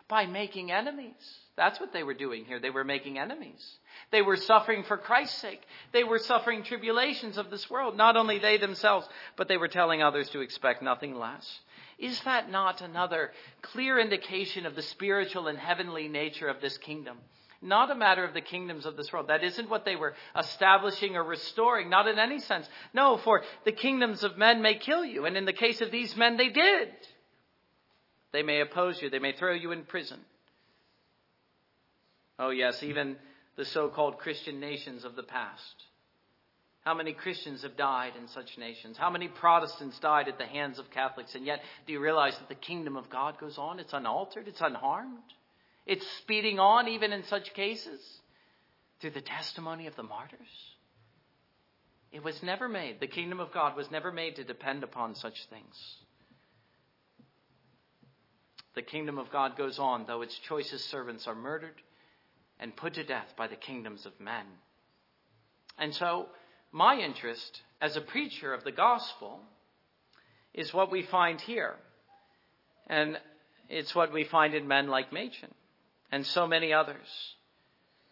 by 0.08 0.26
making 0.26 0.70
enemies. 0.70 1.12
That's 1.56 1.80
what 1.80 1.92
they 1.92 2.02
were 2.02 2.14
doing 2.14 2.44
here. 2.44 2.60
They 2.60 2.70
were 2.70 2.84
making 2.84 3.18
enemies. 3.18 3.78
They 4.10 4.22
were 4.22 4.36
suffering 4.36 4.84
for 4.84 4.96
Christ's 4.96 5.40
sake. 5.40 5.60
They 5.92 6.04
were 6.04 6.18
suffering 6.18 6.62
tribulations 6.62 7.36
of 7.36 7.50
this 7.50 7.68
world. 7.68 7.96
Not 7.96 8.16
only 8.16 8.38
they 8.38 8.58
themselves, 8.58 9.08
but 9.36 9.48
they 9.48 9.56
were 9.56 9.68
telling 9.68 10.02
others 10.02 10.30
to 10.30 10.40
expect 10.40 10.82
nothing 10.82 11.14
less. 11.14 11.60
Is 11.98 12.20
that 12.22 12.50
not 12.50 12.80
another 12.80 13.32
clear 13.62 13.98
indication 13.98 14.66
of 14.66 14.74
the 14.74 14.82
spiritual 14.82 15.48
and 15.48 15.58
heavenly 15.58 16.08
nature 16.08 16.48
of 16.48 16.60
this 16.60 16.76
kingdom? 16.78 17.18
Not 17.62 17.90
a 17.90 17.94
matter 17.94 18.24
of 18.24 18.34
the 18.34 18.42
kingdoms 18.42 18.84
of 18.84 18.96
this 18.96 19.12
world. 19.12 19.28
That 19.28 19.42
isn't 19.42 19.70
what 19.70 19.84
they 19.84 19.96
were 19.96 20.14
establishing 20.38 21.16
or 21.16 21.24
restoring, 21.24 21.88
not 21.88 22.06
in 22.06 22.18
any 22.18 22.40
sense. 22.40 22.68
No, 22.92 23.16
for 23.16 23.42
the 23.64 23.72
kingdoms 23.72 24.22
of 24.22 24.36
men 24.36 24.60
may 24.60 24.74
kill 24.74 25.04
you, 25.04 25.24
and 25.24 25.36
in 25.36 25.46
the 25.46 25.52
case 25.52 25.80
of 25.80 25.90
these 25.90 26.14
men, 26.14 26.36
they 26.36 26.50
did. 26.50 26.88
They 28.32 28.42
may 28.42 28.60
oppose 28.60 29.00
you, 29.00 29.08
they 29.08 29.18
may 29.18 29.32
throw 29.32 29.54
you 29.54 29.72
in 29.72 29.84
prison. 29.84 30.20
Oh, 32.38 32.50
yes, 32.50 32.82
even 32.82 33.16
the 33.56 33.64
so 33.64 33.88
called 33.88 34.18
Christian 34.18 34.60
nations 34.60 35.04
of 35.04 35.16
the 35.16 35.22
past 35.22 35.84
how 36.84 36.92
many 36.92 37.14
Christians 37.14 37.62
have 37.62 37.78
died 37.78 38.12
in 38.20 38.28
such 38.28 38.58
nations? 38.58 38.98
How 38.98 39.08
many 39.08 39.26
Protestants 39.26 39.98
died 40.00 40.28
at 40.28 40.36
the 40.36 40.46
hands 40.46 40.78
of 40.78 40.90
Catholics? 40.90 41.34
And 41.34 41.46
yet, 41.46 41.60
do 41.86 41.94
you 41.94 42.00
realize 42.00 42.36
that 42.38 42.50
the 42.50 42.54
kingdom 42.54 42.96
of 42.96 43.08
God 43.08 43.38
goes 43.38 43.56
on? 43.56 43.80
It's 43.80 43.94
unaltered, 43.94 44.46
it's 44.48 44.60
unharmed. 44.60 45.22
It's 45.86 46.06
speeding 46.18 46.58
on 46.58 46.88
even 46.88 47.12
in 47.12 47.24
such 47.24 47.54
cases 47.54 48.00
through 49.00 49.12
the 49.12 49.22
testimony 49.22 49.86
of 49.86 49.96
the 49.96 50.02
martyrs. 50.02 50.40
It 52.12 52.22
was 52.22 52.42
never 52.42 52.68
made, 52.68 53.00
the 53.00 53.06
kingdom 53.06 53.40
of 53.40 53.52
God 53.52 53.76
was 53.76 53.90
never 53.90 54.12
made 54.12 54.36
to 54.36 54.44
depend 54.44 54.84
upon 54.84 55.14
such 55.14 55.46
things. 55.48 55.96
The 58.74 58.82
kingdom 58.82 59.18
of 59.18 59.30
God 59.30 59.56
goes 59.56 59.78
on, 59.78 60.04
though 60.06 60.22
its 60.22 60.38
choicest 60.38 60.90
servants 60.90 61.26
are 61.26 61.34
murdered 61.34 61.80
and 62.60 62.76
put 62.76 62.94
to 62.94 63.04
death 63.04 63.34
by 63.36 63.46
the 63.46 63.56
kingdoms 63.56 64.04
of 64.04 64.12
men. 64.20 64.44
And 65.78 65.94
so, 65.94 66.28
my 66.74 66.96
interest 66.96 67.62
as 67.80 67.96
a 67.96 68.00
preacher 68.00 68.52
of 68.52 68.64
the 68.64 68.72
gospel 68.72 69.38
is 70.52 70.74
what 70.74 70.90
we 70.90 71.04
find 71.04 71.40
here. 71.40 71.76
And 72.88 73.16
it's 73.68 73.94
what 73.94 74.12
we 74.12 74.24
find 74.24 74.54
in 74.54 74.66
men 74.66 74.88
like 74.88 75.12
Machen 75.12 75.54
and 76.10 76.26
so 76.26 76.48
many 76.48 76.72
others. 76.72 77.06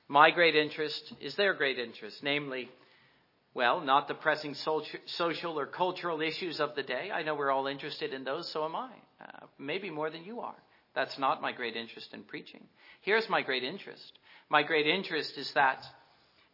My 0.06 0.30
great 0.30 0.54
interest 0.54 1.12
is 1.20 1.34
their 1.34 1.54
great 1.54 1.80
interest, 1.80 2.22
namely, 2.22 2.70
well, 3.52 3.80
not 3.80 4.06
the 4.06 4.14
pressing 4.14 4.54
social 4.54 5.58
or 5.58 5.66
cultural 5.66 6.20
issues 6.20 6.60
of 6.60 6.76
the 6.76 6.84
day. 6.84 7.10
I 7.12 7.24
know 7.24 7.34
we're 7.34 7.50
all 7.50 7.66
interested 7.66 8.14
in 8.14 8.22
those, 8.22 8.48
so 8.52 8.64
am 8.64 8.76
I. 8.76 8.90
Uh, 9.20 9.46
maybe 9.58 9.90
more 9.90 10.08
than 10.08 10.22
you 10.22 10.38
are. 10.38 10.62
That's 10.94 11.18
not 11.18 11.42
my 11.42 11.50
great 11.50 11.74
interest 11.74 12.14
in 12.14 12.22
preaching. 12.22 12.62
Here's 13.00 13.28
my 13.28 13.42
great 13.42 13.64
interest. 13.64 14.18
My 14.48 14.62
great 14.62 14.86
interest 14.86 15.36
is 15.36 15.50
that 15.54 15.84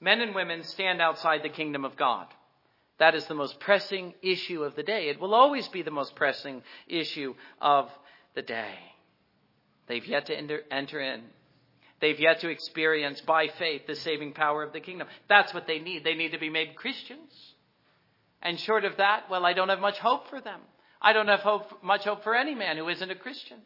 Men 0.00 0.20
and 0.20 0.34
women 0.34 0.62
stand 0.62 1.00
outside 1.00 1.42
the 1.42 1.48
kingdom 1.48 1.84
of 1.84 1.96
God. 1.96 2.26
That 2.98 3.14
is 3.14 3.26
the 3.26 3.34
most 3.34 3.60
pressing 3.60 4.14
issue 4.22 4.64
of 4.64 4.74
the 4.74 4.82
day. 4.82 5.08
It 5.08 5.20
will 5.20 5.34
always 5.34 5.68
be 5.68 5.82
the 5.82 5.90
most 5.90 6.16
pressing 6.16 6.62
issue 6.86 7.34
of 7.60 7.90
the 8.34 8.42
day. 8.42 8.74
They've 9.86 10.06
yet 10.06 10.26
to 10.26 10.36
enter, 10.36 10.60
enter 10.70 11.00
in. 11.00 11.22
They've 12.00 12.18
yet 12.18 12.40
to 12.40 12.48
experience 12.48 13.20
by 13.20 13.48
faith 13.48 13.86
the 13.86 13.96
saving 13.96 14.32
power 14.32 14.62
of 14.62 14.72
the 14.72 14.80
kingdom. 14.80 15.08
That's 15.28 15.54
what 15.54 15.66
they 15.66 15.78
need. 15.78 16.04
They 16.04 16.14
need 16.14 16.32
to 16.32 16.38
be 16.38 16.50
made 16.50 16.76
Christians. 16.76 17.32
And 18.42 18.58
short 18.60 18.84
of 18.84 18.98
that, 18.98 19.24
well, 19.30 19.44
I 19.44 19.52
don't 19.52 19.68
have 19.68 19.80
much 19.80 19.98
hope 19.98 20.28
for 20.28 20.40
them. 20.40 20.60
I 21.00 21.12
don't 21.12 21.28
have 21.28 21.40
hope, 21.40 21.82
much 21.82 22.04
hope 22.04 22.22
for 22.22 22.34
any 22.34 22.54
man 22.54 22.76
who 22.76 22.88
isn't 22.88 23.10
a 23.10 23.16
Christian. 23.16 23.58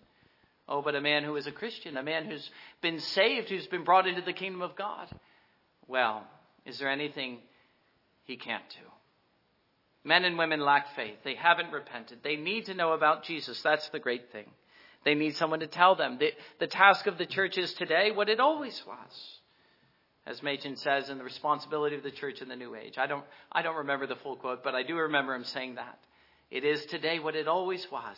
Oh, 0.68 0.80
but 0.80 0.94
a 0.94 1.00
man 1.00 1.24
who 1.24 1.36
is 1.36 1.46
a 1.46 1.52
Christian, 1.52 1.96
a 1.96 2.02
man 2.02 2.24
who's 2.24 2.48
been 2.80 3.00
saved, 3.00 3.48
who's 3.48 3.66
been 3.66 3.84
brought 3.84 4.06
into 4.06 4.22
the 4.22 4.32
kingdom 4.32 4.62
of 4.62 4.76
God, 4.76 5.08
well, 5.92 6.24
is 6.64 6.78
there 6.78 6.90
anything 6.90 7.38
he 8.24 8.36
can't 8.36 8.68
do? 8.70 8.88
Men 10.04 10.24
and 10.24 10.38
women 10.38 10.60
lack 10.60 10.96
faith. 10.96 11.18
They 11.22 11.34
haven't 11.34 11.70
repented. 11.70 12.20
They 12.24 12.36
need 12.36 12.66
to 12.66 12.74
know 12.74 12.92
about 12.92 13.24
Jesus. 13.24 13.60
That's 13.62 13.88
the 13.90 14.00
great 14.00 14.32
thing. 14.32 14.46
They 15.04 15.14
need 15.14 15.36
someone 15.36 15.60
to 15.60 15.66
tell 15.66 15.94
them. 15.94 16.16
The, 16.18 16.32
the 16.58 16.66
task 16.66 17.06
of 17.06 17.18
the 17.18 17.26
church 17.26 17.58
is 17.58 17.74
today 17.74 18.10
what 18.10 18.28
it 18.28 18.40
always 18.40 18.82
was. 18.86 19.38
As 20.26 20.42
Machen 20.42 20.76
says 20.76 21.10
in 21.10 21.18
the 21.18 21.24
responsibility 21.24 21.96
of 21.96 22.02
the 22.02 22.10
church 22.10 22.40
in 22.40 22.48
the 22.48 22.56
new 22.56 22.74
age. 22.74 22.94
I 22.96 23.06
don't, 23.06 23.24
I 23.50 23.62
don't 23.62 23.76
remember 23.76 24.06
the 24.06 24.16
full 24.16 24.36
quote, 24.36 24.64
but 24.64 24.74
I 24.74 24.84
do 24.84 24.96
remember 24.96 25.34
him 25.34 25.44
saying 25.44 25.74
that. 25.74 25.98
It 26.50 26.64
is 26.64 26.84
today 26.86 27.18
what 27.18 27.36
it 27.36 27.48
always 27.48 27.86
was. 27.90 28.16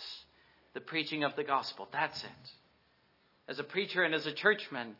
The 0.74 0.80
preaching 0.80 1.24
of 1.24 1.34
the 1.36 1.44
gospel. 1.44 1.88
That's 1.92 2.22
it. 2.22 2.50
As 3.48 3.58
a 3.58 3.64
preacher 3.64 4.02
and 4.02 4.14
as 4.14 4.26
a 4.26 4.32
churchman, 4.32 4.96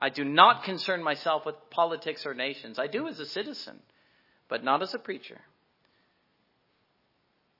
I 0.00 0.08
do 0.08 0.24
not 0.24 0.64
concern 0.64 1.02
myself 1.02 1.44
with 1.44 1.56
politics 1.70 2.24
or 2.24 2.34
nations. 2.34 2.78
I 2.78 2.86
do 2.86 3.06
as 3.06 3.20
a 3.20 3.26
citizen, 3.26 3.78
but 4.48 4.64
not 4.64 4.82
as 4.82 4.94
a 4.94 4.98
preacher. 4.98 5.40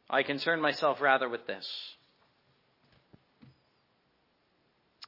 I 0.08 0.22
concern 0.22 0.60
myself 0.60 1.00
rather 1.00 1.28
with 1.28 1.46
this. 1.46 1.68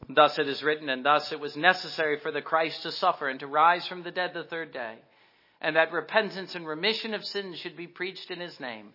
Thus 0.09 0.39
it 0.39 0.49
is 0.49 0.62
written, 0.62 0.89
and 0.89 1.05
thus 1.05 1.33
it 1.33 1.41
was 1.41 1.57
necessary 1.57 2.18
for 2.18 2.30
the 2.30 2.43
Christ 2.43 2.83
to 2.83 2.93
suffer 2.93 3.28
and 3.28 3.41
to 3.41 3.47
rise 3.47 3.87
from 3.87 4.03
the 4.03 4.11
dead 4.11 4.33
the 4.35 4.45
third 4.45 4.72
day, 4.72 4.97
and 5.61 5.76
that 5.76 5.93
repentance 5.93 6.55
and 6.55 6.66
remission 6.66 7.14
of 7.14 7.24
sins 7.24 7.59
should 7.59 7.76
be 7.76 7.87
preached 7.87 8.30
in 8.30 8.41
his 8.41 8.59
name 8.61 8.91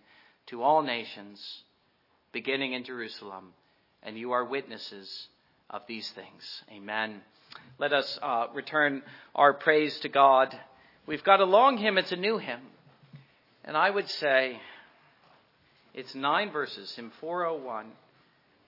to 0.46 0.62
all 0.62 0.82
nations, 0.82 1.62
beginning 2.32 2.74
in 2.74 2.84
Jerusalem. 2.84 3.52
And 4.02 4.16
you 4.16 4.32
are 4.32 4.44
witnesses 4.44 5.28
of 5.70 5.82
these 5.88 6.08
things. 6.10 6.62
Amen. 6.70 7.20
Let 7.78 7.92
us 7.92 8.18
uh, 8.20 8.46
return 8.54 9.02
our 9.34 9.54
praise 9.54 9.98
to 10.00 10.08
God. 10.08 10.58
We've 11.06 11.24
got 11.24 11.40
a 11.40 11.44
long 11.44 11.78
hymn, 11.78 11.98
it's 11.98 12.12
a 12.12 12.16
new 12.16 12.38
hymn. 12.38 12.60
And 13.64 13.76
I 13.76 13.88
would 13.88 14.08
say 14.08 14.60
it's 15.94 16.14
nine 16.14 16.50
verses, 16.50 16.92
hymn 16.94 17.12
401. 17.20 17.86